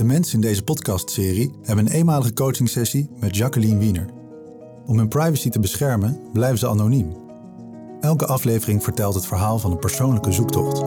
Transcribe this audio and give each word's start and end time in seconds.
De 0.00 0.06
mensen 0.06 0.34
in 0.34 0.40
deze 0.40 0.64
podcastserie 0.64 1.50
hebben 1.62 1.86
een 1.86 1.92
eenmalige 1.92 2.32
coachingsessie 2.32 3.10
met 3.16 3.36
Jacqueline 3.36 3.78
Wiener. 3.78 4.08
Om 4.86 4.98
hun 4.98 5.08
privacy 5.08 5.48
te 5.48 5.60
beschermen 5.60 6.20
blijven 6.32 6.58
ze 6.58 6.68
anoniem. 6.68 7.16
Elke 8.00 8.26
aflevering 8.26 8.82
vertelt 8.82 9.14
het 9.14 9.26
verhaal 9.26 9.58
van 9.58 9.70
een 9.70 9.78
persoonlijke 9.78 10.32
zoektocht. 10.32 10.80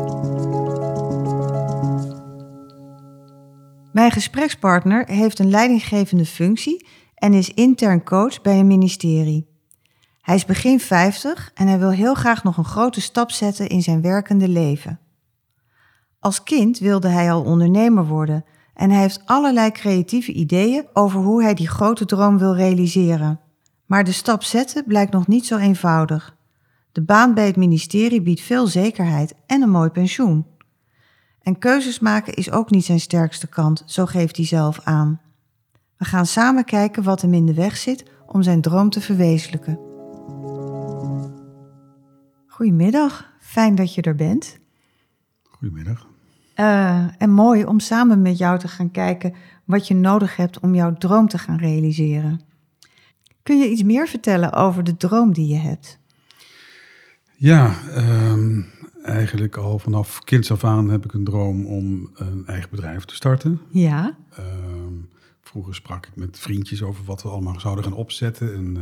Mijn 3.91 4.11
gesprekspartner 4.11 5.07
heeft 5.07 5.39
een 5.39 5.49
leidinggevende 5.49 6.25
functie 6.25 6.87
en 7.15 7.33
is 7.33 7.49
intern 7.49 8.03
coach 8.03 8.41
bij 8.41 8.59
een 8.59 8.67
ministerie. 8.67 9.47
Hij 10.21 10.35
is 10.35 10.45
begin 10.45 10.79
50 10.79 11.51
en 11.53 11.67
hij 11.67 11.79
wil 11.79 11.91
heel 11.91 12.13
graag 12.13 12.43
nog 12.43 12.57
een 12.57 12.65
grote 12.65 13.01
stap 13.01 13.31
zetten 13.31 13.67
in 13.67 13.81
zijn 13.81 14.01
werkende 14.01 14.47
leven. 14.47 14.99
Als 16.23 16.43
kind 16.43 16.79
wilde 16.79 17.07
hij 17.07 17.31
al 17.31 17.43
ondernemer 17.43 18.05
worden 18.05 18.45
en 18.73 18.89
hij 18.89 19.01
heeft 19.01 19.21
allerlei 19.25 19.71
creatieve 19.71 20.31
ideeën 20.31 20.85
over 20.93 21.19
hoe 21.19 21.43
hij 21.43 21.53
die 21.53 21.67
grote 21.67 22.05
droom 22.05 22.37
wil 22.37 22.55
realiseren. 22.55 23.39
Maar 23.85 24.03
de 24.03 24.11
stap 24.11 24.43
zetten 24.43 24.83
blijkt 24.85 25.11
nog 25.11 25.27
niet 25.27 25.45
zo 25.45 25.57
eenvoudig. 25.57 26.35
De 26.91 27.01
baan 27.01 27.33
bij 27.33 27.45
het 27.45 27.55
ministerie 27.55 28.21
biedt 28.21 28.41
veel 28.41 28.67
zekerheid 28.67 29.35
en 29.45 29.61
een 29.61 29.69
mooi 29.69 29.89
pensioen. 29.89 30.45
En 31.41 31.57
keuzes 31.57 31.99
maken 31.99 32.33
is 32.33 32.51
ook 32.51 32.69
niet 32.69 32.85
zijn 32.85 32.99
sterkste 32.99 33.47
kant, 33.47 33.83
zo 33.85 34.05
geeft 34.05 34.37
hij 34.37 34.45
zelf 34.45 34.79
aan. 34.83 35.21
We 35.97 36.05
gaan 36.05 36.25
samen 36.25 36.65
kijken 36.65 37.03
wat 37.03 37.21
hem 37.21 37.33
in 37.33 37.45
de 37.45 37.53
weg 37.53 37.77
zit 37.77 38.03
om 38.25 38.41
zijn 38.41 38.61
droom 38.61 38.89
te 38.89 39.01
verwezenlijken. 39.01 39.79
Goedemiddag, 42.47 43.33
fijn 43.39 43.75
dat 43.75 43.93
je 43.93 44.01
er 44.01 44.15
bent. 44.15 44.59
Goedemiddag. 45.43 46.11
Uh, 46.55 47.05
en 47.17 47.29
mooi 47.29 47.65
om 47.65 47.79
samen 47.79 48.21
met 48.21 48.37
jou 48.37 48.59
te 48.59 48.67
gaan 48.67 48.91
kijken 48.91 49.33
wat 49.65 49.87
je 49.87 49.95
nodig 49.95 50.35
hebt 50.35 50.59
om 50.59 50.75
jouw 50.75 50.93
droom 50.93 51.27
te 51.27 51.37
gaan 51.37 51.57
realiseren. 51.57 52.41
Kun 53.43 53.59
je 53.59 53.69
iets 53.69 53.83
meer 53.83 54.07
vertellen 54.07 54.53
over 54.53 54.83
de 54.83 54.97
droom 54.97 55.33
die 55.33 55.47
je 55.47 55.57
hebt? 55.57 55.99
Ja, 57.35 57.75
um, 57.97 58.65
eigenlijk 59.03 59.57
al 59.57 59.79
vanaf 59.79 60.19
kinds 60.19 60.51
af 60.51 60.63
aan 60.63 60.89
heb 60.89 61.05
ik 61.05 61.13
een 61.13 61.23
droom 61.23 61.65
om 61.65 62.09
een 62.13 62.43
eigen 62.45 62.69
bedrijf 62.69 63.05
te 63.05 63.15
starten. 63.15 63.61
Ja. 63.71 64.17
Um, 64.39 65.09
vroeger 65.41 65.75
sprak 65.75 66.05
ik 66.05 66.15
met 66.15 66.39
vriendjes 66.39 66.83
over 66.83 67.03
wat 67.03 67.23
we 67.23 67.29
allemaal 67.29 67.59
zouden 67.59 67.83
gaan 67.83 67.93
opzetten. 67.93 68.55
Een 68.55 68.75
uh, 68.75 68.81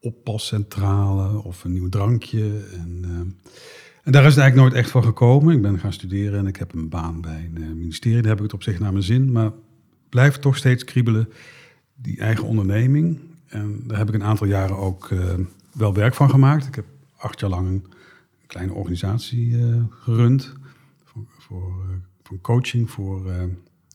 oppascentrale 0.00 1.42
of 1.42 1.64
een 1.64 1.72
nieuw 1.72 1.88
drankje. 1.88 2.64
En, 2.72 3.02
uh, 3.06 3.20
en 4.08 4.14
daar 4.14 4.24
is 4.24 4.34
het 4.34 4.42
eigenlijk 4.42 4.70
nooit 4.70 4.84
echt 4.84 4.92
van 4.92 5.04
gekomen. 5.04 5.54
Ik 5.54 5.62
ben 5.62 5.78
gaan 5.78 5.92
studeren 5.92 6.38
en 6.38 6.46
ik 6.46 6.56
heb 6.56 6.74
een 6.74 6.88
baan 6.88 7.20
bij 7.20 7.50
een 7.54 7.62
uh, 7.62 7.68
ministerie. 7.68 8.20
Daar 8.20 8.30
heb 8.30 8.36
ik 8.36 8.44
het 8.44 8.54
op 8.54 8.62
zich 8.62 8.78
naar 8.78 8.92
mijn 8.92 9.04
zin. 9.04 9.32
Maar 9.32 9.50
blijft 10.08 10.40
toch 10.40 10.56
steeds 10.56 10.84
kriebelen, 10.84 11.28
die 11.94 12.20
eigen 12.20 12.44
onderneming. 12.44 13.18
En 13.46 13.82
daar 13.86 13.98
heb 13.98 14.08
ik 14.08 14.14
een 14.14 14.22
aantal 14.22 14.46
jaren 14.46 14.76
ook 14.76 15.12
wel 15.72 15.94
werk 15.94 16.14
van 16.14 16.30
gemaakt. 16.30 16.66
Ik 16.66 16.74
heb 16.74 16.84
acht 17.16 17.40
jaar 17.40 17.50
lang 17.50 17.68
een 17.68 17.84
kleine 18.46 18.72
organisatie 18.72 19.48
uh, 19.48 19.82
gerund. 19.90 20.52
Voor, 21.04 21.24
voor, 21.38 21.84
uh, 21.88 21.94
voor, 22.22 22.40
coaching 22.40 22.90
voor 22.90 23.32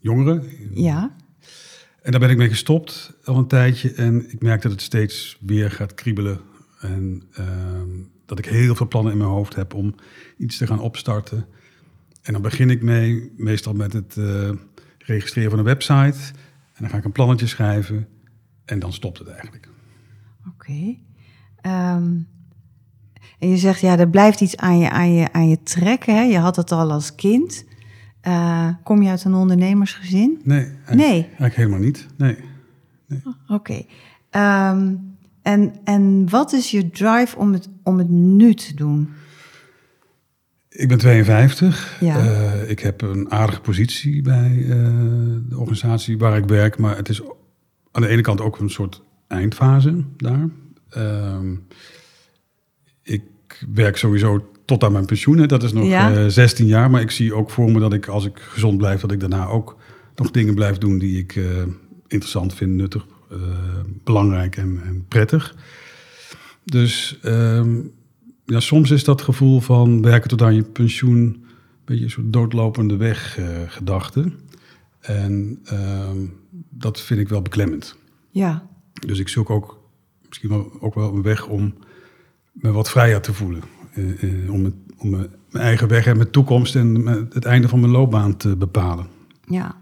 jongeren. 0.02 0.44
Ja. 0.73 1.16
En 2.02 2.11
daar 2.11 2.19
ben 2.19 2.30
ik 2.30 2.38
mee 2.38 2.50
gestopt 2.50 3.14
al 3.23 3.38
een 3.38 3.47
tijdje. 3.47 3.94
En 3.94 4.31
ik 4.31 4.41
merk 4.41 4.61
dat 4.61 4.72
het 4.72 4.81
steeds 4.81 5.38
weer 5.39 5.72
gaat 5.72 5.94
kriebelen. 5.94 6.39
En 6.80 7.23
ehm, 7.31 7.89
dat 8.35 8.45
ik 8.45 8.51
heel 8.51 8.75
veel 8.75 8.87
plannen 8.87 9.11
in 9.11 9.17
mijn 9.17 9.29
hoofd 9.29 9.55
heb 9.55 9.73
om 9.73 9.95
iets 10.37 10.57
te 10.57 10.67
gaan 10.67 10.79
opstarten. 10.79 11.45
En 12.21 12.33
dan 12.33 12.41
begin 12.41 12.69
ik 12.69 12.81
mee, 12.81 13.33
meestal 13.37 13.73
met 13.73 13.93
het 13.93 14.17
registreren 14.97 15.49
van 15.49 15.59
een 15.59 15.65
website. 15.65 16.17
En 16.73 16.79
dan 16.79 16.89
ga 16.89 16.97
ik 16.97 17.05
een 17.05 17.11
plannetje 17.11 17.47
schrijven. 17.47 18.07
En 18.65 18.79
dan 18.79 18.93
stopt 18.93 19.17
het 19.17 19.27
eigenlijk. 19.27 19.69
Oké. 20.47 20.71
Okay. 20.71 21.95
Um... 21.95 22.27
En 23.39 23.49
je 23.49 23.57
zegt, 23.57 23.79
ja, 23.79 23.97
er 23.97 24.09
blijft 24.09 24.41
iets 24.41 24.57
aan 24.57 24.77
je, 24.77 24.89
aan 24.89 25.13
je, 25.13 25.31
aan 25.31 25.49
je 25.49 25.63
trekken. 25.63 26.16
Hè? 26.16 26.22
Je 26.22 26.38
had 26.38 26.55
het 26.55 26.72
al 26.72 26.91
als 26.91 27.16
kind. 27.16 27.66
Uh, 28.27 28.69
kom 28.83 29.01
je 29.01 29.09
uit 29.09 29.23
een 29.23 29.33
ondernemersgezin? 29.33 30.41
Nee, 30.43 30.63
eigenlijk, 30.63 30.95
nee. 30.95 31.22
eigenlijk 31.23 31.55
helemaal 31.55 31.79
niet. 31.79 32.07
Nee. 32.17 32.38
nee. 33.07 33.22
Oké. 33.47 33.85
Okay. 34.31 34.72
Um, 34.72 35.16
en, 35.41 35.75
en 35.83 36.29
wat 36.29 36.53
is 36.53 36.72
je 36.72 36.89
drive 36.89 37.38
om 37.38 37.53
het, 37.53 37.69
om 37.83 37.97
het 37.97 38.09
nu 38.09 38.53
te 38.53 38.75
doen? 38.75 39.09
Ik 40.69 40.88
ben 40.88 40.97
52. 40.97 41.97
Ja. 41.99 42.25
Uh, 42.25 42.69
ik 42.69 42.79
heb 42.79 43.01
een 43.01 43.31
aardige 43.31 43.61
positie 43.61 44.21
bij 44.21 44.51
uh, 44.51 44.67
de 45.49 45.57
organisatie 45.57 46.17
waar 46.17 46.38
ik 46.38 46.45
werk. 46.45 46.77
Maar 46.77 46.95
het 46.97 47.09
is 47.09 47.22
aan 47.91 48.01
de 48.01 48.07
ene 48.07 48.22
kant 48.22 48.41
ook 48.41 48.59
een 48.59 48.69
soort 48.69 49.01
eindfase 49.27 50.03
daar. 50.17 50.49
Um, 50.97 51.67
ik 53.03 53.22
werk 53.73 53.97
sowieso 53.97 54.51
tot 54.66 54.83
aan 54.83 54.91
mijn 54.91 55.05
pensioen. 55.05 55.38
Hè. 55.38 55.45
Dat 55.45 55.63
is 55.63 55.73
nog 55.73 55.85
Ja. 55.85 56.23
uh, 56.23 56.27
16 56.27 56.66
jaar. 56.66 56.89
Maar 56.89 57.01
ik 57.01 57.11
zie 57.11 57.33
ook 57.33 57.49
voor 57.49 57.72
me 57.72 57.79
dat 57.79 57.93
ik, 57.93 58.07
als 58.07 58.25
ik 58.25 58.39
gezond 58.39 58.77
blijf, 58.77 59.01
dat 59.01 59.11
ik 59.11 59.19
daarna 59.19 59.47
ook 59.47 59.77
nog 60.16 60.31
dingen 60.31 60.55
blijf 60.55 60.77
doen 60.77 60.97
die 60.97 61.17
ik 61.19 61.39
interessant 62.07 62.53
vind, 62.53 62.72
nuttig, 62.72 63.05
belangrijk 64.03 64.57
en, 64.57 64.81
en, 64.85 65.05
prettig. 65.07 65.55
Dus 66.66 67.19
um, 67.25 67.91
ja, 68.46 68.59
soms 68.59 68.91
is 68.91 69.03
dat 69.03 69.22
gevoel 69.22 69.59
van 69.59 70.01
werken 70.01 70.29
tot 70.29 70.41
aan 70.41 70.56
je 70.56 70.63
pensioen 70.63 71.18
een 71.18 71.46
beetje 71.85 72.03
een 72.03 72.09
soort 72.09 72.34
doodlopende 72.34 72.96
weg 72.96 73.40
uh, 73.40 73.46
gedachte. 73.68 74.31
En 75.00 75.59
um, 75.73 76.34
dat 76.69 77.02
vind 77.02 77.19
ik 77.19 77.29
wel 77.29 77.41
beklemmend. 77.41 77.97
Ja. 78.29 78.68
Dus 79.07 79.19
ik 79.19 79.28
zoek 79.28 79.50
ook 79.50 79.79
misschien 80.28 80.50
wel, 80.50 80.72
ook 80.79 80.96
wel 80.96 81.13
een 81.13 81.22
weg 81.22 81.47
om 81.47 81.73
me 82.52 82.72
wat 82.72 82.90
vrijer 82.90 83.22
te 83.22 83.34
voelen. 83.34 83.62
Uh, 83.96 84.23
uh, 84.23 84.52
om, 84.53 84.63
het, 84.63 84.73
om 84.97 85.09
mijn 85.09 85.29
eigen 85.52 85.88
weg 85.88 86.06
en 86.06 86.18
mijn 86.18 86.31
toekomst 86.31 86.75
en 86.75 87.06
het 87.34 87.46
einde 87.46 87.68
van 87.68 87.79
mijn 87.79 87.91
loopbaan 87.91 88.38
te 88.38 88.56
bepalen. 88.56 89.07
Ja, 89.46 89.75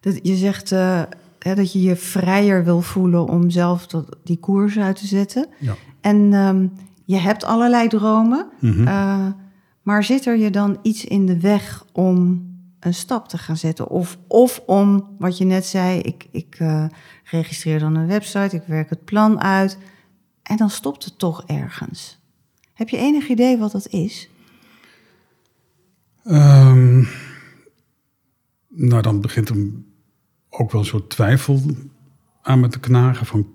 dat, 0.00 0.18
je 0.22 0.36
zegt 0.36 0.72
uh, 0.72 1.02
hè, 1.38 1.54
dat 1.54 1.72
je 1.72 1.82
je 1.82 1.96
vrijer 1.96 2.64
wil 2.64 2.80
voelen 2.80 3.28
om 3.28 3.50
zelf 3.50 3.86
dat, 3.86 4.16
die 4.24 4.38
koers 4.38 4.78
uit 4.78 4.96
te 4.96 5.06
zetten. 5.06 5.48
Ja. 5.58 5.74
En 6.06 6.32
um, 6.32 6.72
je 7.04 7.16
hebt 7.16 7.44
allerlei 7.44 7.88
dromen, 7.88 8.48
Mhm. 8.60 8.80
mm 8.80 8.86
-hmm. 8.86 9.36
maar 9.82 10.04
zit 10.04 10.26
er 10.26 10.36
je 10.36 10.50
dan 10.50 10.78
iets 10.82 11.04
in 11.04 11.26
de 11.26 11.40
weg 11.40 11.84
om 11.92 12.44
een 12.80 12.94
stap 12.94 13.28
te 13.28 13.38
gaan 13.38 13.56
zetten? 13.56 13.88
Of, 13.88 14.18
of 14.26 14.62
om, 14.66 15.14
wat 15.18 15.38
je 15.38 15.44
net 15.44 15.66
zei, 15.66 16.00
ik, 16.00 16.26
ik 16.30 16.58
registreer 17.24 17.78
dan 17.78 17.94
een 17.94 18.06
website, 18.06 18.56
ik 18.56 18.62
werk 18.66 18.90
het 18.90 19.04
plan 19.04 19.40
uit... 19.40 19.78
En 20.42 20.56
dan 20.56 20.70
stopt 20.70 21.04
het 21.04 21.18
toch 21.18 21.44
ergens. 21.46 22.18
Heb 22.74 22.88
je 22.88 22.96
enig 22.96 23.28
idee 23.28 23.58
wat 23.58 23.72
dat 23.72 23.88
is? 23.88 24.30
Um, 26.24 27.08
nou, 28.68 29.02
dan 29.02 29.20
begint 29.20 29.48
er 29.48 29.56
ook 30.50 30.70
wel 30.72 30.80
een 30.80 30.86
soort 30.86 31.10
twijfel 31.10 31.60
aan 32.42 32.60
me 32.60 32.68
te 32.68 32.80
knagen 32.80 33.26
van 33.26 33.46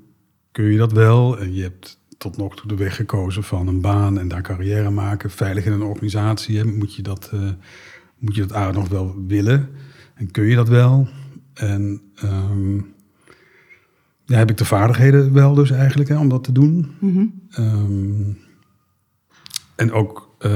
kun 0.51 0.65
je 0.65 0.77
dat 0.77 0.91
wel? 0.91 1.39
En 1.39 1.53
je 1.53 1.61
hebt 1.61 2.00
tot 2.21 2.37
nog 2.37 2.55
toe 2.55 2.67
de 2.67 2.75
weg 2.75 2.95
gekozen 2.95 3.43
van 3.43 3.67
een 3.67 3.81
baan 3.81 4.19
en 4.19 4.27
daar 4.27 4.41
carrière 4.41 4.89
maken, 4.89 5.31
veilig 5.31 5.65
in 5.65 5.71
een 5.71 5.81
organisatie. 5.81 6.57
Hè? 6.57 6.65
Moet 6.65 6.95
je 6.95 7.01
dat, 7.01 7.31
uh, 7.33 7.49
moet 8.17 8.35
je 8.35 8.41
dat 8.41 8.53
aardig 8.53 8.75
nog 8.75 8.89
wel 8.89 9.15
willen? 9.27 9.69
En 10.15 10.31
kun 10.31 10.43
je 10.43 10.55
dat 10.55 10.69
wel? 10.69 11.07
En 11.53 12.01
um, 12.23 12.93
ja, 14.25 14.37
heb 14.37 14.49
ik 14.49 14.57
de 14.57 14.65
vaardigheden 14.65 15.33
wel 15.33 15.53
dus 15.53 15.71
eigenlijk 15.71 16.09
hè, 16.09 16.17
om 16.17 16.29
dat 16.29 16.43
te 16.43 16.51
doen. 16.51 16.95
Mm 16.99 17.13
-hmm. 17.13 17.41
um, 17.65 18.37
en 19.75 19.91
ook 19.91 20.35
uh, 20.39 20.51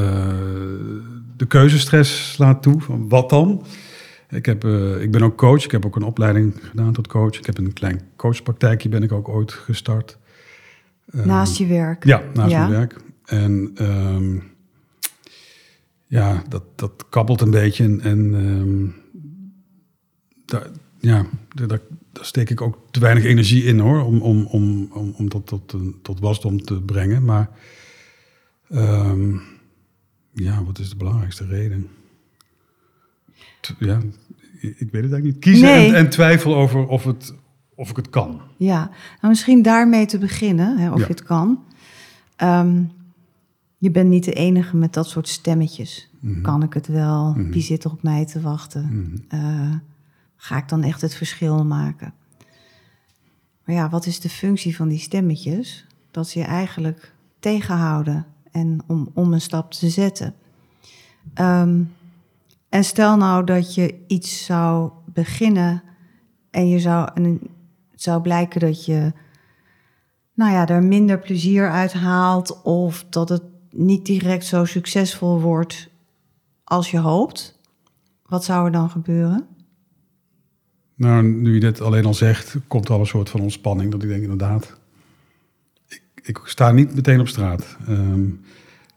de 1.38 1.46
keuzestress 1.47 2.34
slaat 2.34 2.62
toe. 2.62 2.82
Van 2.82 3.09
wat 3.09 3.30
dan? 3.30 3.66
Ik, 4.30 4.46
heb, 4.46 4.64
uh, 4.64 5.02
ik 5.02 5.12
ben 5.12 5.23
ook 5.23 5.38
coach. 5.38 5.64
Ik 5.64 5.72
heb 5.72 5.85
ook 5.85 5.96
een 5.96 6.03
opleiding 6.03 6.53
gedaan 6.62 6.94
tot 6.94 7.08
coach. 7.08 7.38
Ik 7.38 7.46
heb 7.46 7.58
een 7.58 7.73
klein 7.73 8.02
coachpraktijkje 8.16 8.90
ben 8.90 9.03
ik 9.03 9.12
ook 9.12 9.29
ooit 9.29 9.52
gestart. 9.52 10.17
Um, 11.13 11.28
naast 11.28 11.57
je 11.57 11.66
werk? 11.66 12.05
Ja, 12.05 12.23
naast 12.34 12.52
ja. 12.52 12.67
mijn 12.67 12.79
werk. 12.79 13.02
En 13.25 13.73
um, 13.81 14.43
ja, 16.07 16.43
dat, 16.49 16.63
dat 16.75 17.05
kabbelt 17.09 17.41
een 17.41 17.52
beetje. 17.52 17.84
En, 17.84 18.02
en 18.02 18.96
daar, 20.46 20.67
ja, 20.99 21.25
daar, 21.53 21.67
daar, 21.67 21.79
steek 22.11 22.49
ik 22.49 22.61
ook 22.61 22.78
te 22.91 22.99
weinig 22.99 23.23
energie 23.23 23.63
in 23.63 23.79
hoor, 23.79 24.03
om, 24.03 24.22
om, 24.22 24.46
om, 24.46 24.90
om, 24.91 25.13
om 25.17 25.29
dat 25.29 25.47
tot, 25.47 25.75
tot 26.02 26.19
wasdom 26.19 26.61
te 26.61 26.81
brengen. 26.81 27.25
Maar 27.25 27.49
um, 28.69 29.41
ja, 30.34 30.63
wat 30.63 30.79
is 30.79 30.90
de 30.90 30.96
belangrijkste 30.96 31.46
reden? 31.46 31.87
T 33.59 33.75
ja, 33.79 34.02
ik 34.59 34.91
weet 34.91 35.03
het 35.03 35.11
eigenlijk 35.11 35.23
niet. 35.23 35.40
Kiezen 35.40 35.67
nee. 35.67 35.87
en, 35.87 35.96
en, 35.96 36.09
twijfel 36.09 36.55
over 36.55 36.87
of, 36.87 37.03
het, 37.03 37.34
of 37.76 37.90
ik 37.90 37.96
het 37.96 38.10
kan. 38.10 38.42
Ja, 38.58 38.80
nou 39.22 39.28
misschien 39.28 39.62
daarmee 39.62 40.06
te 40.06 40.18
beginnen, 40.18 40.78
hè, 40.78 40.92
of 40.92 41.00
ja. 41.00 41.06
je 41.06 41.12
het 41.12 41.24
kan. 41.24 41.60
Um, 42.44 42.92
je 43.78 43.92
bent 43.92 44.10
niet 44.10 44.24
de 44.24 44.34
enige 44.34 44.76
met 44.78 44.94
dat 44.94 45.10
soort 45.10 45.28
stemmetjes. 45.28 46.10
Mhm. 46.20 46.42
Kan 46.42 46.64
ik 46.64 46.74
het 46.74 46.88
wel? 46.88 47.34
Mhm. 47.34 47.52
Wie 47.52 47.62
zit 47.62 47.84
er 47.84 47.92
op 47.92 48.04
mij 48.04 48.26
te 48.26 48.42
wachten? 48.42 48.86
Mhm. 48.86 49.42
Eh, 49.42 49.76
ga 50.36 50.58
ik 50.58 50.70
dan 50.70 50.84
echt 50.84 51.02
het 51.02 51.16
verschil 51.16 51.66
maken? 51.66 52.14
Maar 53.64 53.76
ja, 53.76 53.90
wat 53.90 54.06
is 54.06 54.20
de 54.20 54.30
functie 54.30 54.76
van 54.76 54.88
die 54.88 55.00
stemmetjes? 55.00 55.86
Dat 56.12 56.30
ze 56.30 56.40
je 56.40 56.46
eigenlijk 56.46 57.14
tegenhouden 57.40 58.26
en 58.52 58.80
om, 58.88 59.10
om 59.14 59.34
een 59.34 59.42
stap 59.42 59.72
te 59.72 59.90
zetten. 59.90 60.34
Ehm, 61.34 61.82
en 62.70 62.84
stel 62.84 63.18
nou 63.18 63.44
dat 63.44 63.76
je 63.76 64.04
iets 64.08 64.46
zou 64.46 64.92
beginnen 65.06 65.84
en 66.52 66.68
je 66.68 66.80
zou, 66.80 67.10
en 67.14 67.24
het 67.24 67.40
zou 68.05 68.22
blijken 68.22 68.59
dat 68.59 68.85
je 68.85 69.13
nou 70.34 70.52
ja, 70.52 70.67
er 70.67 70.84
minder 70.84 71.19
plezier 71.19 71.69
uit 71.69 71.93
haalt 71.93 72.61
of 72.61 73.05
dat 73.09 73.29
het 73.29 73.43
niet 73.72 74.05
direct 74.05 74.46
zo 74.46 74.66
succesvol 74.66 75.41
wordt 75.41 75.90
als 76.63 76.91
je 76.91 76.97
hoopt. 76.99 77.59
Wat 78.25 78.43
zou 78.43 78.66
er 78.66 78.72
dan 78.72 78.90
gebeuren? 78.90 79.47
Nou, 80.96 81.23
nu 81.23 81.53
je 81.53 81.59
dit 81.59 81.81
alleen 81.81 82.05
al 82.05 82.13
zegt, 82.13 82.55
komt 82.67 82.87
er 82.87 82.93
al 82.93 82.99
een 82.99 83.05
soort 83.05 83.29
van 83.29 83.41
ontspanning. 83.41 83.91
Dat 83.91 84.03
ik 84.03 84.09
denk 84.09 84.22
inderdaad, 84.22 84.79
ik, 85.87 86.02
ik 86.23 86.40
sta 86.43 86.72
niet 86.72 86.96
meteen 86.96 87.19
op 87.19 87.28
straat. 87.28 87.78
Ehm, 87.87 88.23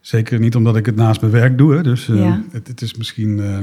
zeker 0.00 0.38
niet 0.38 0.56
omdat 0.56 0.76
ik 0.76 0.87
het 0.87 0.96
naast 0.96 1.20
mijn 1.20 1.32
werk 1.32 1.58
doe. 1.58 1.75
Hè. 1.75 1.82
Dus 1.82 2.08
eh, 2.08 2.16
Ja. 2.16 2.43
het, 2.50 2.69
het 2.69 2.82
is 2.82 2.94
misschien, 2.94 3.40
eh, 3.40 3.58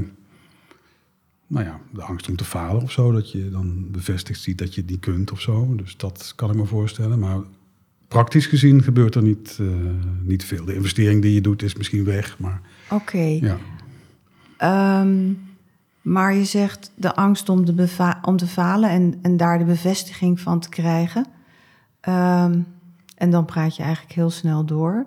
nou 1.47 1.65
ja, 1.65 1.79
de 1.93 2.01
angst 2.01 2.29
om 2.29 2.35
te 2.35 2.45
falen 2.45 2.81
of 2.81 2.91
zo. 2.91 3.11
Dat 3.11 3.31
je 3.31 3.49
dan 3.49 3.91
bevestigd 3.91 4.41
ziet 4.41 4.57
dat 4.57 4.75
je 4.75 4.81
het 4.81 4.89
niet 4.89 4.99
kunt 4.99 5.31
of 5.31 5.41
zo. 5.41 5.75
Dus 5.75 5.97
dat 5.97 6.33
kan 6.35 6.49
ik 6.49 6.55
me 6.55 6.65
voorstellen. 6.65 7.19
Maar 7.19 7.39
praktisch 8.07 8.45
gezien 8.45 8.83
gebeurt 8.83 9.15
er 9.15 9.23
niet, 9.23 9.57
eh, 9.61 9.67
niet 10.21 10.45
veel. 10.45 10.65
De 10.65 10.75
investering 10.75 11.21
die 11.21 11.33
je 11.33 11.41
doet 11.41 11.61
is 11.61 11.75
misschien 11.75 12.03
weg. 12.03 12.39
Maar 12.39 12.61
Oké. 12.89 13.37
ja, 13.41 13.57
Ehm, 14.57 15.33
maar 16.01 16.33
je 16.33 16.45
zegt 16.45 16.91
de 16.95 17.15
angst 17.15 17.49
om, 17.49 17.65
de 17.65 18.13
om 18.21 18.37
te 18.37 18.47
falen 18.47 18.89
en, 18.89 19.19
en 19.21 19.37
daar 19.37 19.57
de 19.57 19.63
bevestiging 19.63 20.39
van 20.39 20.59
te 20.59 20.69
krijgen. 20.69 21.25
Ehm, 21.99 22.59
en 23.15 23.29
dan 23.29 23.45
praat 23.45 23.75
je 23.75 23.83
eigenlijk 23.83 24.13
heel 24.13 24.29
snel 24.29 24.65
door. 24.65 25.05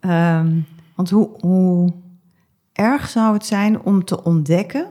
Ehm, 0.00 0.60
want 0.94 1.10
hoe, 1.10 1.30
hoe 1.40 1.92
erg 2.72 3.08
zou 3.08 3.34
het 3.34 3.46
zijn 3.46 3.80
om 3.80 4.04
te 4.04 4.24
ontdekken, 4.24 4.90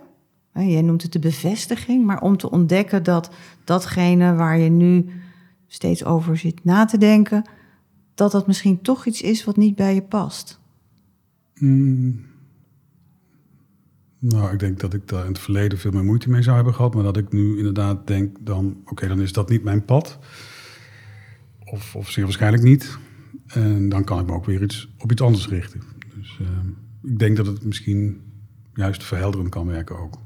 jij 0.63 0.81
noemt 0.81 1.02
het 1.02 1.12
de 1.12 1.19
bevestiging, 1.19 2.06
maar 2.06 2.22
om 2.22 2.38
te 2.38 2.52
ontdekken 2.52 3.04
dat 3.04 3.30
datgene 3.63 4.36
waar 4.36 4.57
je 4.57 4.69
nu 4.69 5.06
steeds 5.68 6.04
over 6.04 6.38
zit 6.38 6.63
na 6.63 6.86
te 6.86 6.98
denken, 6.98 7.50
dat 8.16 8.31
dat 8.31 8.48
misschien 8.48 8.81
toch 8.81 9.06
iets 9.06 9.22
is 9.22 9.46
wat 9.46 9.57
niet 9.57 9.75
bij 9.75 9.96
je 9.96 10.02
past. 10.02 10.60
Mm. 11.56 12.25
Nou, 14.19 14.54
ik 14.54 14.60
denk 14.60 14.80
dat 14.80 14.94
ik 14.94 15.07
daar 15.07 15.22
in 15.22 15.31
het 15.31 15.40
verleden 15.40 15.78
veel 15.78 15.92
meer 15.92 16.04
moeite 16.04 16.30
mee 16.30 16.42
zou 16.42 16.56
hebben 16.56 16.74
gehad. 16.74 16.94
Maar 16.94 17.04
dat 17.04 17.18
ik 17.18 17.31
nu 17.31 17.58
inderdaad 17.58 18.08
denk, 18.08 18.38
dan, 18.40 18.81
oké, 18.86 19.08
dan 19.08 19.22
is 19.22 19.34
dat 19.34 19.50
niet 19.50 19.63
mijn 19.63 19.86
pad. 19.86 20.19
Of, 21.66 21.96
of 21.96 22.10
zeer 22.10 22.24
waarschijnlijk 22.24 22.63
niet. 22.63 22.98
En 23.48 23.90
dan 23.90 24.04
kan 24.04 24.19
ik 24.19 24.25
me 24.25 24.34
ook 24.34 24.46
weer 24.46 24.63
iets, 24.63 24.94
op 24.98 25.12
iets 25.12 25.22
anders 25.22 25.48
richten. 25.48 25.81
Dus 26.16 26.40
eh, 26.42 26.48
ik 27.12 27.19
denk 27.19 27.38
dat 27.38 27.46
het 27.46 27.66
misschien 27.66 28.22
juist 28.74 29.04
verhelderend 29.04 29.50
kan 29.50 29.68
werken 29.68 30.00
ook. 30.00 30.19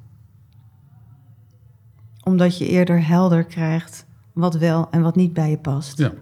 Omdat 2.29 2.57
je 2.57 2.67
eerder 2.67 3.07
helder 3.07 3.43
krijgt 3.43 4.05
wat 4.33 4.57
wel 4.57 4.87
en 4.91 5.01
wat 5.01 5.15
niet 5.15 5.33
bij 5.33 5.49
je 5.49 5.57
past. 5.57 5.97
Ja, 5.97 6.13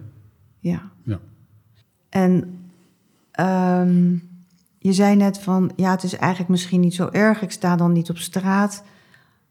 Ja. 0.58 0.90
ja. 1.02 1.18
En 2.08 2.58
ehm, 3.30 4.16
je 4.78 4.92
zei 4.92 5.16
net 5.16 5.38
van, 5.38 5.72
ja, 5.76 5.90
het 5.90 6.02
is 6.02 6.16
eigenlijk 6.16 6.50
misschien 6.50 6.80
niet 6.80 6.94
zo 6.94 7.08
erg. 7.12 7.42
Ik 7.42 7.50
sta 7.50 7.76
dan 7.76 7.92
niet 7.92 8.10
op 8.10 8.18
straat, 8.18 8.84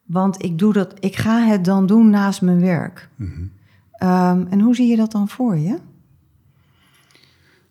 want 0.05 0.43
ik 0.43 0.57
doe 0.57 0.73
dat. 0.73 0.93
Ik 0.99 1.15
ga 1.15 1.45
het 1.45 1.65
dan 1.65 1.85
doen 1.85 2.09
naast 2.09 2.41
mijn 2.41 2.59
werk. 2.59 3.09
Mhm. 3.15 3.31
Ehm, 3.91 4.45
en 4.49 4.59
hoe 4.59 4.75
zie 4.75 4.87
je 4.87 4.95
dat 4.97 5.11
dan 5.11 5.27
voor 5.27 5.57
je? 5.57 5.77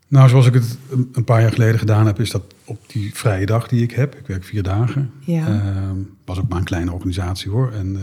Nou, 0.09 0.29
zoals 0.29 0.47
ik 0.47 0.55
het 0.55 0.79
een, 1.13 1.25
paar 1.25 1.41
jaar 1.41 1.53
geleden 1.53 1.79
gedaan 1.79 2.07
heb, 2.07 2.21
is 2.21 2.31
dat 2.31 2.43
op 2.65 2.79
die 2.87 3.15
vrije 3.15 3.47
dag 3.47 3.69
die 3.69 3.83
ik 3.83 3.91
heb. 3.91 4.15
Ik 4.15 4.27
werk 4.27 4.45
vier 4.45 4.63
dagen. 4.63 5.11
Ja. 5.21 5.47
Ehm, 5.47 5.97
was 6.25 6.39
ook 6.39 6.49
maar 6.49 6.59
een 6.59 6.65
kleine 6.65 6.93
organisatie 6.93 7.51
hoor. 7.51 7.73
En 7.73 7.97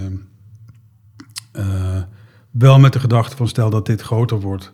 eh, 1.53 2.01
wel 2.51 2.79
met 2.79 2.93
de 2.93 2.99
gedachte 2.99 3.35
van 3.35 3.47
stel 3.47 3.69
dat 3.69 3.85
dit 3.85 4.01
groter 4.01 4.39
wordt, 4.39 4.73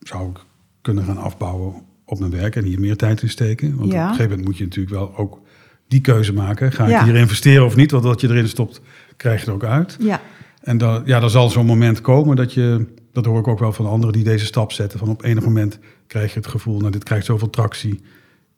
zou 0.00 0.30
ik 0.30 0.38
kunnen 0.82 1.04
gaan 1.04 1.18
afbouwen 1.18 1.74
op 2.04 2.18
mijn 2.18 2.30
werk 2.30 2.56
en 2.56 2.64
hier 2.64 2.80
meer 2.80 2.96
tijd 2.96 3.22
in 3.22 3.28
steken. 3.28 3.76
Want 3.76 3.92
Ja. 3.92 3.96
op 3.96 4.02
een 4.02 4.08
gegeven 4.08 4.28
moment 4.30 4.44
moet 4.48 4.56
je 4.58 4.64
natuurlijk 4.64 4.94
wel 4.94 5.16
ook 5.16 5.40
die 5.88 6.00
keuze 6.00 6.32
maken. 6.32 6.72
Ga 6.72 6.84
ik 6.84 6.90
Ja. 6.90 7.04
hier 7.04 7.14
investeren 7.14 7.64
of 7.64 7.76
niet? 7.76 7.90
Want 7.90 8.04
wat 8.04 8.20
je 8.20 8.28
erin 8.28 8.48
stopt, 8.48 8.80
krijg 9.16 9.40
je 9.40 9.46
er 9.46 9.52
ook 9.52 9.64
uit. 9.64 9.96
Ja, 10.00 10.20
En 10.62 10.78
dan, 10.78 11.02
ja, 11.04 11.20
dan 11.20 11.30
zal 11.30 11.50
zo'n 11.50 11.66
moment 11.66 12.00
komen 12.00 12.36
dat 12.36 12.52
je, 12.52 12.86
dat 13.12 13.24
hoor 13.24 13.38
ik 13.38 13.48
ook 13.48 13.58
wel 13.58 13.72
van 13.72 13.86
anderen 13.86 14.14
die 14.14 14.24
deze 14.24 14.44
stap 14.46 14.72
zetten, 14.72 14.98
van 14.98 15.08
op 15.08 15.22
enig 15.24 15.44
moment 15.44 15.78
krijg 16.06 16.32
je 16.32 16.38
het 16.38 16.48
gevoel, 16.48 16.78
nou 16.78 16.90
dit 16.90 17.04
krijgt 17.04 17.26
zoveel 17.26 17.50
tractie, 17.50 18.00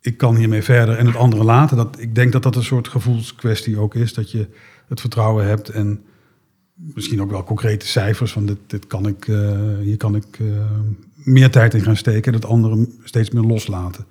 ik 0.01 0.17
kan 0.17 0.37
hiermee 0.37 0.63
verder 0.63 0.97
en 0.97 1.07
het 1.07 1.17
andere 1.17 1.45
laten. 1.45 1.77
Dat, 1.77 1.97
ik 2.01 2.15
denk 2.15 2.33
dat 2.33 2.43
dat 2.43 2.57
een 2.57 2.63
soort 2.65 2.89
gevoelskwestie 2.89 3.79
ook 3.79 3.95
is, 3.95 4.15
dat 4.15 4.31
je 4.31 4.49
het 4.89 5.01
vertrouwen 5.01 5.47
hebt 5.47 5.69
en 5.69 6.03
misschien 6.79 7.23
ook 7.23 7.31
wel 7.31 7.45
concrete 7.45 7.87
cijfers 7.87 8.33
van 8.33 8.47
dit, 8.47 8.59
dit 8.67 8.87
kan 8.87 9.07
ik, 9.07 9.29
eh, 9.29 9.59
hier 9.81 9.97
kan 9.97 10.15
ik 10.15 10.39
eh, 10.39 10.47
meer 11.15 11.51
tijd 11.51 11.75
in 11.75 11.83
gaan 11.83 11.97
steken 11.97 12.33
en 12.33 12.39
het 12.39 12.49
andere 12.49 12.89
steeds 13.05 13.31
meer 13.31 13.43
loslaten. 13.43 14.07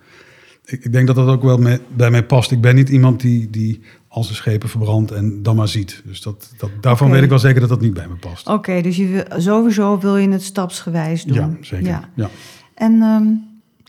Ik, 0.66 0.84
ik 0.84 0.92
denk 0.92 1.08
dat 1.08 1.16
dat 1.16 1.28
ook 1.28 1.44
wel 1.44 1.80
bij 1.96 2.12
mij 2.12 2.26
past. 2.26 2.52
Ik 2.52 2.62
ben 2.62 2.76
niet 2.76 2.90
iemand 2.90 3.22
die, 3.22 3.50
die 3.50 3.82
al 4.08 4.24
zijn 4.24 4.36
schepen 4.36 4.70
verbrandt 4.70 5.12
en 5.12 5.44
dan 5.44 5.56
maar 5.56 5.68
ziet. 5.68 6.02
Dus 6.06 6.22
dat, 6.22 6.54
dat, 6.58 6.70
daarvan 6.82 7.12
weet 7.12 7.24
ik 7.24 7.30
wel 7.30 7.40
zeker 7.40 7.60
dat 7.60 7.70
dat 7.70 7.82
niet 7.82 7.94
bij 7.94 8.08
me 8.08 8.16
past. 8.16 8.48
oké, 8.48 8.82
dus 8.82 8.96
je 8.98 9.08
wil, 9.08 9.42
sowieso 9.42 10.00
wil 10.00 10.18
je 10.18 10.30
het 10.30 10.44
stapsgewijs 10.44 11.24
doen. 11.24 11.36
Ja, 11.36 11.58
zeker. 11.62 11.88
Ja. 11.88 12.10
Ja. 12.16 12.30
En 12.74 13.02
ehm, 13.02 13.28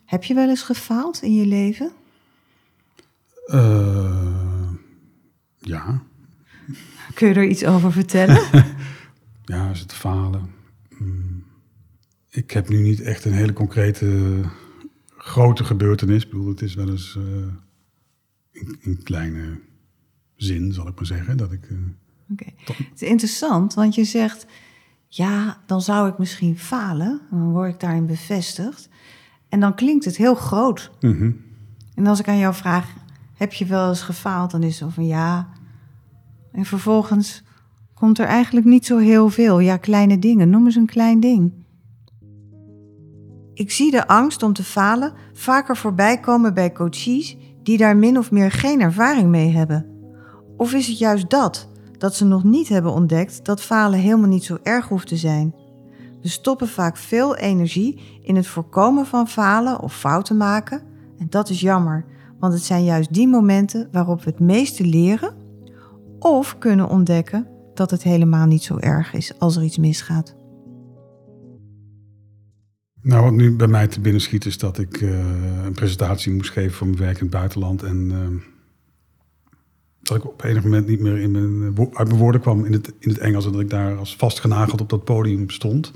heb 0.05 0.25
je 0.25 0.35
wel 0.35 0.49
eens 0.49 0.63
gefaald 0.63 1.23
in 1.23 1.35
je 1.35 1.47
leven? 1.47 1.91
Eh, 3.47 4.73
ja. 5.59 6.03
Kun 7.15 7.29
je 7.29 7.35
er 7.35 7.49
iets 7.49 7.65
over 7.65 7.93
vertellen? 7.93 8.43
ja, 9.45 9.71
is 9.71 9.81
het 9.81 9.93
falen. 9.93 10.51
Hmm. 10.97 11.45
Ik 12.31 12.51
heb 12.51 12.69
nu 12.69 12.81
niet 12.81 13.01
echt 13.01 13.25
een 13.25 13.33
hele 13.33 13.53
concrete 13.53 14.41
grote 15.17 15.65
gebeurtenis. 15.65 16.25
Ik 16.25 16.31
bedoel, 16.31 16.49
het 16.49 16.63
is 16.63 16.75
wel 16.75 16.89
eens 16.89 17.17
eh, 17.17 17.53
in, 18.51 18.77
in 18.81 19.03
kleine 19.03 19.61
zin, 20.37 20.73
zal 20.73 20.89
ik 20.89 20.95
maar 20.95 21.07
zeggen. 21.07 21.37
Dat 21.37 21.53
ik, 21.53 21.69
Oké. 22.33 22.45
Het 22.65 23.03
is 23.03 23.09
interessant, 23.09 23.75
want 23.75 23.95
je 23.95 24.05
zegt, 24.05 24.47
ja, 25.07 25.63
dan 25.67 25.83
zou 25.83 26.09
ik 26.09 26.19
misschien 26.19 26.59
falen. 26.59 27.21
Dan 27.31 27.51
word 27.51 27.73
ik 27.75 27.81
daarin 27.81 28.07
bevestigd. 28.07 28.89
En 29.49 29.61
dan 29.61 29.75
klinkt 29.75 30.05
het 30.05 30.17
heel 30.17 30.35
groot. 30.35 30.91
mhm. 31.01 31.31
En 31.95 32.07
als 32.07 32.21
ik 32.21 32.29
aan 32.29 32.39
jou 32.39 32.55
vraag, 32.55 32.95
heb 33.35 33.53
je 33.53 33.67
wel 33.67 33.89
eens 33.89 34.03
gefaald? 34.03 34.51
Dan 34.51 34.63
is 34.63 34.69
het 34.69 34.79
zo 34.79 34.89
van 34.89 35.07
ja. 35.07 35.49
En 36.59 36.65
vervolgens 36.65 37.43
komt 37.95 38.19
er 38.19 38.27
eigenlijk 38.27 38.67
niet 38.67 38.87
zo 38.87 38.97
heel 38.99 39.29
veel. 39.29 39.59
Ja, 39.59 39.77
kleine 39.77 40.19
dingen. 40.19 40.51
Noem 40.51 40.65
eens 40.65 40.75
een 40.75 40.87
klein 40.87 41.21
ding. 41.21 41.53
Ik 43.55 43.71
zie 43.71 43.91
de 43.91 44.07
angst 44.07 44.43
om 44.43 44.53
te 44.53 44.65
falen 44.65 45.13
vaker 45.33 45.77
voorbij 45.77 46.21
komen 46.21 46.55
bij 46.55 46.73
coaches 46.73 47.37
die 47.63 47.79
daar 47.79 47.97
min 47.97 48.19
of 48.19 48.31
meer 48.31 48.51
geen 48.51 48.81
ervaring 48.81 49.29
mee 49.29 49.51
hebben. 49.51 49.87
Of 50.57 50.73
is 50.73 50.87
het 50.87 50.99
juist 50.99 51.31
dat, 51.31 51.69
dat 51.99 52.15
ze 52.15 52.25
nog 52.25 52.45
niet 52.45 52.69
hebben 52.69 52.93
ontdekt 52.93 53.45
dat 53.45 53.63
falen 53.63 53.99
helemaal 53.99 54.29
niet 54.29 54.45
zo 54.45 54.59
erg 54.63 54.89
hoeft 54.89 55.07
te 55.07 55.17
zijn? 55.17 55.55
We 56.23 56.29
stoppen 56.29 56.69
vaak 56.69 56.97
veel 56.97 57.37
energie 57.37 58.21
in 58.23 58.37
het 58.37 58.47
voorkomen 58.47 59.07
van 59.07 59.29
falen 59.29 59.81
of 59.81 59.97
fouten 59.97 60.37
maken. 60.37 60.83
En 61.19 61.27
dat 61.29 61.49
is 61.49 61.61
jammer, 61.61 62.05
want 62.39 62.53
het 62.53 62.63
zijn 62.63 62.85
juist 62.85 63.15
die 63.15 63.29
momenten 63.29 63.89
waarop 63.93 64.23
we 64.23 64.31
het 64.31 64.41
meeste 64.41 64.85
leren 64.85 65.38
of 66.19 66.59
kunnen 66.59 66.89
ontdekken 66.89 67.47
dat 67.75 67.91
het 67.91 68.03
helemaal 68.03 68.47
niet 68.47 68.63
zo 68.63 68.77
erg 68.79 69.13
is 69.15 69.39
als 69.39 69.57
er 69.57 69.63
iets 69.63 69.79
misgaat. 69.79 70.37
Nou, 73.03 73.23
wat 73.25 73.33
nu 73.33 73.57
bij 73.57 73.67
mij 73.67 73.87
te 73.87 74.01
binnen 74.01 74.21
schiet 74.21 74.45
is 74.45 74.59
dat 74.59 74.79
ik 74.79 75.01
eh, 75.01 75.65
een 75.65 75.73
presentatie 75.73 76.33
moest 76.33 76.51
geven 76.51 76.73
voor 76.73 76.87
mijn 76.87 76.99
werk 76.99 77.17
in 77.17 77.23
het 77.23 77.31
buitenland. 77.35 77.83
En 77.83 78.11
eh, 78.11 78.43
dat 80.03 80.17
ik 80.17 80.27
op 80.27 80.45
enig 80.45 80.63
moment 80.63 80.87
niet 80.87 81.01
meer 81.01 81.19
in 81.19 81.31
mijn, 81.31 81.75
wo- 81.75 81.91
uit 81.93 82.09
mijn 82.09 82.21
woorden 82.21 82.41
kwam 82.41 82.65
in 82.65 82.73
het, 82.73 82.93
in 82.99 83.09
het 83.11 83.19
Engels. 83.19 83.47
En 83.47 83.53
dat 83.53 83.61
ik 83.61 83.71
daar 83.71 83.97
als 83.97 84.17
vastgenageld 84.17 84.81
op 84.81 84.89
dat 84.89 85.05
podium 85.05 85.51
stond. 85.51 85.93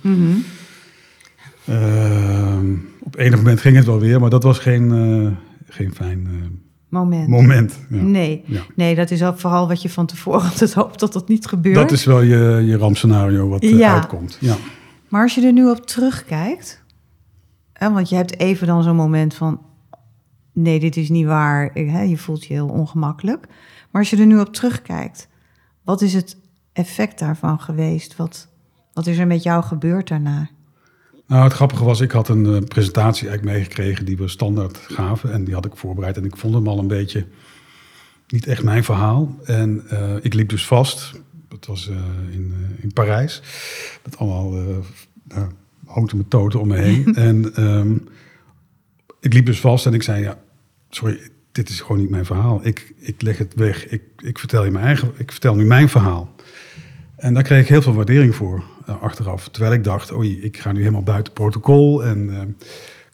Eh, 1.64 2.59
op 3.00 3.17
enig 3.17 3.37
moment 3.37 3.61
ging 3.61 3.76
het 3.76 3.87
wel 3.87 3.99
weer, 4.00 4.21
maar 4.21 4.31
dat 4.31 4.43
was 4.43 4.59
geen, 4.59 4.93
eh, 4.93 5.31
geen 5.75 5.95
fijn 5.95 6.26
eh, 6.26 6.49
Moment. 6.93 7.29
moment. 7.29 7.79
Ja. 7.91 8.03
Nee. 8.03 8.43
Ja. 8.47 8.61
nee, 8.77 8.95
dat 8.95 9.11
is 9.11 9.23
ook 9.25 9.39
vooral 9.39 9.69
wat 9.69 9.83
je 9.83 9.91
van 9.91 10.07
tevoren 10.07 10.43
altijd 10.43 10.75
hoopt 10.81 11.01
dat 11.01 11.13
dat 11.13 11.29
niet 11.29 11.47
gebeurt. 11.47 11.75
Dat 11.77 11.91
is 11.91 12.05
wel 12.05 12.21
je, 12.21 12.63
je 12.67 12.77
rampscenario 12.77 13.49
wat 13.49 13.63
eh, 13.63 13.79
Ja. 13.79 13.95
uitkomt. 13.95 14.37
Ja. 14.41 14.57
Maar 15.09 15.23
als 15.23 15.35
je 15.35 15.47
er 15.47 15.53
nu 15.53 15.71
op 15.71 15.87
terugkijkt, 15.87 16.83
hè, 17.73 17.93
want 17.93 18.09
je 18.09 18.15
hebt 18.17 18.39
even 18.39 18.67
dan 18.67 18.83
zo'n 18.83 18.97
moment 18.97 19.35
van, 19.35 19.61
nee, 20.53 20.81
dit 20.81 20.97
is 20.97 21.09
niet 21.09 21.27
waar. 21.27 21.71
Hè, 21.75 22.01
je 22.03 22.19
voelt 22.19 22.45
je 22.45 22.53
heel 22.53 22.69
ongemakkelijk. 22.69 23.47
Maar 23.91 24.01
als 24.01 24.11
je 24.11 24.17
er 24.17 24.27
nu 24.27 24.39
op 24.41 24.55
terugkijkt, 24.55 25.29
wat 25.85 26.01
is 26.01 26.15
het 26.15 26.37
effect 26.73 27.19
daarvan 27.19 27.61
geweest? 27.61 28.17
Wat, 28.17 28.49
wat 28.93 29.07
is 29.07 29.19
er 29.19 29.27
met 29.27 29.43
jou 29.43 29.63
gebeurd 29.63 30.09
daarna? 30.09 30.49
Nou, 31.33 31.45
het 31.45 31.53
grappige 31.53 31.85
was, 31.85 32.01
ik 32.01 32.11
had 32.11 32.29
een 32.29 32.45
uh, 32.45 32.59
presentatie 32.69 33.29
eigenlijk 33.29 33.57
meegekregen 33.57 34.05
die 34.05 34.17
we 34.17 34.29
standaard 34.29 34.79
gaven. 34.79 35.33
En 35.33 35.45
die 35.45 35.55
had 35.55 35.65
ik 35.65 35.77
voorbereid. 35.77 36.17
En 36.17 36.25
ik 36.25 36.37
vond 36.37 36.55
hem 36.55 36.69
al 36.69 36.79
een 36.79 36.87
beetje 36.87 37.27
niet 38.29 38.47
echt 38.47 38.62
mijn 38.62 38.85
verhaal. 38.85 39.37
En 39.45 39.83
uh, 39.93 40.15
ik 40.21 40.35
liep 40.35 40.49
dus 40.49 40.67
vast. 40.67 41.12
Dat 41.49 41.67
was 41.67 41.89
uh, 41.89 41.97
in, 42.31 42.55
in 42.81 42.93
Parijs. 42.93 43.43
Met 44.05 44.19
allemaal 44.19 44.59
uh, 44.59 44.77
houten 45.87 46.17
methoden 46.17 46.61
om 46.61 46.69
me 46.69 46.77
heen. 46.77 47.15
en 47.29 47.62
um, 47.62 48.09
ik 49.21 49.33
liep 49.33 49.47
dus 49.47 49.61
vast 49.61 49.87
en 49.87 49.95
ik 49.95 50.03
zei, 50.03 50.23
ja, 50.23 50.39
sorry, 50.91 51.21
dit 51.53 51.69
is 51.69 51.81
gewoon 51.81 52.01
niet 52.01 52.11
mijn 52.11 52.27
verhaal. 52.27 52.61
Ik, 52.67 52.95
ik 52.99 53.23
leg 53.23 53.39
het 53.39 53.55
weg. 53.55 53.89
Ik, 53.89 54.03
ik, 54.17 54.39
vertel 54.39 54.65
je 54.65 54.71
mijn 54.71 54.85
eigen, 54.85 55.12
ik 55.17 55.31
vertel 55.31 55.55
nu 55.55 55.65
mijn 55.65 55.89
verhaal. 55.89 56.35
En 57.17 57.35
daar 57.35 57.43
kreeg 57.43 57.62
ik 57.62 57.69
heel 57.69 57.83
veel 57.83 57.95
waardering 57.95 58.35
voor 58.35 58.65
achteraf. 58.87 59.49
Terwijl 59.49 59.75
ik 59.75 59.85
dacht, 59.85 60.12
oei, 60.12 60.43
ik 60.43 60.57
ga 60.59 60.73
nu 60.73 60.79
helemaal 60.79 61.03
buiten 61.03 61.33
protocol 61.33 62.05
en 62.05 62.19
uh, 62.19 62.39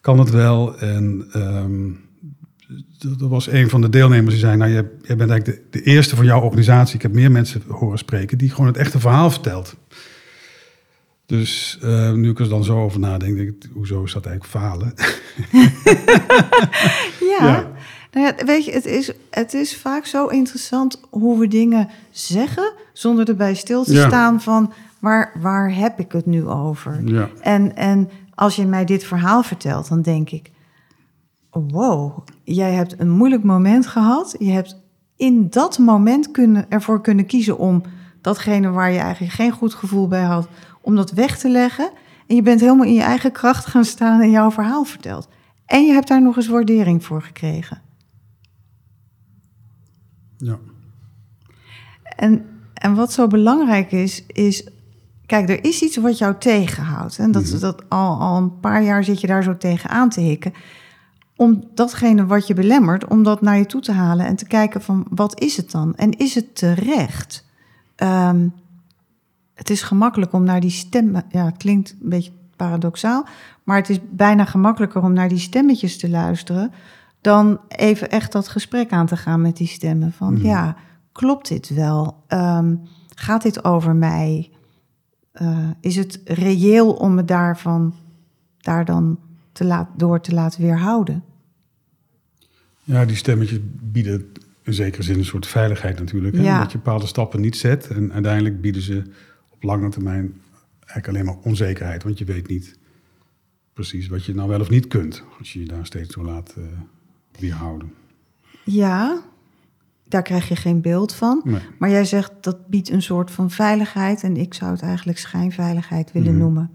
kan 0.01 0.19
het 0.19 0.29
wel. 0.29 0.77
En 0.77 1.29
um, 1.35 1.99
dat 2.99 3.29
was 3.29 3.47
een 3.47 3.69
van 3.69 3.81
de 3.81 3.89
deelnemers 3.89 4.33
die 4.33 4.43
zei, 4.43 4.57
nou, 4.57 4.71
jij, 4.71 4.89
jij 5.01 5.15
bent 5.15 5.29
eigenlijk 5.29 5.71
de, 5.71 5.79
de, 5.79 5.85
eerste 5.85 6.15
van 6.15 6.25
jouw 6.25 6.41
organisatie. 6.41 6.95
Ik 6.95 7.01
heb 7.01 7.13
meer 7.13 7.31
mensen 7.31 7.61
horen 7.67 7.97
spreken 7.97 8.37
die 8.37 8.49
gewoon 8.49 8.67
het 8.67 8.77
echte 8.77 8.99
verhaal 8.99 9.31
vertelt. 9.31 9.75
Dus 11.25 11.79
uh, 11.83 12.11
nu 12.11 12.29
ik 12.29 12.39
er 12.39 12.49
dan 12.49 12.63
zo 12.63 12.83
over 12.83 12.99
nadenk, 12.99 13.35
denk 13.37 13.49
ik, 13.49 13.69
hoezo 13.73 14.03
is 14.03 14.13
dat 14.13 14.25
eigenlijk 14.25 14.55
falen? 14.55 14.93
ja. 17.37 17.47
ja. 17.47 17.71
Nou 18.11 18.25
ja, 18.25 18.45
weet 18.45 18.65
je, 18.65 18.71
het 18.71 18.85
is, 18.85 19.11
het 19.29 19.53
is 19.53 19.77
vaak 19.77 20.05
zo 20.05 20.27
interessant 20.27 20.99
hoe 21.09 21.39
we 21.39 21.47
dingen 21.47 21.89
zeggen 22.11 22.73
zonder 22.93 23.29
erbij 23.29 23.55
stil 23.55 23.83
te 23.83 23.93
ja. 23.93 24.07
staan 24.07 24.41
van 24.41 24.73
waar, 24.99 25.31
waar 25.41 25.75
heb 25.75 25.99
ik 25.99 26.11
het 26.11 26.25
nu 26.25 26.47
over? 26.47 27.01
Ja. 27.05 27.29
En, 27.41 27.75
en 27.75 28.09
als 28.35 28.55
je 28.55 28.65
mij 28.65 28.85
dit 28.85 29.03
verhaal 29.03 29.43
vertelt, 29.43 29.89
dan 29.89 30.01
denk 30.01 30.29
ik, 30.29 30.51
wow, 31.51 32.27
jij 32.43 32.73
hebt 32.73 32.99
een 32.99 33.09
moeilijk 33.09 33.43
moment 33.43 33.87
gehad. 33.87 34.35
Je 34.39 34.51
hebt 34.51 34.77
in 35.15 35.49
dat 35.49 35.77
moment 35.77 36.31
kunnen, 36.31 36.69
ervoor 36.69 37.01
kunnen 37.01 37.25
kiezen 37.25 37.57
om 37.57 37.83
datgene 38.21 38.69
waar 38.69 38.91
je 38.91 38.99
eigenlijk 38.99 39.33
geen 39.33 39.51
goed 39.51 39.73
gevoel 39.73 40.07
bij 40.07 40.23
had, 40.23 40.47
om 40.81 40.95
dat 40.95 41.11
weg 41.11 41.37
te 41.37 41.49
leggen. 41.49 41.91
En 42.27 42.35
je 42.35 42.41
bent 42.41 42.59
helemaal 42.59 42.85
in 42.85 42.93
je 42.93 43.01
eigen 43.01 43.31
kracht 43.31 43.65
gaan 43.65 43.85
staan 43.85 44.21
en 44.21 44.31
jouw 44.31 44.51
verhaal 44.51 44.83
verteld. 44.83 45.27
En 45.65 45.85
je 45.85 45.91
hebt 45.91 46.07
daar 46.07 46.21
nog 46.21 46.35
eens 46.35 46.47
waardering 46.47 47.05
voor 47.05 47.21
gekregen. 47.21 47.81
Ja. 50.37 50.59
En, 52.03 52.45
en 52.73 52.95
wat 52.95 53.13
zo 53.13 53.27
belangrijk 53.27 53.91
is, 53.91 54.25
is. 54.25 54.69
Kijk, 55.29 55.49
er 55.49 55.63
is 55.63 55.81
iets 55.81 55.97
wat 55.97 56.17
jou 56.17 56.35
tegenhoudt. 56.39 57.17
En 57.19 57.31
dat, 57.31 57.51
mm 57.51 57.59
dat 57.59 57.89
al, 57.89 58.19
al 58.19 58.37
een 58.37 58.59
paar 58.59 58.83
jaar 58.83 59.03
zit 59.03 59.21
je 59.21 59.27
daar 59.27 59.43
zo 59.43 59.57
tegen 59.57 59.89
aan 59.89 60.09
te 60.09 60.21
hikken. 60.21 60.53
Om 61.35 61.63
datgene 61.73 62.25
wat 62.25 62.47
je 62.47 62.53
belemmert, 62.53 63.07
om 63.07 63.23
dat 63.23 63.41
naar 63.41 63.57
je 63.57 63.65
toe 63.65 63.81
te 63.81 63.91
halen 63.91 64.25
en 64.25 64.35
te 64.35 64.45
kijken 64.47 64.81
van 64.81 65.05
wat 65.09 65.39
is 65.39 65.57
het 65.57 65.71
dan? 65.71 65.95
En 65.95 66.11
is 66.11 66.35
het 66.35 66.55
terecht? 66.55 67.45
Um, 68.03 68.53
het 69.53 69.69
is 69.69 69.81
gemakkelijk 69.81 70.33
om 70.33 70.43
naar 70.43 70.59
die 70.59 70.69
stemmen. 70.69 71.23
Ja, 71.29 71.45
het 71.45 71.57
klinkt 71.57 71.95
een 72.01 72.09
beetje 72.09 72.31
paradoxaal. 72.55 73.25
Maar 73.63 73.77
het 73.77 73.89
is 73.89 73.99
bijna 74.09 74.45
gemakkelijker 74.45 75.01
om 75.03 75.13
naar 75.13 75.29
die 75.29 75.39
stemmetjes 75.39 75.97
te 75.97 76.09
luisteren. 76.09 76.71
dan 77.21 77.59
even 77.67 78.09
echt 78.09 78.31
dat 78.31 78.47
gesprek 78.47 78.91
aan 78.91 79.05
te 79.05 79.17
gaan 79.17 79.41
met 79.41 79.57
die 79.57 79.67
stemmen. 79.67 80.11
Van 80.13 80.33
Mhm. 80.33 80.45
ja, 80.45 80.75
klopt 81.11 81.47
dit 81.47 81.69
wel? 81.69 82.23
Ehm, 82.27 82.75
gaat 83.15 83.41
dit 83.41 83.63
over 83.63 83.95
mij? 83.95 84.49
Eh, 85.31 85.69
is 85.79 85.95
het 85.95 86.21
reëel 86.25 86.93
om 86.93 87.13
me 87.15 87.25
daarvan 87.25 87.95
daar 88.57 88.85
dan 88.85 89.19
te 89.51 89.65
laat, 89.65 89.89
door 89.97 90.21
te 90.21 90.33
laten 90.33 90.61
weerhouden? 90.61 91.23
Ja, 92.83 93.05
die 93.05 93.15
stemmetjes 93.15 93.59
bieden 93.81 94.31
in 94.63 94.73
zekere 94.73 95.03
zin 95.03 95.17
een 95.17 95.25
soort 95.25 95.47
veiligheid 95.47 95.99
natuurlijk. 95.99 96.35
Hè? 96.35 96.41
Ja. 96.41 96.59
Dat 96.59 96.71
je 96.71 96.77
bepaalde 96.77 97.05
stappen 97.05 97.41
niet 97.41 97.57
zet. 97.57 97.87
En 97.87 98.13
uiteindelijk 98.13 98.61
bieden 98.61 98.81
ze 98.81 99.03
op 99.49 99.63
lange 99.63 99.89
termijn 99.89 100.41
eigenlijk 100.79 101.07
alleen 101.07 101.25
maar 101.25 101.43
onzekerheid. 101.43 102.03
Want 102.03 102.17
je 102.17 102.25
weet 102.25 102.47
niet 102.47 102.77
precies 103.73 104.07
wat 104.07 104.25
je 104.25 104.35
nou 104.35 104.49
wel 104.49 104.59
of 104.59 104.69
niet 104.69 104.87
kunt. 104.87 105.23
Als 105.39 105.53
je 105.53 105.59
je 105.59 105.65
daar 105.65 105.85
steeds 105.85 106.15
door 106.15 106.25
laat 106.25 106.55
uh, 106.57 106.65
weerhouden. 107.39 107.93
Ja, 108.63 109.21
daar 110.09 110.21
krijg 110.21 110.47
je 110.47 110.55
geen 110.55 110.81
beeld 110.81 111.13
van. 111.13 111.41
Nee. 111.43 111.61
Maar 111.79 111.89
jij 111.89 112.05
zegt 112.05 112.31
dat 112.41 112.67
biedt 112.67 112.89
een 112.89 113.01
soort 113.01 113.31
van 113.31 113.49
veiligheid. 113.51 114.23
En 114.23 114.37
ik 114.37 114.53
zou 114.53 114.71
het 114.71 114.81
eigenlijk 114.81 115.17
schijnveiligheid 115.17 116.11
willen 116.11 116.31
Mhm. 116.31 116.39
noemen. 116.39 116.69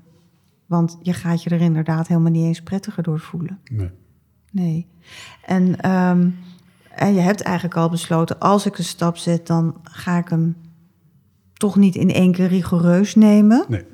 Want 0.67 0.99
je 1.03 1.13
gaat 1.13 1.43
je 1.43 1.51
er 1.51 1.61
inderdaad 1.61 2.09
helemaal 2.09 2.31
niet 2.31 2.45
eens 2.45 2.63
prettiger 2.63 3.03
door 3.03 3.21
voelen. 3.21 3.59
Nee. 3.73 3.91
Nee. 4.51 4.87
En, 5.47 5.81
ehm, 5.81 6.29
en 6.91 7.15
je 7.15 7.21
hebt 7.21 7.43
eigenlijk 7.43 7.77
al 7.77 7.89
besloten, 7.91 8.39
als 8.39 8.67
ik 8.67 8.79
een 8.79 8.85
stap 8.85 9.17
zet, 9.17 9.47
dan 9.47 9.77
ga 9.83 10.19
ik 10.19 10.29
hem 10.29 10.57
toch 11.53 11.77
niet 11.77 11.95
in 11.95 12.11
één 12.11 12.33
keer 12.33 12.47
rigoureus 12.49 13.15
nemen. 13.15 13.65
Nee. 13.69 13.85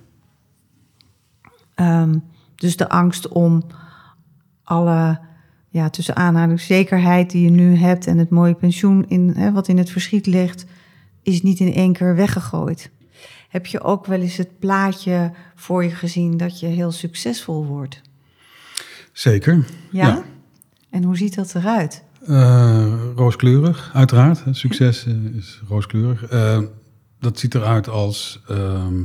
Ehm, 1.74 2.18
dus 2.54 2.76
de 2.76 2.88
angst 2.88 3.28
om 3.28 3.62
alle, 4.62 5.20
ja, 5.70 5.90
tussen 5.90 6.16
aanhalingszekerheid 6.16 7.30
die 7.30 7.44
je 7.44 7.50
nu 7.50 7.76
hebt 7.76 8.06
en 8.06 8.18
het 8.18 8.30
mooie 8.30 8.54
pensioen 8.54 9.08
in, 9.08 9.28
hè, 9.36 9.52
wat 9.52 9.68
in 9.68 9.78
het 9.78 9.90
verschiet 9.90 10.26
ligt, 10.26 10.64
is 11.22 11.42
niet 11.42 11.60
in 11.60 11.74
één 11.74 11.92
keer 11.92 12.14
weggegooid. 12.16 12.90
Heb 13.48 13.66
je 13.66 13.80
ook 13.80 14.06
wel 14.06 14.20
eens 14.20 14.36
het 14.36 14.58
plaatje 14.58 15.32
voor 15.54 15.84
je 15.84 15.90
gezien 15.90 16.36
dat 16.36 16.60
je 16.60 16.66
heel 16.66 16.90
succesvol 16.92 17.66
wordt? 17.66 18.00
Zeker. 19.12 19.64
Ja? 19.90 20.06
Ja. 20.06 20.24
En 20.90 21.02
hoe 21.02 21.16
ziet 21.16 21.34
dat 21.34 21.54
eruit? 21.54 22.04
Uh, 22.28 22.94
rooskleurig, 23.16 23.90
uiteraard. 23.94 24.42
Succes 24.50 25.06
uh, 25.06 25.36
is 25.36 25.62
rooskleurig. 25.68 26.32
Uh, 26.32 26.60
dat 27.20 27.38
ziet 27.38 27.54
eruit 27.54 27.88
als. 27.88 28.42
ehm, 28.48 29.02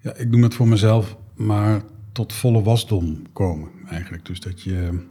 ja, 0.00 0.14
ik 0.14 0.28
noem 0.28 0.42
het 0.42 0.54
voor 0.54 0.68
mezelf, 0.68 1.16
maar 1.34 1.82
tot 2.12 2.32
volle 2.32 2.62
wasdom 2.62 3.22
komen 3.32 3.77
eigenlijk. 3.90 4.26
Dus 4.26 4.40
dat 4.40 4.62
je 4.62 5.06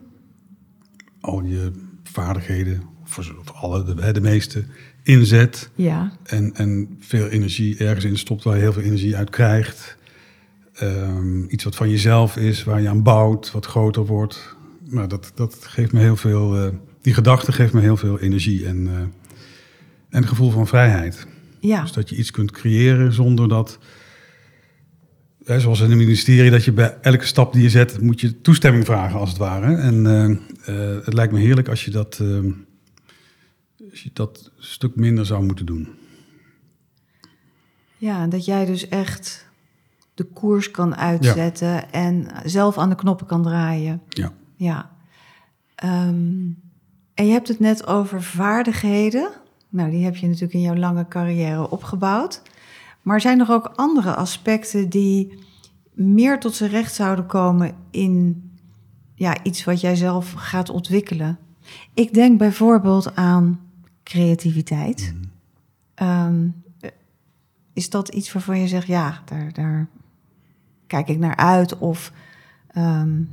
al 1.22 1.43
je 1.43 1.72
vaardigheden, 2.03 2.81
voor 3.03 3.34
alle, 3.53 3.84
de, 3.84 4.12
de 4.12 4.22
meeste, 4.22 4.63
inzet. 5.03 5.69
Ja. 5.75 6.12
En, 6.24 6.55
en 6.55 6.98
veel 7.00 7.27
energie 7.27 7.77
ergens 7.77 8.05
in 8.05 8.17
stopt 8.17 8.43
waar 8.43 8.55
je 8.55 8.62
heel 8.62 8.74
veel 8.74 8.81
energie 8.81 9.15
uit 9.15 9.29
krijgt. 9.29 9.98
Um, 10.81 11.46
iets 11.50 11.63
wat 11.63 11.75
van 11.75 11.89
jezelf 11.89 12.38
is, 12.38 12.63
waar 12.63 12.81
je 12.81 12.89
aan 12.89 13.03
bouwt, 13.03 13.51
wat 13.51 13.65
groter 13.65 14.05
wordt. 14.05 14.55
Nou, 14.84 15.07
dat, 15.07 15.31
dat 15.36 15.57
geeft 15.62 15.91
me 15.91 16.00
heel 16.00 16.15
veel. 16.15 16.65
Uh, 16.65 16.74
die 17.01 17.13
gedachte 17.13 17.51
geeft 17.51 17.74
me 17.74 17.81
heel 17.81 17.98
veel 17.98 18.19
energie 18.19 18.65
en, 18.65 18.77
uh, 18.77 18.91
en 19.00 19.12
een 20.10 20.27
gevoel 20.27 20.51
van 20.51 20.67
vrijheid. 20.67 21.27
Ja. 21.60 21.81
Dus 21.81 21.91
dat 21.91 22.10
je 22.10 22.15
iets 22.15 22.31
kunt 22.31 22.51
creëren 22.51 23.13
zonder 23.13 23.48
dat. 23.48 23.79
Hè, 25.48 25.60
zoals 25.60 25.80
in 25.80 25.89
het 25.89 25.98
ministerie, 25.98 26.51
dat 26.51 26.63
je 26.63 26.72
bij 26.72 26.98
elke 27.01 27.25
stap 27.25 27.54
die 27.54 27.62
je 27.62 27.70
zet, 27.70 28.01
moet 28.01 28.22
je 28.22 28.42
toestemming 28.42 28.86
vragen, 28.86 29.20
als 29.20 29.30
het 29.30 29.38
ware. 29.38 29.75
En 29.75 30.06
uh, 30.70 31.06
het 31.06 31.13
lijkt 31.13 31.34
me 31.34 31.39
heerlijk 31.39 31.68
als 31.68 31.86
je 31.86 31.92
dat. 31.92 32.20
ehm, 32.22 32.51
als 33.92 34.04
je 34.04 34.10
dat 34.13 34.51
een 34.58 34.63
stuk 34.63 34.96
minder 34.96 35.25
zou 35.25 35.44
moeten 35.44 35.66
doen. 35.66 35.88
Ja, 37.98 38.27
dat 38.27 38.46
jij 38.46 38.66
dus 38.66 38.88
echt 38.88 39.48
de 40.13 40.24
koers 40.24 40.72
kan 40.72 40.96
uitzetten 40.96 41.68
ja. 41.68 41.92
en 41.92 42.27
zelf 42.44 42.77
aan 42.77 42.89
de 42.89 42.96
knoppen 42.96 43.27
kan 43.27 43.44
draaien. 43.44 44.01
Ja. 44.10 44.34
Ja. 44.56 44.92
Um, 45.84 46.62
en 47.13 47.25
je 47.25 47.32
hebt 47.32 47.48
het 47.48 47.60
net 47.60 47.88
over 47.88 48.24
vaardigheden. 48.24 49.30
Nou, 49.70 49.92
die 49.92 50.04
heb 50.04 50.16
je 50.16 50.27
natuurlijk 50.27 50.54
in 50.54 50.62
jouw 50.62 50.75
lange 50.75 51.08
carrière 51.08 51.70
opgebouwd. 51.70 52.42
Maar 53.08 53.22
zijn 53.22 53.40
er 53.40 53.52
ook 53.52 53.72
andere 53.76 54.16
aspecten 54.16 54.90
die 54.90 55.40
meer 55.94 56.40
tot 56.40 56.56
zijn 56.56 56.70
recht 56.70 56.94
zouden 56.94 57.26
komen 57.26 57.76
in 57.92 58.44
ja, 59.16 59.44
iets 59.44 59.64
wat 59.64 59.82
jij 59.82 59.96
zelf 59.96 60.32
gaat 60.32 60.70
ontwikkelen? 60.70 61.38
Ik 61.94 62.14
denk 62.14 62.38
bijvoorbeeld 62.38 63.16
aan 63.16 63.60
creativiteit. 64.04 65.14
Mm. 65.16 66.08
Um, 66.08 66.64
is 67.74 67.90
dat 67.90 68.10
iets 68.10 68.34
waarvan 68.34 68.60
je 68.60 68.68
zegt, 68.68 68.88
ja, 68.88 69.22
daar, 69.26 69.54
daar 69.54 69.88
kijk 70.88 71.08
ik 71.08 71.18
naar 71.18 71.36
uit? 71.36 71.78
Of 71.78 72.12
um, 72.78 73.30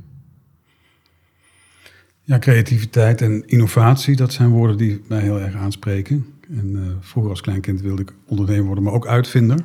ja, 2.21 2.39
creativiteit 2.39 3.21
en 3.21 3.47
innovatie, 3.47 4.15
dat 4.15 4.33
zijn 4.33 4.49
woorden 4.49 4.77
die 4.77 5.03
mij 5.07 5.21
heel 5.21 5.39
erg 5.39 5.55
aanspreken. 5.55 6.25
En 6.49 6.71
uh, 6.75 6.81
vroeger 6.99 7.31
als 7.31 7.41
kleinkind 7.41 7.81
wilde 7.81 8.01
ik 8.01 8.13
ondernemer 8.27 8.65
worden, 8.65 8.83
maar 8.83 8.93
ook 8.93 9.07
uitvinder. 9.07 9.59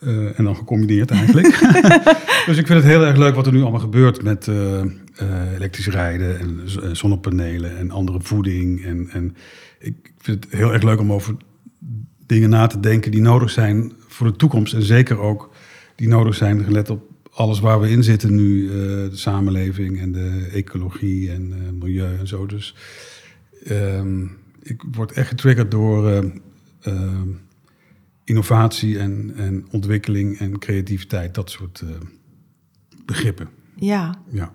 Eh, 0.00 0.38
en 0.38 0.44
dan 0.44 0.56
gecombineerd 0.56 1.10
eigenlijk. 1.10 1.46
dus 2.46 2.56
ik 2.56 2.66
vind 2.66 2.68
het 2.68 2.84
heel 2.84 3.04
erg 3.04 3.16
leuk 3.16 3.34
wat 3.34 3.46
er 3.46 3.52
nu 3.52 3.62
allemaal 3.62 3.80
gebeurt 3.80 4.22
met 4.22 4.48
eh, 4.48 4.80
eh, 4.80 4.88
elektrisch 5.54 5.88
rijden 5.88 6.38
en 6.38 6.60
eh, 6.64 6.88
zonnepanelen 6.92 7.76
en 7.78 7.90
andere 7.90 8.20
voeding. 8.20 8.84
En, 8.84 9.08
en 9.10 9.36
ik 9.78 10.12
vind 10.18 10.44
het 10.44 10.52
heel 10.52 10.72
erg 10.72 10.82
leuk 10.82 11.00
om 11.00 11.12
over 11.12 11.36
dingen 12.26 12.50
na 12.50 12.66
te 12.66 12.80
denken 12.80 13.10
die 13.10 13.20
nodig 13.20 13.50
zijn 13.50 13.92
voor 14.08 14.26
de 14.26 14.36
toekomst. 14.36 14.74
En 14.74 14.82
zeker 14.82 15.18
ook 15.18 15.50
die 15.94 16.08
nodig 16.08 16.34
zijn 16.34 16.64
gelet 16.64 16.90
op 16.90 17.10
alles 17.32 17.60
waar 17.60 17.80
we 17.80 17.90
in 17.90 18.04
zitten 18.04 18.34
nu. 18.34 18.68
eh, 18.68 18.74
de 19.10 19.16
samenleving 19.16 20.00
en 20.00 20.12
de 20.12 20.48
ecologie 20.52 21.30
en 21.30 21.52
eh, 21.52 21.72
milieu 21.80 22.18
en 22.18 22.26
zo. 22.26 22.46
Dus 22.46 22.74
ehm, 23.64 24.26
ik 24.62 24.82
word 24.92 25.12
echt 25.12 25.28
getriggerd 25.28 25.70
door 25.70 26.08
eh, 26.08 26.24
ehm, 26.80 27.28
innovatie 28.24 28.98
en, 28.98 29.32
en 29.36 29.66
ontwikkeling 29.70 30.38
en 30.38 30.58
creativiteit. 30.58 31.34
Dat 31.34 31.50
soort 31.50 31.80
eh, 31.80 31.88
begrippen. 33.04 33.48
Ja, 33.74 34.14
Ja, 34.28 34.52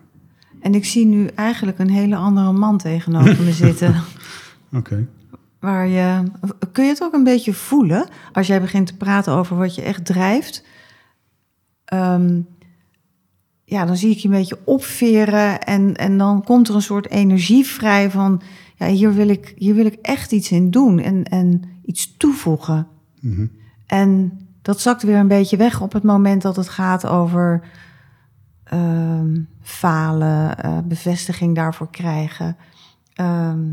en 0.59 0.75
ik 0.75 0.85
zie 0.85 1.05
nu 1.05 1.25
eigenlijk 1.25 1.79
een 1.79 1.89
hele 1.89 2.15
andere 2.15 2.51
man 2.51 2.77
tegenover 2.77 3.43
me 3.43 3.51
zitten. 3.51 3.95
oké. 4.73 5.07
Waar 5.59 5.87
je, 5.87 6.23
kun 6.71 6.83
je 6.83 6.89
het 6.89 7.03
ook 7.03 7.13
een 7.13 7.23
beetje 7.23 7.53
voelen 7.53 8.07
als 8.31 8.47
jij 8.47 8.61
begint 8.61 8.87
te 8.87 8.97
praten 8.97 9.33
over 9.33 9.57
wat 9.57 9.75
je 9.75 9.81
echt 9.81 10.05
drijft? 10.05 10.63
Ehm, 11.85 12.41
ja, 13.63 13.85
dan 13.85 13.97
zie 13.97 14.11
ik 14.11 14.17
je 14.17 14.27
een 14.27 14.33
beetje 14.33 14.59
opveren 14.63 15.63
en, 15.63 15.95
en 15.95 16.17
dan 16.17 16.43
komt 16.43 16.67
er 16.67 16.75
een 16.75 16.81
soort 16.81 17.09
energie 17.09 17.65
vrij 17.65 18.11
van, 18.11 18.41
ja, 18.77 18.88
hier 18.88 19.13
wil 19.13 19.27
ik, 19.29 19.53
hier 19.55 19.75
wil 19.75 19.86
ik 19.86 19.98
echt 20.01 20.31
iets 20.31 20.51
in 20.51 20.72
doen 20.72 21.00
en, 21.00 21.24
en 21.24 21.62
iets 21.86 22.17
toevoegen. 22.17 22.88
Mhm. 23.22 23.46
En 23.86 24.39
dat 24.62 24.81
zakt 24.81 25.03
weer 25.03 25.15
een 25.17 25.27
beetje 25.27 25.57
weg 25.57 25.81
op 25.81 25.93
het 25.93 26.03
moment 26.03 26.41
dat 26.41 26.55
het 26.55 26.69
gaat 26.69 27.05
over 27.05 27.62
ehm, 28.63 29.39
falen, 29.62 30.57
eh, 30.63 30.77
bevestiging 30.88 31.55
daarvoor 31.55 31.89
krijgen. 31.91 32.55
Ehm, 33.13 33.65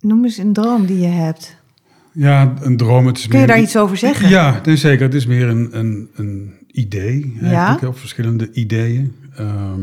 noem 0.00 0.24
eens 0.24 0.36
een 0.36 0.52
droom 0.52 0.86
die 0.86 0.98
je 0.98 1.06
hebt. 1.06 1.56
Ja, 2.12 2.54
een 2.60 2.76
droom. 2.76 3.06
Het 3.06 3.18
is 3.18 3.22
Kun 3.28 3.38
je 3.38 3.46
meer- 3.46 3.54
daar 3.54 3.64
iets 3.64 3.76
over 3.76 3.96
zeggen? 3.96 4.28
Ja, 4.28 4.60
nee, 4.64 4.76
zeker. 4.76 5.04
Het 5.04 5.14
is 5.14 5.26
meer 5.26 5.48
een, 5.48 5.78
een, 5.78 6.08
een 6.14 6.52
idee, 6.66 7.36
Ja? 7.40 7.78
of 7.86 7.98
verschillende 7.98 8.52
ideeën. 8.52 9.14
Ehm, 9.36 9.82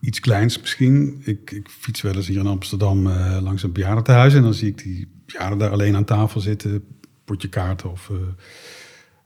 iets 0.00 0.20
kleins 0.20 0.60
misschien. 0.60 1.20
Ik, 1.24 1.50
ik 1.50 1.68
fiets 1.68 2.02
wel 2.02 2.14
eens 2.14 2.26
hier 2.26 2.38
in 2.38 2.46
Amsterdam 2.46 3.06
eh, 3.06 3.38
langs 3.42 3.62
een 3.62 3.72
bejaardentehuis... 3.72 4.34
en 4.34 4.42
dan 4.42 4.54
zie 4.54 4.68
ik 4.68 4.82
die 4.82 5.08
bejaarden 5.26 5.58
daar 5.58 5.70
alleen 5.70 5.96
aan 5.96 6.04
tafel 6.04 6.40
zitten... 6.40 6.84
potje 7.24 7.48
kaarten 7.48 7.90
of 7.90 8.10
eh, 8.10 8.16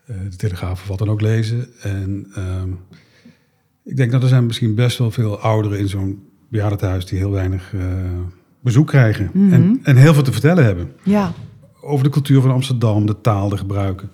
eh, 0.06 0.30
de 0.30 0.36
Telegraaf 0.36 0.82
of 0.82 0.88
wat 0.88 0.98
dan 0.98 1.10
ook 1.10 1.20
lezen. 1.20 1.68
En 1.80 2.26
ehm, 2.34 2.70
ik 3.84 3.96
denk 3.96 4.10
dat 4.10 4.22
er 4.22 4.28
zijn 4.28 4.46
misschien 4.46 4.74
best 4.74 4.98
wel 4.98 5.10
veel 5.10 5.38
ouderen 5.38 5.78
in 5.78 5.88
zo'n 5.88 6.22
bejaardentehuis... 6.48 7.06
die 7.06 7.18
heel 7.18 7.30
weinig 7.30 7.74
bezoek 8.60 8.86
krijgen 8.86 9.30
Mhm. 9.32 9.52
en, 9.52 9.80
en 9.82 9.96
heel 9.96 10.14
veel 10.14 10.22
te 10.22 10.32
vertellen 10.32 10.64
hebben 10.64 10.92
Ja, 11.02 11.32
over 11.80 12.04
de 12.04 12.10
cultuur 12.10 12.40
van 12.40 12.50
Amsterdam, 12.50 13.06
de 13.06 13.20
taal, 13.20 13.48
de 13.48 13.56
gebruiken. 13.56 14.10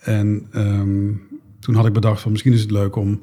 En 0.00 0.46
ehm, 0.52 1.12
toen 1.58 1.74
had 1.74 1.86
ik 1.86 1.92
bedacht 1.92 2.20
van 2.20 2.30
misschien 2.30 2.52
is 2.52 2.60
het 2.60 2.70
leuk 2.70 2.96
om 2.96 3.22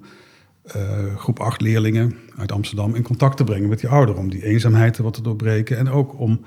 groep 1.15 1.39
8 1.39 1.61
leerlingen 1.61 2.15
uit 2.37 2.51
Amsterdam 2.51 2.95
in 2.95 3.03
contact 3.03 3.37
te 3.37 3.43
brengen 3.43 3.69
met 3.69 3.79
die 3.79 3.89
ouderen. 3.89 4.21
Om 4.21 4.29
die 4.29 4.43
eenzaamheid 4.43 4.97
wat 4.97 5.13
te 5.13 5.21
doorbreken. 5.21 5.77
En 5.77 5.89
ook 5.89 6.19
om 6.19 6.41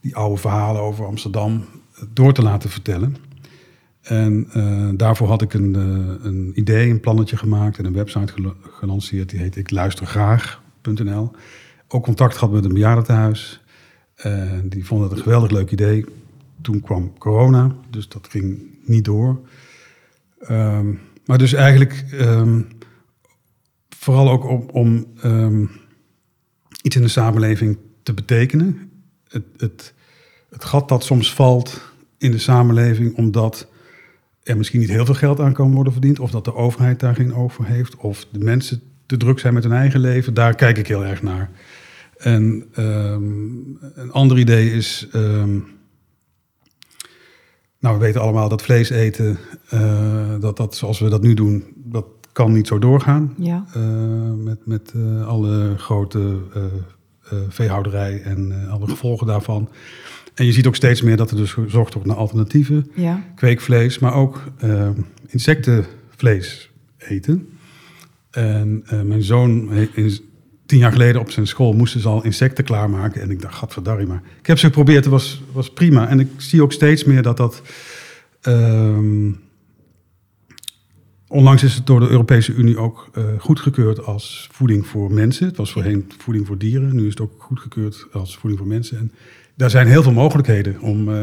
die 0.00 0.16
oude 0.16 0.40
verhalen 0.40 0.82
over 0.82 1.06
Amsterdam 1.06 1.64
eh, 1.94 2.02
door 2.12 2.32
te 2.32 2.42
laten 2.42 2.70
vertellen. 2.70 3.16
En 4.02 4.46
eh, 4.52 4.88
daarvoor 4.94 5.28
had 5.28 5.42
ik 5.42 5.54
een, 5.54 5.74
eh, 5.74 6.24
een 6.26 6.52
idee, 6.54 6.90
een 6.90 7.00
plannetje 7.00 7.36
gemaakt 7.36 7.78
en 7.78 7.84
een 7.84 7.92
website 7.92 8.32
gel- 8.32 8.54
gelanceerd. 8.62 9.30
Die 9.30 9.40
heet 9.40 9.56
ik 9.56 9.70
luistergraag.nl. 9.70 11.30
Ook 11.88 12.04
contact 12.04 12.34
gehad 12.34 12.52
met 12.52 12.64
een 12.64 12.72
bejaardentehuis. 12.72 13.64
En 14.16 14.68
die 14.68 14.84
vonden 14.84 15.08
het 15.08 15.16
een 15.16 15.22
geweldig 15.22 15.50
leuk 15.50 15.70
idee. 15.70 16.04
Toen 16.62 16.80
kwam 16.80 17.18
corona, 17.18 17.76
dus 17.90 18.08
dat 18.08 18.28
ging 18.28 18.78
niet 18.84 19.04
door. 19.04 19.40
Ehm, 20.38 20.92
maar 21.26 21.38
dus 21.38 21.52
eigenlijk 21.52 22.04
ehm, 22.12 22.60
vooral 24.06 24.30
ook 24.30 24.44
om, 24.44 24.68
om 24.72 25.06
ehm, 25.22 25.64
iets 26.82 26.96
in 26.96 27.02
de 27.02 27.08
samenleving 27.08 27.78
te 28.02 28.14
betekenen. 28.14 28.90
Het, 29.28 29.44
het, 29.56 29.94
het 30.50 30.64
gat 30.64 30.88
dat 30.88 31.04
soms 31.04 31.34
valt 31.34 31.80
in 32.18 32.30
de 32.30 32.38
samenleving 32.38 33.16
omdat 33.16 33.68
er 34.42 34.56
misschien 34.56 34.80
niet 34.80 34.88
heel 34.88 35.04
veel 35.04 35.14
geld 35.14 35.40
aan 35.40 35.52
kan 35.52 35.74
worden 35.74 35.92
verdiend, 35.92 36.18
of 36.18 36.30
dat 36.30 36.44
de 36.44 36.54
overheid 36.54 37.00
daar 37.00 37.14
geen 37.14 37.50
voor 37.50 37.64
heeft, 37.64 37.96
of 37.96 38.26
de 38.30 38.38
mensen 38.38 38.80
te 39.06 39.16
druk 39.16 39.38
zijn 39.38 39.54
met 39.54 39.62
hun 39.62 39.72
eigen 39.72 40.00
leven, 40.00 40.34
daar 40.34 40.54
kijk 40.54 40.78
ik 40.78 40.86
heel 40.86 41.04
erg 41.04 41.22
naar. 41.22 41.50
En 42.16 42.66
ehm, 42.74 43.34
een 43.94 44.12
ander 44.12 44.38
idee 44.38 44.72
is. 44.72 45.08
ehm, 45.12 45.58
nou, 47.78 47.98
we 47.98 48.04
weten 48.04 48.20
allemaal 48.20 48.48
dat 48.48 48.62
vlees 48.62 48.90
eten, 48.90 49.38
eh, 49.68 50.40
dat, 50.40 50.56
dat 50.56 50.76
zoals 50.76 50.98
we 50.98 51.08
dat 51.08 51.22
nu 51.22 51.34
doen, 51.34 51.75
kan 52.36 52.52
niet 52.52 52.66
zo 52.66 52.78
doorgaan. 52.78 53.34
ja. 53.38 53.64
Eh, 53.74 54.32
met 54.44 54.66
met 54.66 54.92
eh, 54.94 55.26
alle 55.26 55.74
grote 55.76 56.38
eh, 56.54 56.62
eh, 56.64 57.38
veehouderij 57.48 58.22
en 58.22 58.68
alle 58.70 58.88
gevolgen 58.88 59.26
daarvan. 59.26 59.68
En 60.34 60.44
je 60.44 60.52
ziet 60.52 60.66
ook 60.66 60.74
steeds 60.76 61.02
meer 61.02 61.16
dat 61.16 61.30
er 61.30 61.36
dus 61.36 61.52
gezocht 61.52 61.94
wordt 61.94 62.08
naar 62.08 62.16
alternatieven 62.16 62.90
ja. 62.94 63.22
kweekvlees, 63.34 63.98
maar 63.98 64.14
ook 64.14 64.42
insectenvlees 65.26 66.70
eten. 66.98 67.48
En 68.30 68.84
mijn 69.04 69.22
zoon, 69.22 69.72
in, 69.72 70.18
tien 70.66 70.78
jaar 70.78 70.92
geleden 70.92 71.20
op 71.20 71.30
zijn 71.30 71.46
school, 71.46 71.72
moesten 71.72 72.00
ze 72.00 72.08
al 72.08 72.24
insecten 72.24 72.64
klaarmaken. 72.64 73.22
En 73.22 73.30
ik 73.30 73.42
dacht, 73.42 73.54
gadverdarrie 73.54 74.06
maar. 74.06 74.22
Ik 74.38 74.46
heb 74.46 74.58
ze 74.58 74.66
geprobeerd, 74.66 75.04
het 75.04 75.12
was, 75.12 75.42
was 75.52 75.72
prima. 75.72 76.08
En 76.08 76.20
ik 76.20 76.28
zie 76.36 76.62
ook 76.62 76.72
steeds 76.72 77.04
meer 77.04 77.22
dat 77.22 77.36
dat... 77.36 77.62
ehm, 78.40 79.30
onlangs 81.28 81.62
is 81.62 81.74
het 81.74 81.86
door 81.86 82.00
de 82.00 82.08
Europese 82.08 82.52
Unie 82.52 82.78
ook 82.78 83.08
eh, 83.12 83.24
goedgekeurd 83.38 84.04
als 84.04 84.48
voeding 84.52 84.86
voor 84.86 85.12
mensen. 85.12 85.46
Het 85.46 85.56
was 85.56 85.72
voorheen 85.72 86.12
voeding 86.18 86.46
voor 86.46 86.58
dieren. 86.58 86.94
Nu 86.96 87.02
is 87.04 87.10
het 87.10 87.20
ook 87.20 87.42
goedgekeurd 87.42 88.06
als 88.12 88.36
voeding 88.36 88.58
voor 88.60 88.68
mensen. 88.70 88.98
En 88.98 89.12
daar 89.54 89.70
zijn 89.70 89.86
heel 89.86 90.02
veel 90.02 90.12
mogelijkheden 90.12 90.80
om... 90.80 91.08
eh, 91.08 91.22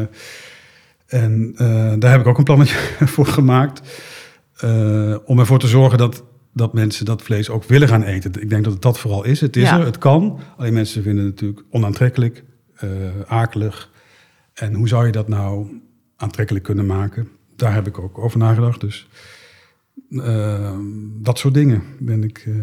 en 1.06 1.52
eh, 1.56 1.92
daar 1.98 2.10
heb 2.10 2.20
ik 2.20 2.26
ook 2.26 2.38
een 2.38 2.44
plannetje 2.44 2.76
voor 3.14 3.26
gemaakt. 3.26 3.80
om 5.24 5.38
ervoor 5.38 5.58
te 5.58 5.66
zorgen 5.68 5.98
dat, 5.98 6.24
dat 6.52 6.72
mensen 6.72 7.04
dat 7.04 7.22
vlees 7.22 7.48
ook 7.50 7.64
willen 7.64 7.88
gaan 7.88 8.02
eten. 8.02 8.32
Ik 8.42 8.48
denk 8.50 8.64
dat 8.64 8.72
het 8.72 8.82
dat 8.82 8.98
vooral 8.98 9.24
is. 9.24 9.40
Het 9.40 9.56
is 9.56 9.62
Ja. 9.62 9.78
er, 9.78 9.84
het 9.86 9.98
kan. 9.98 10.40
Alleen 10.56 10.72
mensen 10.72 11.02
vinden 11.02 11.24
het 11.24 11.34
natuurlijk 11.34 11.66
onaantrekkelijk, 11.70 12.44
akelig. 13.26 13.90
En 14.54 14.74
hoe 14.74 14.88
zou 14.88 15.06
je 15.06 15.12
dat 15.12 15.28
nou 15.28 15.80
aantrekkelijk 16.16 16.64
kunnen 16.64 16.86
maken? 16.86 17.28
Daar 17.56 17.74
heb 17.74 17.86
ik 17.86 17.98
ook 17.98 18.18
over 18.18 18.38
nagedacht. 18.38 18.80
Dus 18.80 19.08
eh, 20.10 20.78
dat 21.20 21.38
soort 21.38 21.54
dingen 21.54 21.82
ben 21.98 22.22
ik 22.22 22.38
eh, 22.38 22.54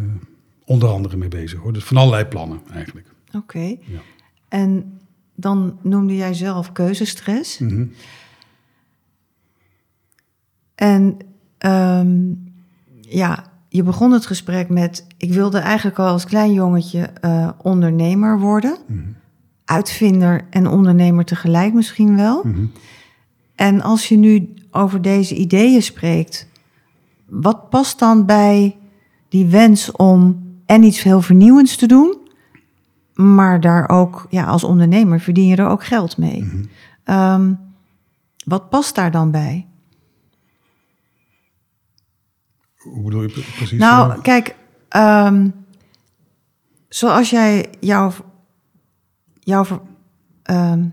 onder 0.66 0.90
andere 0.90 1.18
mee 1.18 1.30
bezig. 1.30 1.60
Hoor. 1.60 1.74
Dus 1.74 1.84
van 1.84 1.98
allerlei 1.98 2.26
plannen 2.26 2.62
eigenlijk. 2.74 3.08
Oké. 3.34 3.60
Ja. 3.60 4.02
En 4.48 5.00
dan 5.36 5.78
noemde 5.82 6.16
jij 6.16 6.34
zelf 6.34 6.72
keuzestress. 6.72 7.60
Mhm. 7.60 7.86
En 10.76 11.18
ehm, 11.58 12.34
ja, 13.02 13.52
je 13.70 13.84
begon 13.84 14.12
het 14.12 14.26
gesprek 14.26 14.70
met: 14.70 15.06
ik 15.18 15.34
wilde 15.34 15.60
eigenlijk 15.60 16.00
al 16.00 16.08
als 16.08 16.26
klein 16.26 16.54
jongetje 16.54 17.02
eh, 17.02 17.50
ondernemer 17.62 18.40
worden. 18.40 18.78
Mhm. 18.88 19.00
Uitvinder 19.66 20.46
en 20.50 20.68
ondernemer 20.68 21.26
tegelijk 21.26 21.74
misschien 21.74 22.16
wel. 22.16 22.44
Mhm. 22.44 22.66
En 23.56 23.82
als 23.82 24.08
je 24.08 24.18
nu 24.18 24.54
over 24.72 25.02
deze 25.02 25.36
ideeën 25.36 25.82
spreekt, 25.82 26.48
wat 27.32 27.70
past 27.70 28.00
dan 28.00 28.26
bij 28.26 28.78
die 29.30 29.46
wens 29.46 29.92
om 29.92 30.44
en 30.66 30.84
iets 30.84 31.04
heel 31.04 31.22
vernieuwends 31.22 31.76
te 31.76 31.86
doen, 31.86 32.18
maar 33.14 33.60
daar 33.62 33.90
ook, 33.90 34.28
ja, 34.30 34.46
als 34.46 34.64
ondernemer 34.64 35.20
verdien 35.20 35.48
je 35.48 35.56
er 35.56 35.68
ook 35.68 35.86
geld 35.86 36.18
mee. 36.18 36.44
Mhm. 36.44 36.64
Ehm, 37.04 37.54
wat 38.46 38.70
past 38.70 38.96
daar 38.96 39.12
dan 39.12 39.32
bij? 39.32 39.68
Hoe 42.78 43.04
bedoel 43.04 43.22
je 43.22 43.28
pre- 43.30 43.52
precies? 43.56 43.80
Nou, 43.80 44.22
kijk, 44.22 44.56
ehm, 44.90 45.50
zoals 46.90 47.30
jij 47.30 47.70
jouw. 47.80 48.12
jouw 49.40 49.66
ehm, 50.44 50.86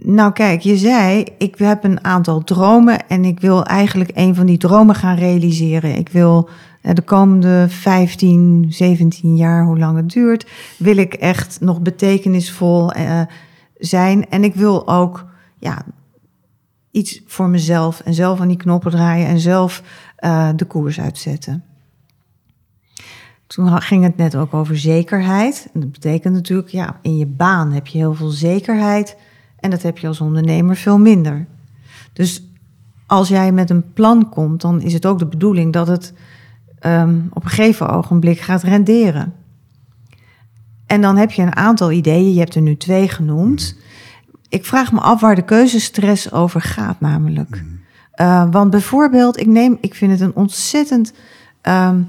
nou, 0.00 0.32
kijk, 0.32 0.60
je 0.60 0.76
zei: 0.76 1.24
Ik 1.38 1.58
heb 1.58 1.84
een 1.84 2.04
aantal 2.04 2.44
dromen 2.44 3.08
en 3.08 3.24
ik 3.24 3.40
wil 3.40 3.64
eigenlijk 3.64 4.10
een 4.14 4.34
van 4.34 4.46
die 4.46 4.58
dromen 4.58 4.94
gaan 4.94 5.16
realiseren. 5.16 5.96
Ik 5.96 6.08
wil 6.08 6.48
eh, 6.80 6.94
de 6.94 7.02
komende 7.02 7.66
15, 7.68 8.66
17 8.68 9.36
jaar, 9.36 9.64
hoe 9.64 9.78
lang 9.78 9.96
het 9.96 10.10
duurt, 10.10 10.50
wil 10.78 10.96
ik 10.96 11.14
echt 11.14 11.60
nog 11.60 11.80
betekenisvol 11.80 12.92
eh, 12.92 13.20
zijn. 13.74 14.28
En 14.28 14.44
ik 14.44 14.54
wil 14.54 14.88
ook 14.88 15.26
ja, 15.58 15.84
iets 16.90 17.22
voor 17.26 17.48
mezelf 17.48 18.00
en 18.00 18.14
zelf 18.14 18.40
aan 18.40 18.48
die 18.48 18.56
knoppen 18.56 18.90
draaien 18.90 19.26
en 19.26 19.40
zelf 19.40 19.82
uh, 20.24 20.48
de 20.56 20.64
koers 20.64 21.00
uitzetten. 21.00 21.64
Toen 23.46 23.80
ging 23.80 24.02
het 24.02 24.16
net 24.16 24.36
ook 24.36 24.54
over 24.54 24.78
zekerheid. 24.78 25.68
En 25.74 25.80
dat 25.80 25.92
betekent 25.92 26.34
natuurlijk, 26.34 26.68
ja, 26.68 26.98
in 27.02 27.18
je 27.18 27.26
baan 27.26 27.72
heb 27.72 27.86
je 27.86 27.98
heel 27.98 28.14
veel 28.14 28.30
zekerheid 28.30 29.16
en 29.62 29.70
dat 29.70 29.82
heb 29.82 29.98
je 29.98 30.06
als 30.06 30.20
ondernemer 30.20 30.76
veel 30.76 30.98
minder. 30.98 31.46
Dus 32.12 32.46
als 33.06 33.28
jij 33.28 33.52
met 33.52 33.70
een 33.70 33.92
plan 33.92 34.28
komt, 34.28 34.60
dan 34.60 34.80
is 34.80 34.92
het 34.92 35.06
ook 35.06 35.18
de 35.18 35.26
bedoeling 35.26 35.72
dat 35.72 35.86
het 35.86 36.12
um, 36.86 37.28
op 37.32 37.44
een 37.44 37.50
gegeven 37.50 37.88
ogenblik 37.88 38.40
gaat 38.40 38.62
renderen. 38.62 39.34
En 40.86 41.00
dan 41.00 41.16
heb 41.16 41.30
je 41.30 41.42
een 41.42 41.56
aantal 41.56 41.92
ideeën, 41.92 42.32
je 42.32 42.38
hebt 42.38 42.54
er 42.54 42.62
nu 42.62 42.76
twee 42.76 43.08
genoemd. 43.08 43.76
Ik 44.48 44.64
vraag 44.64 44.92
me 44.92 45.00
af 45.00 45.20
waar 45.20 45.34
de 45.34 45.44
keuzestress 45.44 46.32
over 46.32 46.60
gaat, 46.60 47.00
namelijk. 47.00 47.64
Uh, 48.16 48.46
want 48.50 48.70
bijvoorbeeld, 48.70 49.40
ik, 49.40 49.46
neem, 49.46 49.78
ik 49.80 49.94
vind 49.94 50.12
het 50.12 50.20
een 50.20 50.34
ontzettend 50.34 51.12
um, 51.62 52.08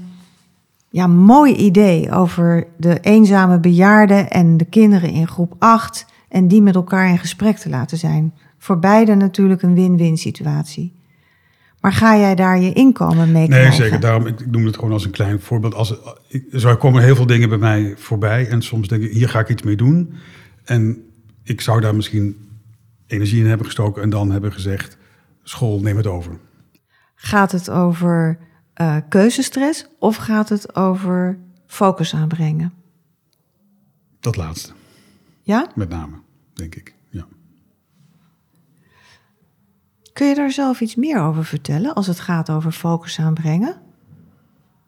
ja, 0.88 1.06
mooi 1.06 1.54
idee 1.54 2.10
over 2.10 2.66
de 2.76 3.00
eenzame 3.00 3.58
bejaarden 3.58 4.30
en 4.30 4.56
de 4.56 4.64
kinderen 4.64 5.10
in 5.10 5.28
groep 5.28 5.54
8 5.58 6.06
en 6.34 6.48
die 6.48 6.62
met 6.62 6.74
elkaar 6.74 7.08
in 7.08 7.18
gesprek 7.18 7.56
te 7.56 7.68
laten 7.68 7.98
zijn. 7.98 8.34
Voor 8.58 8.78
beide 8.78 9.14
natuurlijk 9.14 9.62
een 9.62 9.74
win-win 9.74 10.16
situatie. 10.16 10.92
Maar 11.80 11.92
ga 11.92 12.16
jij 12.16 12.34
daar 12.34 12.60
je 12.60 12.72
inkomen 12.72 13.32
mee 13.32 13.48
krijgen? 13.48 13.68
Nee, 13.68 13.78
zeker. 13.78 14.00
Daarom, 14.00 14.26
ik, 14.26 14.50
noem 14.50 14.64
het 14.64 14.74
gewoon 14.74 14.92
als 14.92 15.04
een 15.04 15.10
klein 15.10 15.40
voorbeeld. 15.40 15.74
Als, 15.74 15.94
ik, 16.28 16.44
zo 16.52 16.76
komen 16.76 17.02
heel 17.02 17.16
veel 17.16 17.26
dingen 17.26 17.48
bij 17.48 17.58
mij 17.58 17.94
voorbij. 17.96 18.48
En 18.48 18.62
soms 18.62 18.88
denk 18.88 19.02
ik, 19.02 19.12
hier 19.12 19.28
ga 19.28 19.38
ik 19.38 19.48
iets 19.48 19.62
mee 19.62 19.76
doen. 19.76 20.12
En 20.64 21.04
ik 21.42 21.60
zou 21.60 21.80
daar 21.80 21.94
misschien 21.94 22.48
energie 23.06 23.40
in 23.40 23.48
hebben 23.48 23.66
gestoken. 23.66 24.02
En 24.02 24.10
dan 24.10 24.30
hebben 24.30 24.52
gezegd, 24.52 24.96
school, 25.42 25.80
neem 25.80 25.96
het 25.96 26.06
over. 26.06 26.38
Gaat 27.14 27.52
het 27.52 27.70
over 27.70 28.38
uh, 28.80 28.96
keuzestress 29.08 29.86
of 29.98 30.16
gaat 30.16 30.48
het 30.48 30.76
over 30.76 31.38
focus 31.66 32.14
aanbrengen? 32.14 32.72
Dat 34.20 34.36
laatste. 34.36 34.72
Ja? 35.42 35.70
Met 35.74 35.88
name, 35.88 36.16
denk 36.54 36.74
ik. 36.74 36.94
Ja. 37.10 37.26
Kun 40.12 40.26
je 40.26 40.34
daar 40.34 40.52
zelf 40.52 40.80
iets 40.80 40.94
meer 40.94 41.20
over 41.20 41.44
vertellen 41.44 41.94
als 41.94 42.06
het 42.06 42.20
gaat 42.20 42.50
over 42.50 42.72
focus 42.72 43.18
aanbrengen? 43.18 43.80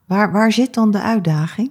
Waar, 0.06 0.32
waar 0.32 0.52
zit 0.52 0.74
dan 0.74 0.90
de 0.90 1.00
uitdaging? 1.00 1.70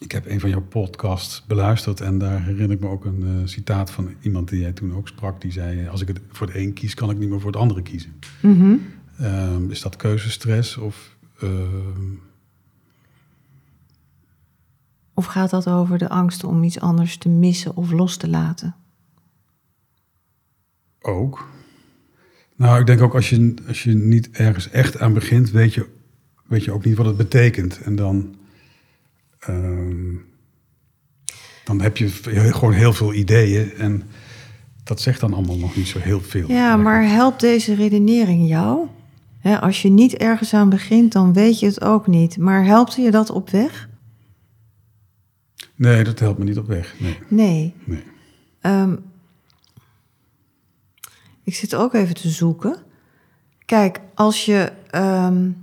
Ik 0.00 0.12
heb 0.12 0.26
een 0.26 0.40
van 0.40 0.50
jouw 0.50 0.62
podcasts 0.62 1.44
beluisterd 1.46 2.00
en 2.00 2.18
daar 2.18 2.42
herinner 2.42 2.70
ik 2.70 2.80
me 2.80 2.88
ook 2.88 3.04
een 3.04 3.20
uh, 3.20 3.46
citaat 3.46 3.90
van 3.90 4.14
iemand 4.20 4.48
die 4.48 4.60
jij 4.60 4.72
toen 4.72 4.94
ook 4.94 5.08
sprak. 5.08 5.40
Die 5.40 5.52
zei: 5.52 5.88
Als 5.88 6.00
ik 6.00 6.08
het 6.08 6.20
voor 6.28 6.46
het 6.46 6.56
een 6.56 6.72
kies, 6.72 6.94
kan 6.94 7.10
ik 7.10 7.18
niet 7.18 7.28
meer 7.28 7.40
voor 7.40 7.50
het 7.50 7.60
andere 7.60 7.82
kiezen. 7.82 8.12
Mm 8.40 8.80
-hmm. 9.18 9.70
is 9.70 9.80
dat 9.80 9.96
keuzestress 9.96 10.76
of. 10.76 11.16
Uh... 11.42 11.50
Of 15.14 15.24
gaat 15.24 15.50
dat 15.50 15.68
over 15.68 15.98
de 15.98 16.08
angst 16.08 16.44
om 16.44 16.62
iets 16.62 16.80
anders 16.80 17.18
te 17.18 17.28
missen 17.28 17.76
of 17.76 17.90
los 17.90 18.16
te 18.16 18.28
laten? 18.28 18.74
Ook. 21.00 21.48
Nou, 22.56 22.80
ik 22.80 22.86
denk 22.86 23.00
ook 23.00 23.14
als 23.14 23.30
je, 23.30 23.54
als 23.68 23.82
je 23.82 23.94
niet 23.94 24.30
ergens 24.30 24.70
echt 24.70 24.98
aan 24.98 25.12
begint, 25.12 25.50
weet 25.50 25.74
je, 25.74 25.88
weet 26.46 26.64
je 26.64 26.72
ook 26.72 26.84
niet 26.84 26.96
wat 26.96 27.06
het 27.06 27.16
betekent. 27.16 27.80
En 27.80 27.96
dan, 27.96 28.34
uh, 29.48 30.18
dan 31.64 31.80
heb 31.80 31.96
je 31.96 32.08
gewoon 32.52 32.72
heel 32.72 32.92
veel 32.92 33.14
ideeën. 33.14 33.72
En 33.72 34.02
dat 34.84 35.00
zegt 35.00 35.20
dan 35.20 35.34
allemaal 35.34 35.58
nog 35.58 35.76
niet 35.76 35.88
zo 35.88 35.98
heel 35.98 36.20
veel. 36.20 36.48
Ja, 36.48 36.76
maar 36.76 37.08
helpt 37.08 37.40
deze 37.40 37.74
redenering 37.74 38.48
jou? 38.48 38.88
als 39.60 39.82
je 39.82 39.90
niet 39.90 40.14
ergens 40.16 40.54
aan 40.54 40.68
begint, 40.68 41.12
dan 41.12 41.32
weet 41.32 41.58
je 41.58 41.66
het 41.66 41.80
ook 41.80 42.06
niet. 42.06 42.38
Maar 42.38 42.64
helpt 42.64 42.94
je 42.94 43.10
dat 43.10 43.30
op 43.30 43.50
weg? 43.50 43.88
Nee, 45.84 46.04
dat 46.04 46.18
helpt 46.18 46.38
me 46.38 46.44
niet 46.44 46.58
op 46.58 46.66
weg. 46.66 46.94
Nee. 46.98 47.18
Nee. 47.28 47.74
nee. 47.84 48.02
Um, 48.62 49.04
ik 51.42 51.54
zit 51.54 51.74
ook 51.74 51.94
even 51.94 52.14
te 52.14 52.28
zoeken. 52.28 52.76
Kijk, 53.64 54.00
als 54.14 54.44
je. 54.44 54.72
Um, 54.94 55.62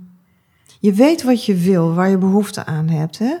je 0.80 0.92
weet 0.92 1.22
wat 1.22 1.44
je 1.44 1.54
wil, 1.54 1.94
waar 1.94 2.10
je 2.10 2.18
behoefte 2.18 2.64
aan 2.64 2.88
hebt. 2.88 3.18
Hè? 3.18 3.34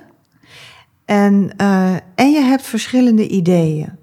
En, 1.04 1.54
uh, 1.60 1.94
en 2.14 2.30
je 2.30 2.40
hebt 2.40 2.62
verschillende 2.62 3.28
ideeën. 3.28 3.98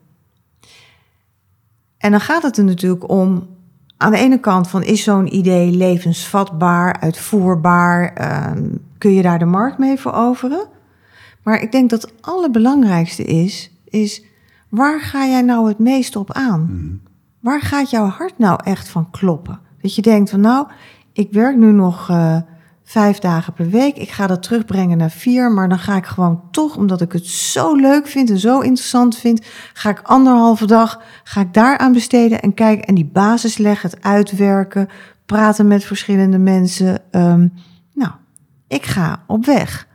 En 1.97 2.11
dan 2.11 2.21
gaat 2.21 2.43
het 2.43 2.57
er 2.57 2.63
natuurlijk 2.63 3.09
om. 3.09 3.57
Aan 3.97 4.11
de 4.11 4.17
ene 4.17 4.39
kant 4.39 4.69
van 4.69 4.83
is 4.83 5.03
zo'n 5.03 5.35
idee 5.35 5.71
levensvatbaar, 5.71 6.99
uitvoerbaar? 6.99 8.21
Uh, 8.21 8.63
kun 8.97 9.13
je 9.13 9.21
daar 9.21 9.39
de 9.39 9.45
markt 9.45 9.77
mee 9.77 9.97
veroveren? 9.97 10.67
Maar 11.49 11.61
ik 11.61 11.71
denk 11.71 11.89
dat 11.89 12.01
het 12.01 12.13
allerbelangrijkste 12.21 13.23
is, 13.23 13.71
is 13.83 14.23
waar 14.69 15.01
ga 15.01 15.25
jij 15.25 15.41
nou 15.41 15.67
het 15.67 15.79
meest 15.79 16.15
op 16.15 16.33
aan? 16.33 16.61
Mm 16.71 17.01
Waar 17.39 17.61
gaat 17.61 17.89
jouw 17.89 18.05
hart 18.05 18.37
nou 18.37 18.59
echt 18.63 18.89
van 18.89 19.11
kloppen? 19.11 19.59
Dat 19.81 19.95
je 19.95 20.01
denkt 20.01 20.29
van 20.29 20.41
nou, 20.41 20.67
ik 21.13 21.31
werk 21.31 21.55
nu 21.55 21.71
nog 21.71 22.09
uh, 22.09 22.37
vijf 22.83 23.19
dagen 23.19 23.53
per 23.53 23.69
week. 23.69 23.97
Ik 23.97 24.09
ga 24.09 24.27
dat 24.27 24.43
terugbrengen 24.43 24.97
naar 24.97 25.11
vier. 25.11 25.51
Maar 25.51 25.69
dan 25.69 25.79
ga 25.79 25.95
ik 25.95 26.05
gewoon 26.05 26.41
toch, 26.51 26.75
omdat 26.75 27.01
ik 27.01 27.11
het 27.11 27.25
zo 27.27 27.75
leuk 27.75 28.07
vind 28.07 28.29
en 28.29 28.39
zo 28.39 28.59
interessant 28.59 29.17
vind, 29.17 29.45
ga 29.73 29.89
ik 29.89 30.01
anderhalve 30.03 30.65
dag, 30.65 31.01
ga 31.23 31.41
ik 31.41 31.53
daaraan 31.53 31.93
besteden 31.93 32.41
en 32.41 32.53
kijken 32.53 32.85
en 32.85 32.95
die 32.95 33.09
basis 33.13 33.57
leggen, 33.57 33.89
het 33.89 34.03
uitwerken, 34.03 34.89
praten 35.25 35.67
met 35.67 35.83
verschillende 35.83 36.37
mensen. 36.37 37.01
Um, 37.11 37.53
nou, 37.93 38.11
ik 38.67 38.85
ga 38.85 39.23
op 39.27 39.45
weg. 39.45 39.87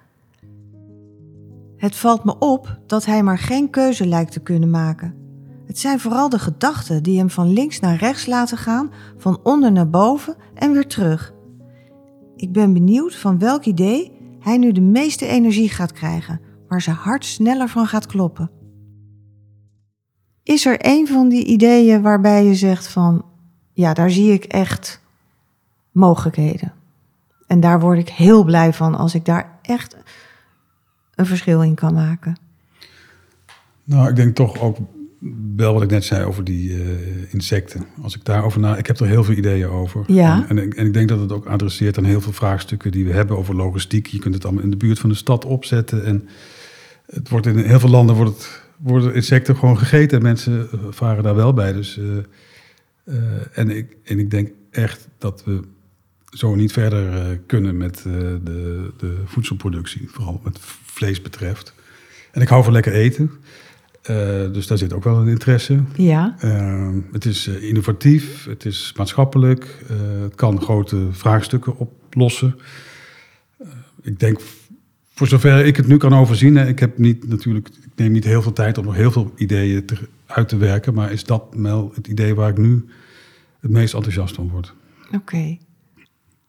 Het 1.85 1.97
valt 1.97 2.25
me 2.25 2.39
op 2.39 2.79
dat 2.87 3.05
hij 3.05 3.23
maar 3.23 3.39
geen 3.39 3.71
keuze 3.71 4.07
lijkt 4.07 4.33
te 4.33 4.41
kunnen 4.41 4.71
maken. 4.71 5.15
Het 5.67 5.79
zijn 5.79 6.01
vooral 6.01 6.29
de 6.29 6.39
gedachten 6.39 7.03
die 7.03 7.19
hem 7.19 7.31
van 7.31 7.53
links 7.53 7.81
naar 7.81 7.97
rechts 7.97 8.27
laten 8.27 8.59
gaan, 8.59 8.91
van 9.17 9.41
onder 9.43 9.73
naar 9.73 9.91
boven 9.91 10.37
en 10.55 10.73
weer 10.73 10.87
terug. 10.87 11.35
Ik 12.37 12.53
ben 12.53 12.73
benieuwd 12.73 13.17
van 13.17 13.39
welk 13.39 13.65
idee 13.65 14.13
hij 14.41 14.59
nu 14.59 14.73
de 14.73 14.81
meeste 14.81 15.27
energie 15.27 15.69
gaat 15.69 15.93
krijgen, 15.93 16.41
waar 16.69 16.81
zijn 16.81 16.97
hart 16.97 17.25
sneller 17.25 17.69
van 17.69 17.87
gaat 17.87 18.07
kloppen. 18.07 18.51
Is 20.43 20.67
er 20.67 20.77
een 20.79 21.07
van 21.07 21.29
die 21.29 21.45
ideeën 21.45 22.03
waarbij 22.03 22.45
je 22.45 22.55
zegt 22.55 22.89
van, 22.89 23.25
ja, 23.73 23.95
daar 23.95 24.11
zie 24.11 24.33
ik 24.33 24.45
echt 24.45 25.01
mogelijkheden. 25.93 26.73
En 27.47 27.61
daar 27.61 27.81
word 27.81 27.99
ik 27.99 28.09
heel 28.09 28.45
blij 28.45 28.73
van 28.73 28.95
als 28.95 29.15
ik 29.15 29.25
daar 29.25 29.59
echt 29.63 29.97
een 31.17 31.27
verschil 31.27 31.63
in 31.63 31.75
kan 31.75 31.95
maken. 31.95 32.37
Nou, 33.85 34.09
ik 34.09 34.17
denk 34.17 34.35
toch 34.35 34.61
ook 34.61 34.79
wel 35.57 35.73
wat 35.73 35.83
ik 35.83 35.91
net 35.91 36.05
zei 36.05 36.25
over 36.25 36.45
die 36.45 36.71
uh, 36.71 36.83
insecten. 37.31 37.87
Als 38.03 38.17
ik 38.17 38.25
daarover 38.25 38.61
na, 38.61 38.77
ik 38.77 38.87
heb 38.87 38.99
er 38.99 39.07
heel 39.07 39.25
veel 39.25 39.35
ideeën 39.35 39.69
over. 39.69 40.05
Ja. 40.07 40.47
En, 40.49 40.59
en, 40.59 40.73
en, 40.73 40.87
ik 40.87 40.93
denk 40.93 41.09
dat 41.09 41.21
het 41.21 41.33
ook 41.33 41.47
adresseert 41.47 41.99
aan 41.99 42.05
heel 42.05 42.21
veel 42.21 42.33
vraagstukken 42.33 42.91
die 42.91 43.05
we 43.05 43.13
hebben 43.13 43.37
over 43.37 43.55
logistiek. 43.55 44.07
Je 44.07 44.19
kunt 44.19 44.35
het 44.35 44.45
allemaal 44.45 44.63
in 44.63 44.71
de 44.71 44.77
buurt 44.77 44.99
van 44.99 45.09
de 45.09 45.15
stad 45.15 45.45
opzetten. 45.45 46.05
En 46.05 46.29
het 47.07 47.29
wordt 47.29 47.47
in 47.47 47.59
heel 47.59 47.81
veel 47.81 47.89
landen 47.89 48.17
wordt 48.17 48.31
het, 48.31 48.63
worden 48.77 49.15
insecten 49.15 49.57
gewoon 49.57 49.79
gegeten. 49.79 50.17
En 50.17 50.23
mensen 50.23 50.69
eh, 50.73 50.79
varen 50.91 51.23
daar 51.23 51.35
wel 51.35 51.53
bij. 51.53 51.73
Dus, 51.73 51.99
uh, 51.99 52.17
uh, 53.05 53.17
en, 53.53 53.71
ik, 53.71 53.97
en 54.05 54.19
ik 54.19 54.31
denk 54.31 54.51
echt 54.71 55.09
dat 55.19 55.45
we 55.45 55.61
zo 56.35 56.55
niet 56.55 56.73
verder 56.73 57.37
kunnen 57.47 57.77
met 57.77 58.03
de, 58.03 58.91
de 58.97 59.23
voedselproductie. 59.25 60.09
Vooral 60.11 60.41
wat 60.43 60.59
vlees 60.85 61.23
betreft. 61.23 61.75
En 62.33 62.41
ik 62.43 62.49
hou 62.49 62.65
van 62.65 62.73
lekker 62.73 62.93
eten. 62.93 63.31
Uh, 64.11 64.17
dus 64.53 64.67
daar 64.67 64.79
zit 64.79 64.93
ook 64.93 65.05
wel 65.05 65.17
een 65.17 65.29
interesse. 65.29 65.83
Ja. 65.97 66.37
Uh, 66.45 66.89
het 67.13 67.25
is 67.25 67.47
innovatief, 67.47 68.45
het 68.45 68.65
is 68.65 68.93
maatschappelijk, 68.97 69.85
het 70.23 70.35
kan 70.35 70.61
grote 70.61 71.09
vraagstukken 71.11 71.79
oplossen. 71.79 72.59
ik 74.03 74.19
denk, 74.21 74.41
voor 75.15 75.27
zover 75.27 75.65
ik 75.65 75.77
het 75.77 75.87
nu 75.87 75.97
kan 75.97 76.15
overzien, 76.15 76.57
ik 76.57 76.79
heb 76.79 76.99
niet 76.99 77.29
natuurlijk, 77.29 77.69
ik 77.69 77.91
neem 77.97 78.13
niet 78.13 78.25
heel 78.25 78.43
veel 78.43 78.53
tijd 78.53 78.79
om 78.79 78.85
nog 78.85 78.95
heel 78.95 79.13
veel 79.13 79.33
ideeën 79.37 79.87
te, 79.87 79.97
uit 80.27 80.49
te 80.49 80.57
werken, 80.57 80.95
maar 80.95 81.13
is 81.13 81.25
dat 81.25 81.45
wel 81.57 81.93
het 81.95 82.07
idee 82.07 82.35
waar 82.35 82.51
ik 82.51 82.59
nu 82.59 82.85
het 83.61 83.71
meest 83.71 83.95
enthousiast 83.95 84.35
van 84.35 84.49
word. 84.49 84.75
Oké. 85.13 85.59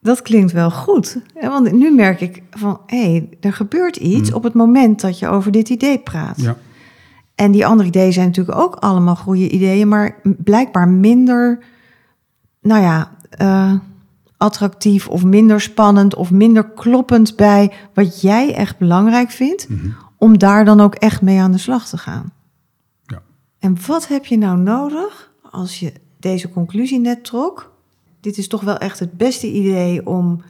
Dat 0.06 0.22
klinkt 0.22 0.52
wel 0.52 0.72
goed. 0.72 1.18
Want 1.42 1.72
nu 1.72 1.92
merk 1.92 2.22
ik 2.22 2.44
van, 2.52 2.80
hé, 2.86 3.12
hey, 3.12 3.30
er 3.42 3.54
gebeurt 3.54 3.96
iets 3.96 4.30
mm. 4.30 4.36
op 4.36 4.44
het 4.44 4.54
moment 4.54 5.02
dat 5.02 5.20
je 5.20 5.28
over 5.28 5.52
dit 5.52 5.70
idee 5.70 6.00
praat. 6.00 6.42
Ja. 6.42 6.58
En 7.36 7.52
die 7.52 7.66
andere 7.66 7.88
ideeën 7.88 8.14
zijn 8.14 8.28
natuurlijk 8.28 8.58
ook 8.58 8.76
allemaal 8.76 9.16
goede 9.16 9.50
ideeën, 9.50 9.88
maar 9.88 10.16
blijkbaar 10.24 10.88
minder, 10.88 11.64
nou 12.62 12.82
ja, 12.82 13.12
uh, 13.42 13.74
attractief 14.38 15.08
of 15.08 15.24
minder 15.24 15.62
spannend 15.62 16.16
of 16.16 16.32
minder 16.32 16.70
kloppend 16.70 17.36
bij 17.36 17.74
wat 17.94 18.22
jij 18.22 18.54
echt 18.54 18.78
belangrijk 18.78 19.30
vindt, 19.32 19.70
mm 19.70 19.80
-hmm. 19.80 19.96
om 20.18 20.38
daar 20.38 20.66
dan 20.66 20.82
ook 20.82 20.96
echt 20.96 21.22
mee 21.22 21.40
aan 21.40 21.52
de 21.52 21.58
slag 21.58 21.90
te 21.90 21.98
gaan. 21.98 22.34
Ja. 23.04 23.22
En 23.60 23.78
wat 23.88 24.08
heb 24.08 24.26
je 24.26 24.38
nou 24.38 24.58
nodig 24.58 25.32
als 25.52 25.80
je 25.80 25.94
deze 26.20 26.50
conclusie 26.50 27.00
net 27.00 27.24
trok. 27.24 27.75
Dit 28.26 28.38
is 28.38 28.48
toch 28.48 28.62
wel 28.62 28.78
echt 28.78 29.00
het 29.00 29.18
beste 29.18 29.52
idee 29.52 30.06
om 30.06 30.42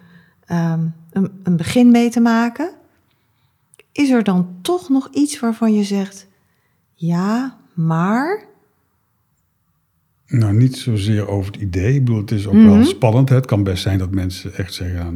ehm, 0.46 0.80
een, 1.12 1.30
een 1.44 1.58
begin 1.58 1.92
mee 1.92 2.10
te 2.10 2.20
maken. 2.20 2.70
Is 3.92 4.10
er 4.10 4.24
dan 4.24 4.48
toch 4.62 4.90
nog 4.90 5.10
iets 5.12 5.40
waarvan 5.40 5.74
je 5.74 5.84
zegt: 5.84 6.28
ja, 6.94 7.58
maar. 7.74 8.46
Nou, 10.28 10.54
niet 10.54 10.78
zozeer 10.78 11.28
over 11.28 11.52
het 11.52 11.62
idee. 11.62 11.94
Ik 11.94 12.06
bedoel, 12.06 12.22
het 12.22 12.32
is 12.32 12.48
ook 12.48 12.54
Mhm. 12.54 12.66
wel 12.70 12.84
spannend. 12.86 13.30
Hè. 13.30 13.36
Het 13.36 13.46
kan 13.46 13.64
best 13.64 13.82
zijn 13.84 13.98
dat 13.98 14.12
mensen 14.12 14.54
echt 14.54 14.74
zeggen... 14.74 14.98
ja, 14.98 15.12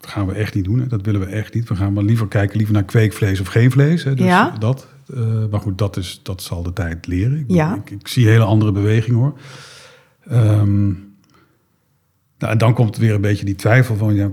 dat 0.00 0.10
gaan 0.10 0.26
we 0.26 0.32
echt 0.32 0.54
niet 0.54 0.64
doen. 0.64 0.78
Hè. 0.80 0.86
Dat 0.86 1.02
willen 1.02 1.20
we 1.20 1.26
echt 1.26 1.54
niet. 1.54 1.68
We 1.68 1.76
gaan 1.76 1.92
maar 1.92 2.04
liever 2.04 2.28
kijken 2.28 2.56
liever 2.56 2.74
naar 2.74 2.84
kweekvlees 2.84 3.40
of 3.40 3.46
geen 3.46 3.70
vlees. 3.70 4.04
Hè. 4.04 4.14
Dus 4.14 4.26
Ja. 4.26 4.50
dat. 4.50 4.88
eh, 5.14 5.44
maar 5.50 5.60
goed, 5.60 5.78
dat, 5.78 5.96
is, 5.96 6.20
dat 6.22 6.42
zal 6.42 6.62
de 6.62 6.72
tijd 6.72 7.06
leren. 7.06 7.38
Ik, 7.38 7.44
Ja. 7.48 7.74
ik, 7.74 7.90
ik 7.90 8.08
zie 8.08 8.26
hele 8.28 8.44
andere 8.44 8.72
bewegingen 8.72 9.18
hoor. 9.18 9.38
Ehm, 10.28 10.92
nou, 12.44 12.56
dan 12.56 12.74
komt 12.74 12.96
weer 12.96 13.14
een 13.14 13.20
beetje 13.20 13.44
die 13.44 13.54
twijfel 13.54 13.96
van... 13.96 14.14
Ja, 14.14 14.30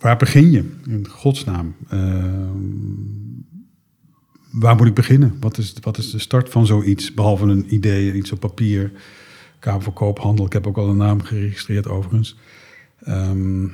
waar 0.00 0.16
begin 0.16 0.50
je? 0.50 0.64
In 0.86 1.08
godsnaam. 1.08 1.74
Ehm, 1.88 2.58
waar 4.50 4.76
moet 4.76 4.86
ik 4.86 4.94
beginnen? 4.94 5.36
Wat 5.40 5.58
is, 5.58 5.74
wat 5.80 5.98
is 5.98 6.10
de 6.10 6.18
start 6.18 6.48
van 6.48 6.66
zoiets? 6.66 7.14
Behalve 7.14 7.44
een 7.44 7.74
idee, 7.74 8.14
iets 8.14 8.32
op 8.32 8.40
papier, 8.40 8.92
Kamer 9.58 9.82
voor 9.82 9.92
Koophandel. 9.92 10.46
Ik 10.46 10.52
heb 10.52 10.66
ook 10.66 10.76
al 10.76 10.88
een 10.88 10.96
naam 10.96 11.22
geregistreerd 11.22 11.88
overigens. 11.88 12.38
Ehm, 12.98 13.64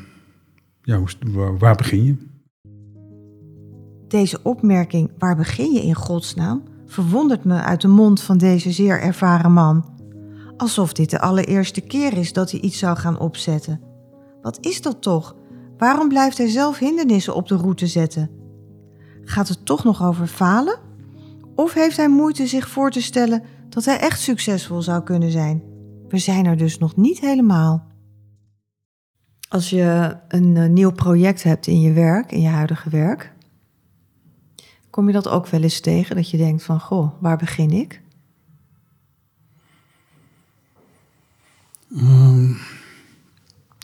ja, 0.83 1.01
waar, 1.27 1.59
waar 1.59 1.77
begin 1.77 2.05
je? 2.05 2.17
Deze 4.09 4.43
opmerking, 4.43 5.11
waar 5.19 5.37
begin 5.37 5.73
je 5.73 5.83
in 5.83 5.95
godsnaam, 5.95 6.63
verwondert 6.87 7.45
me 7.45 7.63
uit 7.63 7.81
de 7.81 7.89
mond 7.89 8.23
van 8.23 8.39
deze 8.39 8.73
zeer 8.73 9.01
ervaren 9.01 9.53
man. 9.53 9.96
Alsof 10.57 10.93
dit 10.93 11.11
de 11.11 11.21
allereerste 11.21 11.81
keer 11.81 12.17
is 12.17 12.33
dat 12.33 12.51
hij 12.51 12.61
iets 12.61 12.79
zou 12.79 12.97
gaan 12.97 13.19
opzetten. 13.19 13.81
Wat 14.43 14.59
is 14.61 14.83
dat 14.83 15.03
toch? 15.03 15.37
Waarom 15.79 16.09
blijft 16.09 16.39
hij 16.39 16.49
zelf 16.49 16.79
hindernissen 16.79 17.35
op 17.35 17.49
de 17.49 17.57
route 17.57 17.87
zetten? 17.87 18.31
Gaat 19.25 19.49
het 19.49 19.67
toch 19.67 19.85
nog 19.85 20.03
over 20.03 20.27
falen? 20.27 20.79
Of 21.55 21.75
heeft 21.75 21.97
hij 21.97 22.09
moeite 22.09 22.47
zich 22.47 22.69
voor 22.69 22.91
te 22.91 23.03
stellen 23.03 23.43
dat 23.69 23.85
hij 23.85 23.99
echt 23.99 24.21
succesvol 24.21 24.83
zou 24.83 25.03
kunnen 25.03 25.31
zijn? 25.31 25.63
We 26.09 26.19
zijn 26.19 26.47
er 26.47 26.57
dus 26.57 26.79
nog 26.79 26.97
niet 26.97 27.21
helemaal. 27.21 27.87
Als 29.49 29.71
je 29.71 30.17
een 30.29 30.57
eh, 30.57 30.69
nieuw 30.69 30.93
project 30.93 31.43
hebt 31.43 31.67
in 31.67 31.81
je 31.81 31.93
werk, 31.93 32.33
in 32.33 32.41
je 32.41 32.49
huidige 32.49 32.91
werk, 32.91 33.35
Kom 34.97 35.07
je 35.07 35.13
dat 35.13 35.29
ook 35.29 35.47
wel 35.47 35.63
eens 35.63 35.81
tegen? 35.81 36.17
Dat 36.17 36.31
je 36.31 36.37
denkt 36.37 36.63
van, 36.63 36.81
goh, 36.81 37.13
waar 37.21 37.37
begin 37.37 37.71
ik? 37.71 38.03
Ehm, 41.95 42.51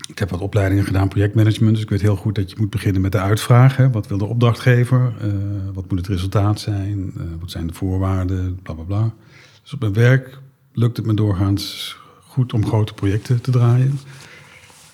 ik 0.09 0.19
heb 0.19 0.31
wat 0.31 0.41
opleidingen 0.41 0.85
gedaan, 0.85 1.09
projectmanagement. 1.09 1.75
Dus 1.75 1.83
ik 1.83 1.91
weet 1.91 2.01
heel 2.01 2.17
goed 2.17 2.35
dat 2.35 2.51
je 2.51 2.57
moet 2.59 2.71
beginnen 2.71 3.01
met 3.03 3.13
de 3.13 3.21
uitvraag. 3.21 3.77
Wat 3.77 4.07
wil 4.07 4.19
de 4.19 4.25
opdrachtgever? 4.25 5.15
Eh, 5.21 5.29
wat 5.75 5.89
moet 5.89 5.99
het 5.99 6.09
resultaat 6.09 6.61
zijn? 6.61 7.13
Eh, 7.17 7.23
wat 7.41 7.51
zijn 7.51 7.67
de 7.67 7.75
voorwaarden? 7.75 8.59
Bla 8.63 8.75
bla 8.75 8.85
bla. 8.85 9.15
Dus 9.63 9.73
op 9.73 9.81
mijn 9.81 9.93
werk 9.93 10.39
lukt 10.73 10.97
het 10.97 11.07
me 11.07 11.15
doorgaans 11.15 11.97
goed 12.21 12.53
om 12.53 12.67
grote 12.67 12.95
projecten 12.95 13.41
te 13.41 13.51
draaien. 13.51 13.99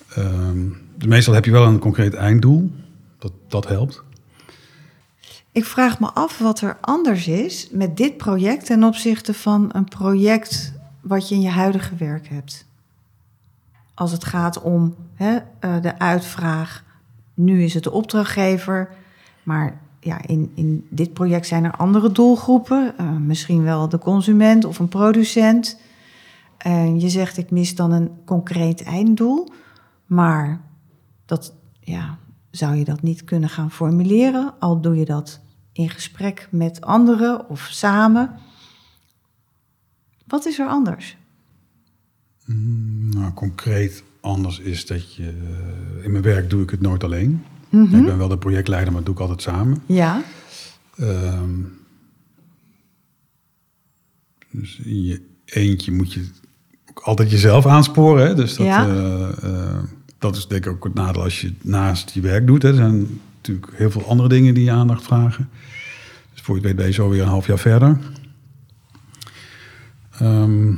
Ehm, 0.09 0.67
dus 0.95 1.07
meestal 1.07 1.33
heb 1.33 1.45
je 1.45 1.51
wel 1.51 1.65
een 1.65 1.79
concreet 1.79 2.13
einddoel. 2.13 2.71
Dat, 3.17 3.31
dat 3.47 3.67
helpt. 3.67 4.03
Ik 5.51 5.65
vraag 5.65 5.99
me 5.99 6.11
af 6.13 6.37
wat 6.37 6.61
er 6.61 6.77
anders 6.81 7.27
is 7.27 7.69
met 7.71 7.97
dit 7.97 8.17
project 8.17 8.65
ten 8.65 8.83
opzichte 8.83 9.33
van 9.33 9.69
een 9.73 9.83
project 9.83 10.73
wat 11.01 11.29
je 11.29 11.35
in 11.35 11.41
je 11.41 11.49
huidige 11.49 11.95
werk 11.95 12.27
hebt. 12.27 12.68
Als 13.99 14.11
het 14.11 14.25
gaat 14.25 14.61
om 14.61 14.95
hè, 15.13 15.37
eh, 15.59 15.81
de 15.81 15.99
uitvraag, 15.99 16.83
nu 17.33 17.63
is 17.63 17.73
het 17.73 17.83
de 17.83 17.91
opdrachtgever, 17.91 18.89
maar 19.43 19.81
ja, 19.99 20.21
in, 20.27 20.51
in 20.55 20.87
dit 20.89 21.13
project 21.13 21.47
zijn 21.47 21.63
er 21.63 21.71
andere 21.71 22.11
doelgroepen, 22.11 22.97
eh, 22.97 23.11
misschien 23.11 23.63
wel 23.63 23.89
de 23.89 23.97
consument 23.97 24.65
of 24.65 24.79
een 24.79 24.87
producent. 24.87 25.79
En 26.57 26.99
je 26.99 27.09
zegt 27.09 27.37
ik 27.37 27.51
mis 27.51 27.75
dan 27.75 27.91
een 27.91 28.11
concreet 28.25 28.83
einddoel, 28.83 29.47
maar 30.05 30.61
dat, 31.25 31.53
ja, 31.79 32.17
zou 32.51 32.75
je 32.75 32.83
dat 32.83 33.01
niet 33.01 33.23
kunnen 33.23 33.49
gaan 33.49 33.71
formuleren, 33.71 34.53
al 34.59 34.81
doe 34.81 34.95
je 34.95 35.05
dat 35.05 35.39
in 35.71 35.89
gesprek 35.89 36.47
met 36.51 36.81
anderen 36.81 37.49
of 37.49 37.67
samen. 37.71 38.35
Wat 40.27 40.45
is 40.45 40.59
er 40.59 40.67
anders? 40.67 41.17
Nou, 43.09 43.33
concreet 43.33 44.03
anders 44.21 44.59
is 44.59 44.85
dat 44.85 45.15
je... 45.15 45.23
eh, 45.97 46.03
in 46.05 46.11
mijn 46.11 46.23
werk 46.23 46.49
doe 46.49 46.63
ik 46.63 46.69
het 46.69 46.81
nooit 46.81 47.03
alleen. 47.03 47.43
Mhm. 47.69 47.95
Ik 47.95 48.05
ben 48.05 48.17
wel 48.17 48.27
de 48.27 48.37
projectleider, 48.37 48.93
maar 48.93 49.03
dat 49.03 49.05
doe 49.05 49.15
ik 49.15 49.21
altijd 49.21 49.41
samen. 49.55 49.81
Ja, 49.85 50.21
Ehm, 50.97 51.49
dus 54.51 54.79
in 54.83 55.03
je 55.03 55.21
eentje 55.45 55.91
moet 55.91 56.13
je 56.13 56.29
ook 56.89 56.99
altijd 56.99 57.31
jezelf 57.31 57.65
aansporen. 57.65 58.27
Hè? 58.27 58.35
Dus 58.35 58.55
dat, 58.55 58.65
Ja. 58.65 58.87
eh, 58.87 59.43
eh, 59.43 59.83
dat 60.17 60.35
is 60.35 60.47
denk 60.47 60.65
ik 60.65 60.71
ook 60.71 60.83
het 60.83 60.93
nadeel 60.93 61.23
als 61.23 61.41
je 61.41 61.53
naast 61.61 62.09
je 62.09 62.21
werk 62.21 62.47
doet. 62.47 62.61
Hè? 62.61 62.69
Er 62.69 62.75
zijn 62.75 63.19
natuurlijk 63.35 63.71
heel 63.77 63.91
veel 63.91 64.07
andere 64.07 64.29
dingen 64.29 64.53
die 64.53 64.63
je 64.63 64.71
aandacht 64.71 65.03
vragen. 65.03 65.49
Dus 66.33 66.41
voor 66.41 66.55
je 66.55 66.61
het 66.61 66.69
weet 66.69 66.75
ben 66.79 66.85
je 66.87 66.93
zo 66.93 67.09
weer 67.09 67.21
een 67.21 67.27
half 67.27 67.47
jaar 67.47 67.59
verder. 67.59 67.97
Ehm, 70.19 70.73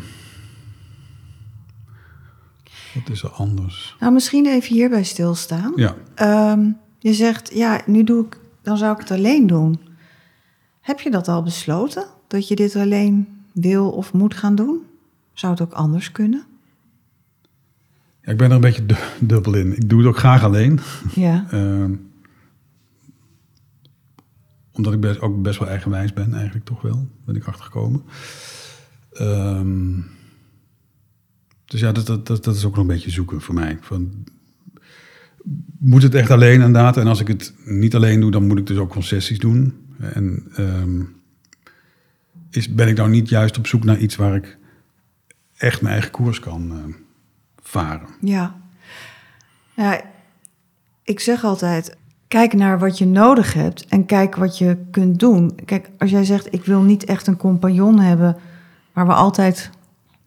wat 2.93 3.10
is 3.10 3.23
er 3.23 3.30
anders? 3.30 3.95
nou 3.99 4.13
misschien 4.13 4.45
even 4.45 4.73
hierbij 4.75 5.04
stilstaan. 5.04 5.71
Ja, 5.75 5.95
Ehm, 6.15 6.69
je 6.99 7.13
zegt, 7.13 7.54
ja, 7.54 7.82
nu 7.86 8.04
doe 8.04 8.25
ik, 8.25 8.39
dan 8.62 8.77
zou 8.77 8.93
ik 8.93 8.99
het 8.99 9.12
alleen 9.12 9.47
doen. 9.47 9.80
Heb 10.82 10.99
je 10.99 11.12
dat 11.12 11.27
al 11.27 11.43
besloten? 11.43 12.06
Dat 12.27 12.47
je 12.47 12.56
dit 12.56 12.75
alleen 12.75 13.27
wil 13.54 13.91
of 13.91 14.13
moet 14.13 14.34
gaan 14.36 14.56
doen? 14.56 14.80
Zou 15.34 15.51
het 15.51 15.62
ook 15.62 15.71
anders 15.73 16.12
kunnen? 16.12 16.43
Ja, 18.21 18.32
ik 18.32 18.38
ben 18.38 18.49
er 18.49 18.56
een 18.56 18.62
beetje 18.62 18.86
du- 18.86 18.95
dubbel 19.19 19.54
in. 19.54 19.75
Ik 19.75 19.89
doe 19.89 19.99
het 19.99 20.08
ook 20.08 20.17
graag 20.17 20.43
alleen. 20.43 20.80
Ja. 21.15 21.45
Ehm, 21.51 21.93
omdat 24.73 24.93
ik 24.93 24.99
best, 24.99 25.19
ook 25.21 25.41
best 25.41 25.60
wel 25.60 25.67
eigenwijs 25.67 26.13
ben, 26.13 26.34
eigenlijk 26.34 26.65
toch 26.65 26.82
wel, 26.82 27.08
ben 27.25 27.36
ik 27.36 27.45
achtergekomen. 27.47 28.04
Ehm, 29.12 29.97
dus 31.72 31.80
ja, 31.80 31.92
dat, 31.92 32.06
dat, 32.06 32.28
dat, 32.28 32.44
dat 32.44 32.56
is 32.56 32.66
ook 32.66 32.76
nog 32.76 32.82
een 32.82 32.94
beetje 32.94 33.12
zoeken 33.12 33.42
voor 33.42 33.54
mij. 33.54 33.78
Van, 33.82 34.12
moet 35.80 36.04
het 36.04 36.16
echt 36.16 36.30
alleen 36.30 36.54
inderdaad? 36.54 36.98
En 36.98 37.08
als 37.08 37.20
ik 37.20 37.28
het 37.28 37.54
niet 37.66 37.96
alleen 37.96 38.20
doe, 38.20 38.32
dan 38.32 38.48
moet 38.48 38.58
ik 38.58 38.68
dus 38.68 38.78
ook 38.78 38.90
concessies 38.90 39.40
doen. 39.40 39.74
En 40.00 40.44
ehm, 40.56 41.02
is, 42.50 42.74
ben 42.74 42.88
ik 42.88 42.98
nou 42.98 43.10
niet 43.10 43.30
juist 43.30 43.58
op 43.58 43.68
zoek 43.68 43.84
naar 43.84 43.98
iets 43.98 44.16
waar 44.16 44.36
ik 44.36 44.58
echt 45.58 45.82
mijn 45.82 45.94
eigen 45.94 46.12
koers 46.12 46.40
kan 46.40 46.72
eh, 46.72 46.94
varen? 47.62 48.08
Ja. 48.22 48.56
ja. 49.74 50.02
Ik 51.04 51.20
zeg 51.20 51.44
altijd, 51.44 51.98
kijk 52.28 52.54
naar 52.54 52.80
wat 52.80 52.98
je 52.98 53.06
nodig 53.06 53.54
hebt 53.54 53.86
en 53.86 54.06
kijk 54.06 54.36
wat 54.36 54.58
je 54.58 54.78
kunt 54.92 55.20
doen. 55.20 55.60
Kijk, 55.66 55.90
als 55.98 56.12
jij 56.12 56.24
zegt, 56.24 56.54
ik 56.54 56.66
wil 56.66 56.82
niet 56.82 57.04
echt 57.04 57.28
een 57.28 57.38
compagnon 57.38 58.00
hebben 58.00 58.38
waar 58.94 59.08
we 59.08 59.14
altijd 59.14 59.70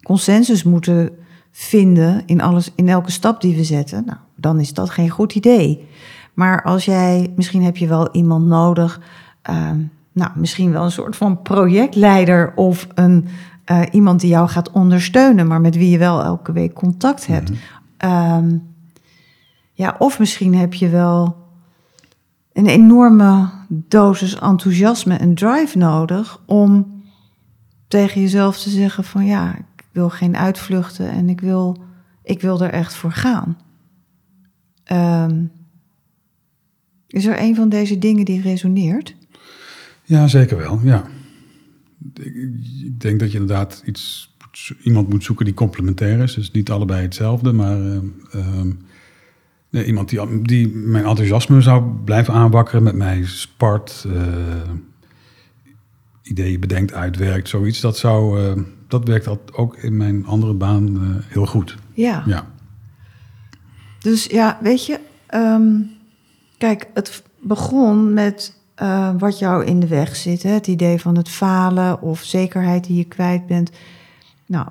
consensus 0.03 0.63
moeten 0.63 1.23
vinden 1.57 2.23
in, 2.25 2.41
alles, 2.41 2.71
in 2.75 2.89
elke 2.89 3.11
stap 3.11 3.41
die 3.41 3.55
we 3.55 3.63
zetten, 3.63 4.03
nou, 4.05 4.17
dan 4.35 4.59
is 4.59 4.73
dat 4.73 4.89
geen 4.89 5.09
goed 5.09 5.35
idee. 5.35 5.87
Maar 6.33 6.63
als 6.63 6.85
jij, 6.85 7.33
misschien 7.35 7.63
heb 7.63 7.77
je 7.77 7.87
wel 7.87 8.11
iemand 8.11 8.45
nodig, 8.45 9.01
ehm, 9.41 9.79
nou, 10.11 10.31
misschien 10.35 10.71
wel 10.71 10.83
een 10.83 10.91
soort 10.91 11.15
van 11.15 11.41
projectleider 11.41 12.53
of 12.55 12.87
een, 12.95 13.27
eh, 13.65 13.81
iemand 13.91 14.19
die 14.19 14.29
jou 14.29 14.47
gaat 14.47 14.71
ondersteunen, 14.71 15.47
maar 15.47 15.61
met 15.61 15.75
wie 15.75 15.89
je 15.89 15.97
wel 15.97 16.23
elke 16.23 16.51
week 16.51 16.73
contact 16.73 17.27
hebt. 17.27 17.51
Ehm, 17.97 18.57
ja, 19.73 19.95
of 19.99 20.19
misschien 20.19 20.55
heb 20.55 20.73
je 20.73 20.89
wel 20.89 21.35
een 22.53 22.67
enorme 22.67 23.49
dosis 23.69 24.39
enthousiasme 24.39 25.15
en 25.15 25.35
drive 25.35 25.77
nodig 25.77 26.39
om 26.45 27.03
tegen 27.87 28.21
jezelf 28.21 28.57
te 28.57 28.69
zeggen 28.69 29.03
van 29.03 29.25
ja, 29.25 29.55
wil 29.95 30.09
geen 30.09 30.37
uitvluchten 30.37 31.09
en 31.09 31.29
ik 31.29 31.41
wil, 31.41 31.83
ik 32.23 32.41
wil 32.41 32.61
er 32.61 32.69
echt 32.69 32.93
voor 32.93 33.11
gaan. 33.11 33.57
Ehm, 34.83 35.43
is 37.07 37.25
er 37.25 37.39
een 37.39 37.55
van 37.55 37.69
deze 37.69 37.97
dingen 37.97 38.25
die 38.25 38.41
resoneert? 38.41 39.15
Ja, 40.03 40.27
zeker 40.27 40.57
wel. 40.57 40.79
Ja. 40.83 41.03
Ik, 42.13 42.99
denk 42.99 43.19
dat 43.19 43.31
je 43.31 43.39
inderdaad 43.39 43.81
iets, 43.85 44.35
iemand 44.83 45.09
moet 45.09 45.23
zoeken 45.23 45.45
die 45.45 45.53
complementair 45.53 46.19
is. 46.19 46.33
Dus 46.33 46.51
niet 46.51 46.71
allebei 46.71 47.01
hetzelfde, 47.01 47.53
maar 47.53 47.79
ehm, 47.79 48.05
ehm, 48.31 48.71
nee, 49.69 49.85
iemand 49.85 50.09
die, 50.09 50.41
die 50.41 50.67
mijn 50.67 51.05
enthousiasme 51.05 51.61
zou 51.61 51.83
blijven 52.03 52.33
aanwakkeren, 52.33 52.83
met 52.83 52.95
mij 52.95 53.23
spart. 53.25 54.07
Ideeën 56.25 56.59
bedenkt, 56.59 56.93
uitwerkt, 56.93 57.49
zoiets. 57.49 57.79
Dat, 57.81 57.97
zou, 57.97 58.43
eh, 58.43 58.61
dat 58.87 59.07
werkt 59.07 59.25
dat 59.25 59.39
ook 59.53 59.77
in 59.77 59.97
mijn 59.97 60.25
andere 60.25 60.53
baan 60.53 60.95
eh, 60.95 61.31
heel 61.31 61.45
goed. 61.45 61.77
Ja. 61.93 62.23
Ja. 62.25 62.47
Dus 63.99 64.25
ja, 64.25 64.57
weet 64.61 64.85
je, 64.85 64.99
ehm, 65.27 65.81
kijk, 66.57 66.89
het 66.93 67.23
begon 67.41 68.13
met 68.13 68.57
eh, 68.75 69.09
wat 69.17 69.39
jou 69.39 69.65
in 69.65 69.79
de 69.79 69.87
weg 69.87 70.15
zit. 70.15 70.43
Hè? 70.43 70.49
Het 70.49 70.67
idee 70.67 70.99
van 70.99 71.17
het 71.17 71.29
falen 71.29 72.01
of 72.01 72.23
zekerheid 72.23 72.83
die 72.83 72.97
je 72.97 73.03
kwijt 73.03 73.47
bent. 73.47 73.71
Nou, 74.45 74.67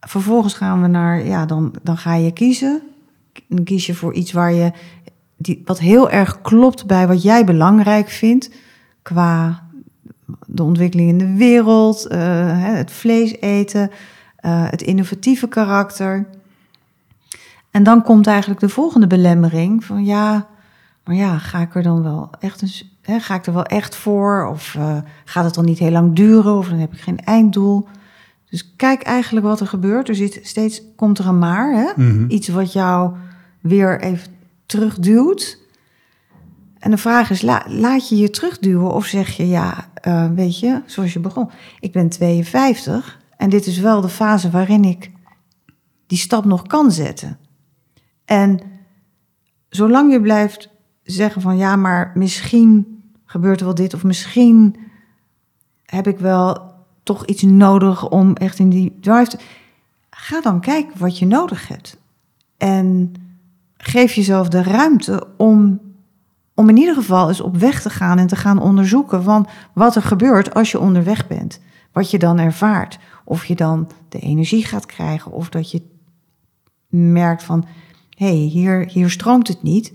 vervolgens 0.00 0.54
gaan 0.54 0.82
we 0.82 0.88
naar, 0.88 1.26
ja, 1.26 1.46
dan, 1.46 1.74
dan 1.82 1.96
ga 1.96 2.14
je 2.14 2.32
kiezen. 2.32 2.82
Dan 3.48 3.64
kies 3.64 3.86
je 3.86 3.94
voor 3.94 4.14
iets 4.14 4.32
waar 4.32 4.52
je, 4.52 4.72
die, 5.36 5.62
wat 5.64 5.78
heel 5.78 6.10
erg 6.10 6.40
klopt 6.40 6.86
bij 6.86 7.06
wat 7.06 7.22
jij 7.22 7.44
belangrijk 7.44 8.08
vindt. 8.08 8.50
Qua 9.02 9.63
de 10.46 10.62
ontwikkeling 10.62 11.08
in 11.08 11.18
de 11.18 11.34
wereld, 11.36 12.06
eh, 12.06 12.20
het 12.62 12.90
vlees 12.90 13.36
eten, 13.40 13.90
eh, 14.36 14.70
het 14.70 14.82
innovatieve 14.82 15.48
karakter. 15.48 16.26
En 17.70 17.82
dan 17.82 18.02
komt 18.02 18.26
eigenlijk 18.26 18.60
de 18.60 18.68
volgende 18.68 19.06
belemmering 19.06 19.84
van 19.84 20.04
ja, 20.04 20.46
maar 21.04 21.14
ja, 21.14 21.38
ga 21.38 21.60
ik 21.60 21.74
er 21.74 21.82
dan 21.82 22.02
wel 22.02 22.30
echt 22.40 22.62
een, 22.62 22.70
hè, 23.02 23.20
ga 23.20 23.34
ik 23.34 23.46
er 23.46 23.52
wel 23.52 23.64
echt 23.64 23.96
voor? 23.96 24.46
Of 24.46 24.74
eh, 24.74 24.96
gaat 25.24 25.44
het 25.44 25.54
dan 25.54 25.64
niet 25.64 25.78
heel 25.78 25.90
lang 25.90 26.16
duren? 26.16 26.56
Of 26.56 26.68
dan 26.68 26.78
heb 26.78 26.92
ik 26.92 27.00
geen 27.00 27.20
einddoel? 27.24 27.88
Dus 28.50 28.74
kijk 28.76 29.02
eigenlijk 29.02 29.46
wat 29.46 29.60
er 29.60 29.66
gebeurt. 29.66 30.08
Er 30.08 30.14
zit 30.14 30.40
steeds 30.42 30.82
komt 30.96 31.18
er 31.18 31.26
een 31.26 31.38
maar, 31.38 31.72
hè? 31.72 32.02
Mhm. 32.02 32.30
iets 32.30 32.48
wat 32.48 32.72
jou 32.72 33.12
weer 33.60 34.00
even 34.00 34.32
terugduwt. 34.66 35.62
En 36.84 36.90
de 36.90 36.96
vraag 36.96 37.30
is, 37.30 37.42
la- 37.42 37.64
laat 37.68 38.08
je 38.08 38.16
je 38.16 38.30
terugduwen 38.30 38.92
of 38.92 39.06
zeg 39.06 39.36
je 39.36 39.48
ja, 39.48 39.88
eh, 39.94 40.30
weet 40.30 40.58
je, 40.58 40.82
zoals 40.86 41.12
je 41.12 41.18
begon. 41.20 41.50
Ik 41.80 41.92
ben 41.92 42.08
52 42.08 43.20
en 43.36 43.50
dit 43.50 43.66
is 43.66 43.78
wel 43.78 44.00
de 44.00 44.08
fase 44.08 44.50
waarin 44.50 44.84
ik 44.84 45.10
die 46.06 46.18
stap 46.18 46.44
nog 46.44 46.62
kan 46.66 46.92
zetten. 46.92 47.38
En 48.24 48.60
zolang 49.68 50.12
je 50.12 50.20
blijft 50.20 50.68
zeggen 51.02 51.42
van 51.42 51.56
ja, 51.56 51.76
maar 51.76 52.12
misschien 52.14 53.02
gebeurt 53.24 53.60
er 53.60 53.66
wel 53.66 53.74
dit 53.74 53.94
of 53.94 54.04
misschien 54.04 54.76
heb 55.84 56.06
ik 56.06 56.18
wel 56.18 56.72
toch 57.02 57.26
iets 57.26 57.42
nodig 57.42 58.08
om 58.08 58.34
echt 58.36 58.58
in 58.58 58.68
die 58.68 58.98
drive 59.00 59.30
te... 59.30 59.38
Ga 60.10 60.40
dan 60.40 60.60
kijken 60.60 60.98
wat 60.98 61.18
je 61.18 61.26
nodig 61.26 61.68
hebt. 61.68 61.96
En 62.56 63.12
geef 63.76 64.12
jezelf 64.12 64.48
de 64.48 64.62
ruimte 64.62 65.26
om, 65.36 65.80
om 66.54 66.68
in 66.68 66.76
ieder 66.76 66.94
geval 66.94 67.28
eens 67.28 67.40
op 67.40 67.56
weg 67.56 67.82
te 67.82 67.90
gaan 67.90 68.18
en 68.18 68.26
te 68.26 68.36
gaan 68.36 68.62
onderzoeken 68.62 69.22
van 69.22 69.46
wat 69.74 69.96
er 69.96 70.02
gebeurt 70.02 70.54
als 70.54 70.70
je 70.70 70.80
onderweg 70.80 71.26
bent. 71.26 71.60
Wat 71.92 72.10
je 72.10 72.18
dan 72.18 72.38
ervaart. 72.38 72.98
Of 73.24 73.44
je 73.44 73.54
dan 73.54 73.90
de 74.08 74.18
energie 74.18 74.64
gaat 74.64 74.86
krijgen 74.86 75.32
of 75.32 75.48
dat 75.48 75.70
je 75.70 75.82
merkt 76.88 77.42
van 77.42 77.64
hé, 78.10 78.26
hey, 78.26 78.36
hier, 78.36 78.88
hier 78.88 79.10
stroomt 79.10 79.48
het 79.48 79.62
niet. 79.62 79.92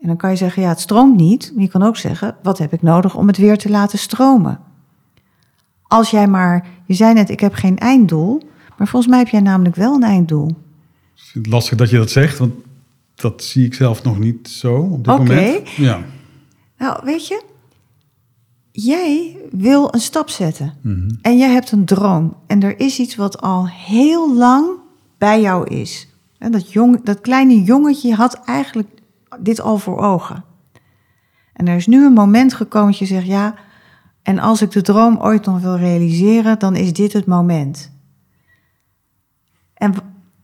En 0.00 0.06
dan 0.06 0.16
kan 0.16 0.30
je 0.30 0.36
zeggen, 0.36 0.62
ja, 0.62 0.68
het 0.68 0.80
stroomt 0.80 1.16
niet. 1.16 1.52
Maar 1.54 1.62
je 1.62 1.70
kan 1.70 1.82
ook 1.82 1.96
zeggen, 1.96 2.36
wat 2.42 2.58
heb 2.58 2.72
ik 2.72 2.82
nodig 2.82 3.14
om 3.14 3.26
het 3.26 3.36
weer 3.36 3.58
te 3.58 3.70
laten 3.70 3.98
stromen? 3.98 4.60
Als 5.82 6.10
jij 6.10 6.28
maar, 6.28 6.66
je 6.86 6.94
zei 6.94 7.14
net, 7.14 7.30
ik 7.30 7.40
heb 7.40 7.54
geen 7.54 7.78
einddoel. 7.78 8.42
Maar 8.76 8.88
volgens 8.88 9.10
mij 9.10 9.18
heb 9.18 9.28
jij 9.28 9.40
namelijk 9.40 9.76
wel 9.76 9.94
een 9.94 10.02
einddoel. 10.02 10.50
Lastig 11.42 11.78
dat 11.78 11.90
je 11.90 11.96
dat 11.96 12.10
zegt, 12.10 12.38
want 12.38 12.52
dat 13.20 13.44
zie 13.44 13.64
ik 13.64 13.74
zelf 13.74 14.02
nog 14.02 14.18
niet 14.18 14.48
zo 14.48 14.74
op 14.74 15.04
dit 15.04 15.16
moment. 15.18 15.70
Ja. 15.70 16.04
Nou, 16.76 17.00
weet 17.04 17.26
je, 17.26 17.42
jij 18.70 19.36
wil 19.50 19.94
een 19.94 20.00
stap 20.00 20.28
zetten. 20.28 20.74
Mhm. 20.82 21.10
En 21.22 21.38
jij 21.38 21.50
hebt 21.50 21.72
een 21.72 21.84
droom. 21.84 22.36
En 22.46 22.62
er 22.62 22.80
is 22.80 22.98
iets 22.98 23.16
wat 23.16 23.40
al 23.40 23.68
heel 23.68 24.34
lang 24.34 24.68
bij 25.18 25.40
jou 25.40 25.74
is. 25.74 26.08
En 26.38 26.52
dat, 26.52 26.72
jong, 26.72 27.04
dat 27.04 27.20
kleine 27.20 27.62
jongetje 27.62 28.14
had 28.14 28.40
eigenlijk 28.44 28.88
dit 29.40 29.60
al 29.60 29.78
voor 29.78 29.98
ogen. 29.98 30.44
En 31.52 31.68
er 31.68 31.76
is 31.76 31.86
nu 31.86 32.04
een 32.04 32.12
moment 32.12 32.54
gekomen 32.54 32.90
dat 32.90 32.98
je 32.98 33.06
zegt, 33.06 33.26
ja, 33.26 33.54
en 34.22 34.38
als 34.38 34.62
ik 34.62 34.70
de 34.70 34.82
droom 34.82 35.18
ooit 35.20 35.44
nog 35.44 35.60
wil 35.60 35.76
realiseren, 35.76 36.58
dan 36.58 36.76
is 36.76 36.92
dit 36.92 37.12
het 37.12 37.26
moment. 37.26 37.92
En 39.74 39.94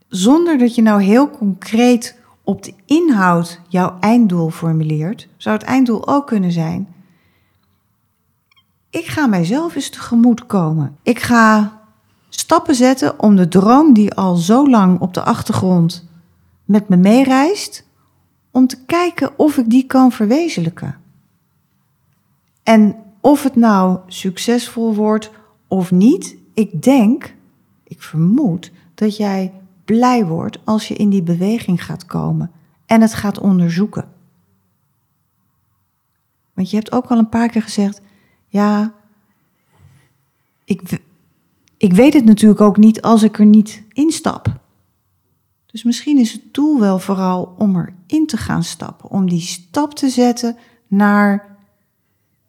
zonder 0.08 0.58
dat 0.58 0.74
je 0.74 0.82
nou 0.82 1.02
heel 1.02 1.30
concreet 1.30 2.22
op 2.44 2.62
de 2.62 2.74
inhoud 2.84 3.60
jouw 3.68 3.96
einddoel 4.00 4.50
formuleert, 4.50 5.28
zou 5.36 5.56
het 5.56 5.64
einddoel 5.64 6.08
ook 6.08 6.26
kunnen 6.26 6.52
zijn: 6.52 6.94
ik 8.90 9.06
ga 9.06 9.26
mijzelf 9.26 9.74
eens 9.74 9.90
tegemoet 9.90 10.46
komen. 10.46 10.96
Ik 11.02 11.18
ga 11.18 11.80
stappen 12.28 12.74
zetten 12.74 13.20
om 13.20 13.36
de 13.36 13.48
droom 13.48 13.94
die 13.94 14.14
al 14.14 14.36
zo 14.36 14.68
lang 14.70 15.00
op 15.00 15.14
de 15.14 15.22
achtergrond 15.22 16.08
met 16.64 16.88
me 16.88 16.96
meereist, 16.96 17.86
om 18.50 18.66
te 18.66 18.84
kijken 18.86 19.38
of 19.38 19.56
ik 19.56 19.70
die 19.70 19.86
kan 19.86 20.12
verwezenlijken. 20.12 20.98
En 22.62 22.96
of 23.20 23.42
het 23.42 23.56
nou 23.56 23.98
succesvol 24.06 24.94
wordt 24.94 25.30
of 25.68 25.90
niet, 25.90 26.36
ik 26.54 26.82
denk, 26.82 27.34
ik 27.84 28.02
vermoed 28.02 28.72
dat 28.94 29.16
jij 29.16 29.52
blij 29.84 30.26
wordt 30.26 30.58
als 30.64 30.88
je 30.88 30.94
in 30.94 31.10
die 31.10 31.22
beweging 31.22 31.84
gaat 31.84 32.06
komen 32.06 32.50
en 32.86 33.00
het 33.00 33.14
gaat 33.14 33.38
onderzoeken. 33.38 34.08
Want 36.54 36.70
je 36.70 36.76
hebt 36.76 36.92
ook 36.92 37.06
al 37.06 37.18
een 37.18 37.28
paar 37.28 37.48
keer 37.48 37.62
gezegd, 37.62 38.00
ja, 38.46 38.94
ik, 40.64 41.00
ik 41.76 41.92
weet 41.92 42.14
het 42.14 42.24
natuurlijk 42.24 42.60
ook 42.60 42.76
niet 42.76 43.02
als 43.02 43.22
ik 43.22 43.38
er 43.38 43.46
niet 43.46 43.82
instap. 43.88 44.60
Dus 45.66 45.82
misschien 45.82 46.18
is 46.18 46.32
het 46.32 46.54
doel 46.54 46.80
wel 46.80 46.98
vooral 46.98 47.54
om 47.58 47.76
erin 47.76 48.26
te 48.26 48.36
gaan 48.36 48.62
stappen, 48.62 49.10
om 49.10 49.28
die 49.28 49.40
stap 49.40 49.94
te 49.94 50.08
zetten 50.08 50.56
naar, 50.86 51.56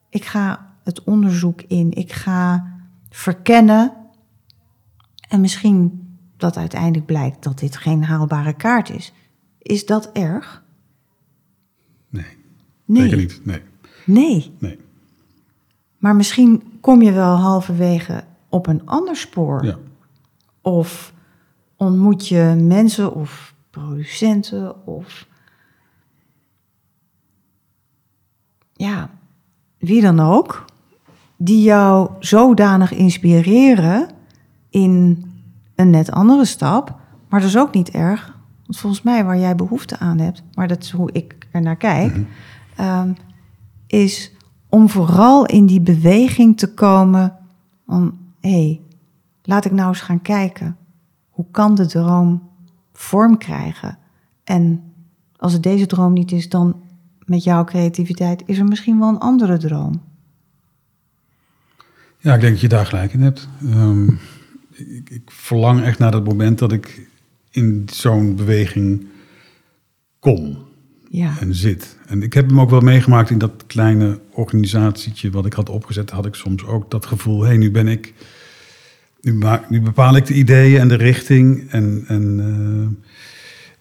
ik 0.09 0.25
ga 0.25 0.73
het 0.83 1.03
onderzoek 1.03 1.61
in, 1.61 1.91
ik 1.91 2.11
ga 2.11 2.73
verkennen 3.09 3.93
en 5.29 5.41
misschien 5.41 6.04
dat 6.37 6.57
uiteindelijk 6.57 7.05
blijkt 7.05 7.43
dat 7.43 7.59
dit 7.59 7.77
geen 7.77 8.03
haalbare 8.03 8.53
kaart 8.53 8.89
is. 8.89 9.13
Is 9.59 9.85
dat 9.85 10.11
erg? 10.11 10.63
Nee, 12.09 12.25
Nee. 12.85 13.01
zeker 13.01 13.17
niet. 13.17 13.41
Nee, 13.45 13.61
Nee. 14.05 14.53
nee. 14.59 14.79
Maar 15.97 16.15
misschien 16.15 16.63
kom 16.81 17.01
je 17.01 17.11
wel 17.11 17.35
halverwege 17.35 18.23
op 18.49 18.67
een 18.67 18.85
ander 18.85 19.15
spoor. 19.15 19.65
Ja. 19.65 19.77
Of 20.61 21.13
ontmoet 21.75 22.27
je 22.27 22.55
mensen 22.61 23.13
of 23.13 23.55
producenten 23.69 24.85
of 24.85 25.27
ja, 28.73 29.09
wie 29.77 30.01
dan 30.01 30.19
ook, 30.19 30.65
die 31.37 31.61
jou 31.63 32.09
zodanig 32.19 32.91
inspireren 32.91 34.09
in 34.69 35.23
een 35.75 35.89
net 35.89 36.11
andere 36.11 36.45
stap. 36.45 36.99
Maar 37.29 37.39
dat 37.39 37.49
is 37.49 37.57
ook 37.57 37.73
niet 37.73 37.89
erg, 37.89 38.37
want 38.65 38.77
volgens 38.77 39.01
mij 39.01 39.25
waar 39.25 39.37
jij 39.37 39.55
behoefte 39.55 39.99
aan 39.99 40.17
hebt, 40.17 40.43
maar 40.53 40.67
dat 40.67 40.83
is 40.83 40.91
hoe 40.91 41.11
ik 41.11 41.47
er 41.51 41.61
naar 41.61 41.77
kijk, 41.77 42.17
ehm, 42.75 43.13
is 43.87 44.31
om 44.69 44.89
vooral 44.89 45.45
in 45.45 45.65
die 45.65 45.81
beweging 45.81 46.57
te 46.57 46.73
komen 46.73 47.37
van 47.87 48.17
hé, 48.39 48.49
hey, 48.49 48.81
laat 49.43 49.65
ik 49.65 49.71
nou 49.71 49.87
eens 49.87 50.01
gaan 50.01 50.21
kijken. 50.21 50.77
Hoe 51.29 51.45
kan 51.51 51.75
de 51.75 51.85
droom 51.85 52.49
vorm 52.93 53.37
krijgen? 53.37 53.97
En 54.43 54.83
als 55.37 55.53
het 55.53 55.63
deze 55.63 55.85
droom 55.85 56.13
niet 56.13 56.31
is, 56.31 56.49
dan 56.49 56.81
met 57.25 57.43
jouw 57.43 57.63
creativiteit 57.63 58.43
is 58.45 58.57
er 58.57 58.65
misschien 58.65 58.99
wel 58.99 59.07
een 59.07 59.19
andere 59.19 59.57
droom. 59.57 60.01
Ja, 62.17 62.33
ik 62.33 62.41
denk 62.41 62.53
dat 62.53 62.61
je 62.61 62.67
daar 62.67 62.85
gelijk 62.85 63.13
in 63.13 63.21
hebt. 63.21 63.47
Ehm, 63.61 64.07
ik, 64.75 65.09
ik 65.09 65.31
verlang 65.31 65.83
echt 65.83 65.99
naar 65.99 66.11
dat 66.11 66.25
moment 66.25 66.59
dat 66.59 66.71
ik 66.71 67.07
in 67.51 67.87
zo'n 67.91 68.35
beweging 68.35 69.07
kom 70.19 70.57
Ja, 71.09 71.39
en 71.39 71.55
zit. 71.55 71.97
En 72.07 72.21
ik 72.21 72.33
heb 72.33 72.49
hem 72.49 72.59
ook 72.59 72.69
wel 72.69 72.79
meegemaakt 72.79 73.29
in 73.29 73.37
dat 73.37 73.63
kleine 73.67 74.19
organisatietje 74.31 75.29
wat 75.29 75.45
ik 75.45 75.53
had 75.53 75.69
opgezet. 75.69 76.09
Had 76.09 76.25
ik 76.25 76.35
soms 76.35 76.65
ook 76.65 76.91
dat 76.91 77.05
gevoel, 77.05 77.41
hé, 77.41 77.47
hey, 77.47 77.57
nu 77.57 77.71
ben 77.71 77.87
ik... 77.87 78.13
Nu, 79.21 79.33
maak, 79.33 79.69
nu 79.69 79.81
bepaal 79.81 80.15
ik 80.15 80.25
de 80.25 80.33
ideeën 80.33 80.79
en 80.79 80.87
de 80.87 80.95
richting. 80.95 81.71
En, 81.71 82.03
en 82.07 82.39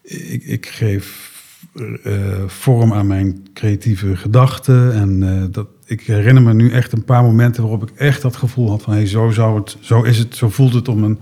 eh, 0.01 0.33
ik, 0.33 0.43
ik 0.43 0.65
geef 0.65 1.33
eh, 2.03 2.47
vorm 2.47 2.93
aan 2.93 3.07
mijn 3.07 3.45
creatieve 3.53 4.15
gedachten. 4.15 4.93
En 4.93 5.23
eh, 5.23 5.43
dat, 5.51 5.67
ik 5.85 6.01
herinner 6.01 6.43
me 6.43 6.53
nu 6.53 6.71
echt 6.71 6.91
een 6.91 7.03
paar 7.03 7.23
momenten 7.23 7.61
waarop 7.63 7.89
ik 7.89 7.95
echt 7.97 8.21
dat 8.21 8.35
gevoel 8.35 8.69
had 8.69 8.81
van... 8.81 8.93
Hey, 8.93 9.07
zo, 9.07 9.29
zou 9.29 9.59
het, 9.59 9.77
zo 9.79 10.01
is 10.03 10.17
het, 10.17 10.35
zo 10.35 10.49
voelt 10.49 10.73
het 10.73 10.87
om 10.87 11.03
een, 11.03 11.19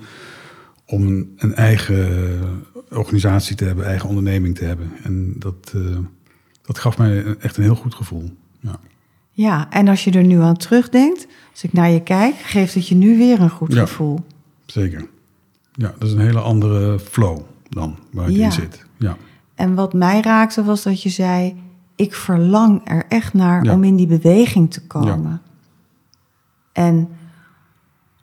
om 0.85 1.07
een, 1.07 1.33
een 1.37 1.55
eigen 1.55 2.63
organisatie 2.89 3.55
te 3.55 3.65
hebben, 3.65 3.85
eigen 3.85 4.09
onderneming 4.09 4.55
te 4.57 4.65
hebben. 4.65 4.91
En 5.03 5.35
dat, 5.37 5.71
eh, 5.75 5.97
dat 6.61 6.79
gaf 6.79 6.97
mij 6.97 7.35
echt 7.39 7.57
een 7.57 7.63
heel 7.63 7.75
goed 7.75 7.95
gevoel. 7.95 8.29
Ja. 8.59 8.79
Ja, 9.31 9.69
en 9.69 9.87
als 9.87 10.03
je 10.03 10.11
er 10.11 10.23
nu 10.23 10.39
aan 10.39 10.57
terugdenkt, 10.57 11.27
als 11.51 11.63
ik 11.63 11.73
naar 11.73 11.89
je 11.89 12.01
kijk, 12.03 12.35
geeft 12.35 12.73
het 12.73 12.87
je 12.87 12.95
nu 12.95 13.17
weer 13.17 13.41
een 13.41 13.49
goed 13.49 13.73
Ja. 13.73 13.81
gevoel. 13.85 14.19
Zeker. 14.65 15.05
Ja, 15.73 15.93
dat 15.99 16.07
is 16.07 16.13
een 16.13 16.19
hele 16.19 16.39
andere 16.39 16.99
flow 16.99 17.39
dan 17.69 17.95
waar 18.11 18.31
Ja. 18.31 18.45
in 18.45 18.51
zit. 18.51 18.85
Ja. 18.97 19.17
En 19.55 19.75
wat 19.75 19.93
mij 19.93 20.21
raakte 20.21 20.63
was 20.63 20.83
dat 20.83 21.01
je 21.01 21.09
zei: 21.09 21.55
Ik 21.95 22.13
verlang 22.13 22.81
er 22.83 23.05
echt 23.09 23.33
naar 23.33 23.63
Ja. 23.63 23.73
om 23.73 23.83
in 23.83 23.95
die 23.95 24.07
beweging 24.07 24.71
te 24.71 24.87
komen. 24.87 25.41
En 26.71 27.09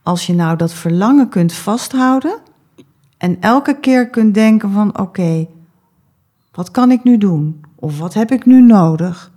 als 0.03 0.27
je 0.27 0.35
nou 0.35 0.57
dat 0.57 0.73
verlangen 0.73 1.29
kunt 1.29 1.53
vasthouden 1.53 2.39
en 3.19 3.41
elke 3.41 3.81
keer 3.81 4.11
kunt 4.11 4.35
denken 4.35 4.71
van 4.71 4.99
oké, 4.99 5.47
wat 6.53 6.71
kan 6.71 6.91
ik 6.91 7.03
nu 7.05 7.19
doen? 7.19 7.61
Of 7.75 7.99
wat 7.99 8.15
heb 8.15 8.31
ik 8.31 8.47
nu 8.47 8.61
nodig? 8.63 9.33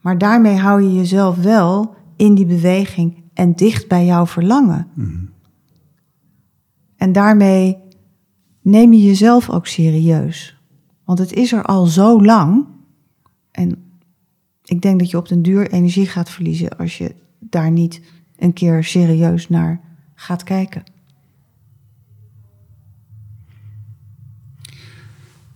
Maar 0.00 0.18
daarmee 0.18 0.56
hou 0.56 0.82
je 0.82 0.94
jezelf 0.94 1.36
wel 1.36 1.94
in 2.16 2.34
die 2.34 2.46
beweging 2.46 3.22
en 3.34 3.54
dicht 3.54 3.88
bij 3.88 4.04
jouw 4.04 4.26
verlangen. 4.26 4.86
En 6.96 7.12
daarmee 7.12 7.78
neem 8.60 8.92
je 8.92 9.02
jezelf 9.02 9.50
ook 9.50 9.66
serieus. 9.66 10.60
Want 11.04 11.18
het 11.18 11.32
is 11.32 11.52
er 11.52 11.62
al 11.64 11.86
zo 11.86 12.22
lang. 12.22 12.66
En 13.52 13.92
ik 14.64 14.82
denk 14.82 14.98
dat 14.98 15.10
je 15.10 15.16
op 15.16 15.28
den 15.28 15.42
duur 15.42 15.70
energie 15.70 16.06
gaat 16.06 16.30
verliezen 16.30 16.78
als 16.78 16.98
je 16.98 17.14
daar 17.38 17.70
niet 17.70 18.00
een 18.36 18.52
keer 18.52 18.84
serieus 18.84 19.48
naar 19.48 19.80
gaat 20.14 20.42
kijken. 20.42 20.82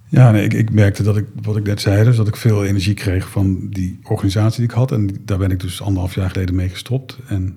Ja, 0.08 0.34
ik, 0.34 0.54
ik 0.54 0.70
merkte 0.70 1.02
dat 1.02 1.16
ik, 1.16 1.26
wat 1.42 1.56
ik 1.56 1.64
net 1.64 1.80
zei, 1.80 2.04
dus 2.04 2.16
dat 2.16 2.28
ik 2.28 2.36
veel 2.36 2.64
energie 2.64 2.94
kreeg 2.94 3.28
van 3.28 3.68
die 3.70 3.98
organisatie 4.02 4.60
die 4.60 4.68
ik 4.68 4.74
had. 4.74 4.92
En 4.92 5.10
daar 5.24 5.38
ben 5.38 5.50
ik 5.50 5.60
dus 5.60 5.82
anderhalf 5.82 6.14
jaar 6.14 6.30
geleden 6.30 6.54
mee 6.54 6.68
gestopt. 6.68 7.18
En 7.28 7.56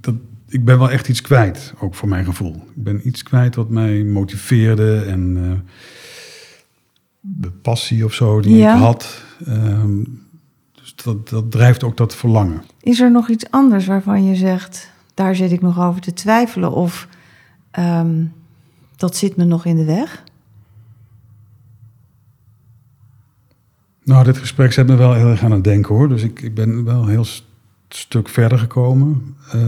dat, 0.00 0.14
ik 0.48 0.64
ben 0.64 0.78
wel 0.78 0.90
echt 0.90 1.08
iets 1.08 1.20
kwijt, 1.20 1.74
ook 1.78 1.94
voor 1.94 2.08
mijn 2.08 2.24
gevoel. 2.24 2.54
Ik 2.54 2.82
ben 2.82 3.06
iets 3.06 3.22
kwijt 3.22 3.54
wat 3.54 3.70
mij 3.70 4.04
motiveerde 4.04 5.00
en 5.00 5.36
eh, 5.36 5.72
de 7.28 7.50
passie 7.50 8.04
of 8.04 8.12
zo 8.12 8.40
die 8.40 8.56
Ja. 8.56 8.74
ik 8.74 8.80
had. 8.80 9.22
Ehm, 9.46 10.04
dus 10.72 10.94
dat, 10.96 11.28
dat 11.28 11.50
drijft 11.50 11.82
ook 11.84 11.96
dat 11.96 12.14
verlangen. 12.16 12.62
Is 12.80 13.00
er 13.00 13.10
nog 13.10 13.28
iets 13.28 13.50
anders 13.50 13.86
waarvan 13.86 14.24
je 14.24 14.34
zegt, 14.34 14.90
daar 15.14 15.34
zit 15.36 15.52
ik 15.52 15.60
nog 15.60 15.80
over 15.80 16.00
te 16.00 16.12
twijfelen? 16.12 16.72
Of 16.72 17.08
ehm, 17.70 18.24
dat 18.96 19.16
zit 19.16 19.36
me 19.36 19.44
nog 19.44 19.64
in 19.64 19.76
de 19.76 19.84
weg? 19.84 20.22
Nou, 24.04 24.24
dit 24.24 24.38
gesprek 24.38 24.72
zet 24.72 24.86
me 24.86 24.94
wel 24.94 25.14
heel 25.14 25.28
erg 25.28 25.42
aan 25.44 25.50
het 25.50 25.64
denken 25.64 25.94
hoor. 25.94 26.08
Dus 26.08 26.22
ik, 26.22 26.42
ik 26.42 26.54
ben 26.54 26.84
wel 26.84 27.02
een 27.02 27.08
heel 27.08 27.24
st- 27.24 27.44
stuk 27.88 28.28
verder 28.28 28.58
gekomen 28.58 29.36
eh, 29.52 29.60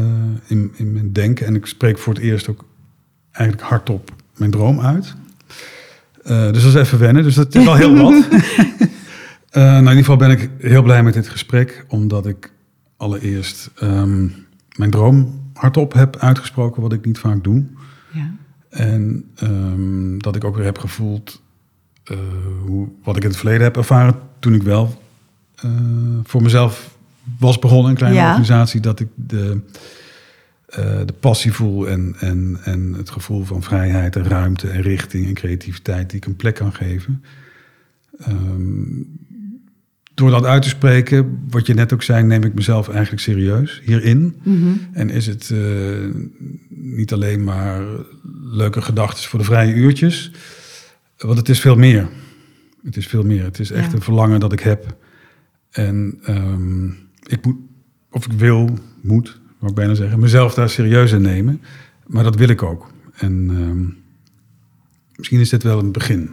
in, 0.47 0.73
in 0.77 0.93
mijn 0.93 1.13
denken. 1.13 1.47
En 1.47 1.55
ik 1.55 1.67
spreek 1.67 1.99
voor 1.99 2.15
het 2.15 2.23
eerst 2.23 2.49
ook 2.49 2.65
eigenlijk 3.33 3.69
hardop 3.69 4.11
mijn 4.37 4.51
droom 4.51 4.81
uit. 4.81 5.15
Eh, 6.29 6.53
dus 6.53 6.63
dat 6.63 6.75
is 6.75 6.81
even 6.81 6.99
wennen. 6.99 7.23
Dus 7.23 7.35
dat 7.35 7.55
is 7.55 7.65
wel 7.65 7.75
heel 7.75 7.97
wat. 7.97 8.29
Eh, 9.49 9.63
nou, 9.65 9.77
in 9.77 9.81
ieder 9.83 9.97
geval 9.99 10.17
ben 10.17 10.31
ik 10.31 10.51
heel 10.59 10.83
blij 10.83 11.03
met 11.03 11.15
dit 11.15 11.29
gesprek. 11.29 11.85
Omdat 11.89 12.27
ik 12.27 12.53
allereerst 12.97 13.71
ehm, 13.75 14.27
mijn 14.77 14.91
droom 14.91 15.41
hardop 15.55 15.93
heb 15.93 16.17
uitgesproken. 16.17 16.83
Wat 16.83 16.93
ik 16.93 17.05
niet 17.05 17.19
vaak 17.19 17.45
doe. 17.45 17.65
Ja. 18.13 18.31
En 18.71 19.25
ehm, 19.35 20.19
dat 20.19 20.37
ik 20.37 20.45
ook 20.45 20.57
weer 20.57 20.65
heb 20.65 20.79
gevoeld 20.79 21.43
eh, 22.05 22.17
hoe, 22.67 22.89
wat 23.05 23.17
ik 23.17 23.23
in 23.23 23.29
het 23.29 23.39
verleden 23.39 23.63
heb 23.63 23.77
ervaren 23.77 24.15
toen 24.39 24.55
ik 24.55 24.63
wel 24.63 25.03
voor 26.23 26.43
mezelf 26.43 26.97
was 27.39 27.59
begonnen, 27.59 27.91
een 27.91 27.97
kleine 27.97 28.19
Ja. 28.19 28.27
organisatie, 28.29 28.81
dat 28.81 29.01
ik 29.01 29.09
de, 29.15 29.61
de 31.07 31.15
passie 31.21 31.53
voel 31.53 31.89
en, 31.89 32.15
en, 32.19 32.59
en 32.65 32.93
het 32.93 33.11
gevoel 33.11 33.45
van 33.45 33.63
vrijheid 33.63 34.17
en 34.17 34.25
ruimte 34.25 34.69
en 34.69 34.83
richting 34.83 35.27
en 35.27 35.35
creativiteit 35.35 36.11
die 36.11 36.19
ik 36.19 36.27
een 36.27 36.37
plek 36.37 36.55
kan 36.55 36.73
geven. 36.73 37.25
Ehm, 38.19 39.03
door 40.15 40.31
dat 40.31 40.45
uit 40.45 40.63
te 40.63 40.69
spreken, 40.69 41.41
wat 41.51 41.67
je 41.67 41.75
net 41.75 41.93
ook 41.93 42.03
zei, 42.03 42.23
neem 42.25 42.43
ik 42.43 42.55
mezelf 42.55 42.89
eigenlijk 42.89 43.23
serieus 43.23 43.81
hierin. 43.85 44.37
Mhm. 44.43 44.69
En 44.93 45.11
is 45.11 45.27
het 45.27 45.51
eh, 45.51 45.59
niet 46.69 47.13
alleen 47.13 47.45
maar 47.45 47.83
leuke 48.43 48.83
gedachten 48.83 49.29
voor 49.29 49.39
de 49.39 49.45
vrije 49.45 49.75
uurtjes, 49.75 50.33
want 51.19 51.39
het 51.39 51.49
is 51.49 51.61
veel 51.61 51.77
meer. 51.77 52.09
Het 52.83 52.97
is 52.97 53.07
veel 53.07 53.23
meer. 53.23 53.45
Het 53.45 53.59
is 53.59 53.71
echt 53.71 53.91
Ja. 53.91 53.97
een 53.97 54.03
verlangen 54.03 54.41
dat 54.41 54.53
ik 54.53 54.61
heb. 54.61 54.97
En 55.71 56.19
ehm, 56.23 56.87
ik 57.27 57.45
moet, 57.45 57.57
of 58.11 58.27
ik 58.27 58.33
wil, 58.33 58.79
moet, 59.03 59.41
wou 59.59 59.71
ik 59.71 59.75
bijna 59.75 59.95
zeggen, 59.95 60.19
mezelf 60.21 60.55
daar 60.55 60.71
serieus 60.71 61.13
in 61.13 61.23
nemen. 61.23 61.61
Maar 62.07 62.25
dat 62.25 62.37
wil 62.37 62.49
ik 62.49 62.63
ook. 62.63 62.91
En 63.15 63.51
ehm, 63.51 63.87
misschien 65.17 65.41
is 65.41 65.49
dit 65.49 65.63
wel 65.63 65.79
een 65.79 65.93
begin 65.93 66.31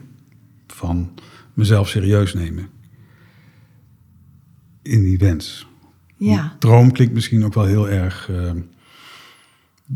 van 0.67 1.13
mezelf 1.53 1.88
serieus 1.89 2.34
nemen. 2.34 2.69
In 4.82 5.01
die 5.03 5.17
wens. 5.17 5.67
Ja. 6.17 6.55
Droom 6.59 6.91
klinkt 6.91 7.13
misschien 7.13 7.45
ook 7.45 7.53
wel 7.53 7.65
heel 7.65 7.89
erg 7.89 8.30
eh, 8.30 8.51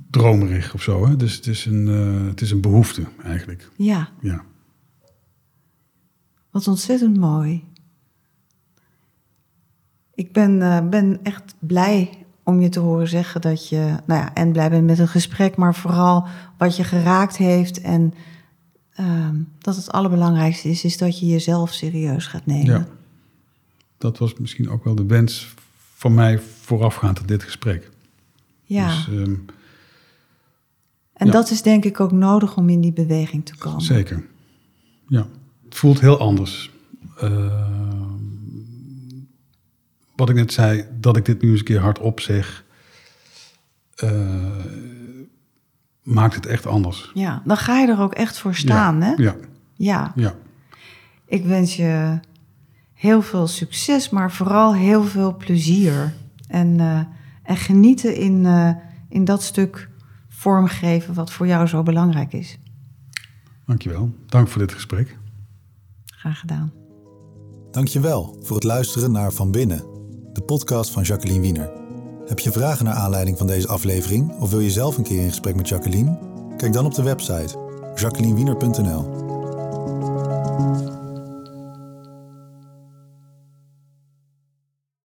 dromerig 0.09 0.73
of 0.73 0.81
zo. 0.81 1.07
Hè? 1.07 1.15
Dus 1.15 1.35
het 1.35 1.47
is, 1.47 1.65
een, 1.65 1.87
eh, 1.87 2.27
het 2.27 2.41
is 2.41 2.51
een 2.51 2.61
behoefte 2.61 3.03
eigenlijk. 3.23 3.69
ja, 3.75 4.09
Ja. 4.21 4.43
wat 6.51 6.67
ontzettend 6.67 7.17
mooi. 7.17 7.63
Ik 10.15 10.31
ben, 10.33 10.61
eh, 10.61 10.89
ben 10.89 11.19
echt 11.23 11.55
blij 11.59 12.25
om 12.49 12.61
je 12.61 12.69
te 12.69 12.79
horen 12.79 13.07
zeggen 13.07 13.41
dat 13.41 13.69
je, 13.69 13.95
nou 14.05 14.21
ja, 14.21 14.33
en 14.33 14.51
blij 14.51 14.69
bent 14.69 14.85
met 14.85 14.99
een 14.99 15.07
gesprek, 15.07 15.55
maar 15.55 15.75
vooral 15.75 16.27
wat 16.57 16.75
je 16.75 16.83
geraakt 16.83 17.37
heeft. 17.37 17.81
En 17.81 18.13
ehm, 18.93 19.35
dat 19.59 19.75
het 19.75 19.91
allerbelangrijkste 19.91 20.69
is, 20.69 20.83
is 20.83 20.97
dat 20.97 21.19
je 21.19 21.25
jezelf 21.25 21.73
serieus 21.73 22.27
gaat 22.27 22.45
nemen. 22.45 22.65
ja. 22.65 22.87
Dat 23.97 24.17
was 24.17 24.33
misschien 24.33 24.69
ook 24.69 24.83
wel 24.83 24.95
de 24.95 25.05
wens 25.05 25.53
van 25.95 26.13
mij 26.13 26.39
voorafgaand 26.39 27.19
aan 27.19 27.25
dit 27.25 27.43
gesprek. 27.43 27.89
Ja. 28.63 28.87
Dus, 28.87 29.07
ehm, 29.07 29.35
en 31.13 31.25
ja. 31.25 31.31
dat 31.31 31.49
is 31.49 31.61
denk 31.61 31.85
ik 31.85 31.99
ook 31.99 32.11
nodig 32.11 32.57
om 32.57 32.69
in 32.69 32.81
die 32.81 32.93
beweging 32.93 33.45
te 33.45 33.57
komen. 33.57 33.81
zeker. 33.81 34.25
Ja. 35.07 35.27
Het 35.65 35.75
voelt 35.75 35.99
heel 35.99 36.19
anders. 36.19 36.71
Ehm, 37.17 38.38
wat 40.19 40.29
ik 40.29 40.35
net 40.35 40.53
zei, 40.53 40.85
dat 40.99 41.17
ik 41.17 41.25
dit 41.25 41.41
nu 41.41 41.49
eens 41.49 41.59
een 41.59 41.65
keer 41.65 41.79
hardop 41.79 42.19
zeg, 42.19 42.65
eh, 43.95 44.47
maakt 46.03 46.35
het 46.35 46.45
echt 46.45 46.65
anders. 46.65 47.11
Ja, 47.13 47.41
dan 47.45 47.57
ga 47.57 47.79
je 47.79 47.87
er 47.87 47.99
ook 47.99 48.13
echt 48.13 48.39
voor 48.39 48.55
staan, 48.55 48.99
ja. 48.99 49.05
hè? 49.05 49.13
Ja, 49.23 49.35
Ja. 49.75 50.11
ja. 50.15 50.33
Ik 51.25 51.45
wens 51.45 51.75
je 51.75 52.19
heel 52.93 53.21
veel 53.21 53.47
succes, 53.47 54.09
maar 54.09 54.31
vooral 54.31 54.75
heel 54.75 55.03
veel 55.03 55.37
plezier. 55.37 56.13
En, 56.47 56.79
eh, 56.79 56.99
en 57.43 57.57
genieten 57.57 58.15
in, 58.15 58.45
eh, 58.45 58.71
in 59.09 59.25
dat 59.25 59.43
stuk 59.43 59.89
vormgeven 60.29 61.13
wat 61.13 61.31
voor 61.31 61.47
jou 61.47 61.67
zo 61.67 61.83
belangrijk 61.83 62.33
is. 62.33 62.59
Dankjewel. 63.65 64.13
Dank 64.25 64.47
voor 64.47 64.61
dit 64.61 64.73
gesprek. 64.73 65.17
Graag 66.05 66.39
gedaan. 66.39 66.71
Dankjewel 67.71 68.37
voor 68.41 68.55
het 68.55 68.65
luisteren 68.65 69.11
naar 69.11 69.31
Van 69.31 69.51
Binnen, 69.51 69.83
de 70.33 70.41
podcast 70.41 70.91
van 70.91 71.03
Jacqueline 71.03 71.41
Wiener. 71.41 71.71
Heb 72.25 72.39
je 72.39 72.51
vragen 72.51 72.85
naar 72.85 72.93
aanleiding 72.93 73.37
van 73.37 73.47
deze 73.47 73.67
aflevering 73.67 74.39
of 74.39 74.49
wil 74.49 74.59
je 74.59 74.71
zelf 74.71 74.97
een 74.97 75.03
keer 75.03 75.21
in 75.21 75.29
gesprek 75.29 75.55
met 75.55 75.69
Jacqueline? 75.69 76.17
Kijk 76.57 76.73
dan 76.73 76.85
op 76.85 76.93
de 76.93 77.03
website 77.03 77.57
jacquelinewiener.nl. 77.95 79.27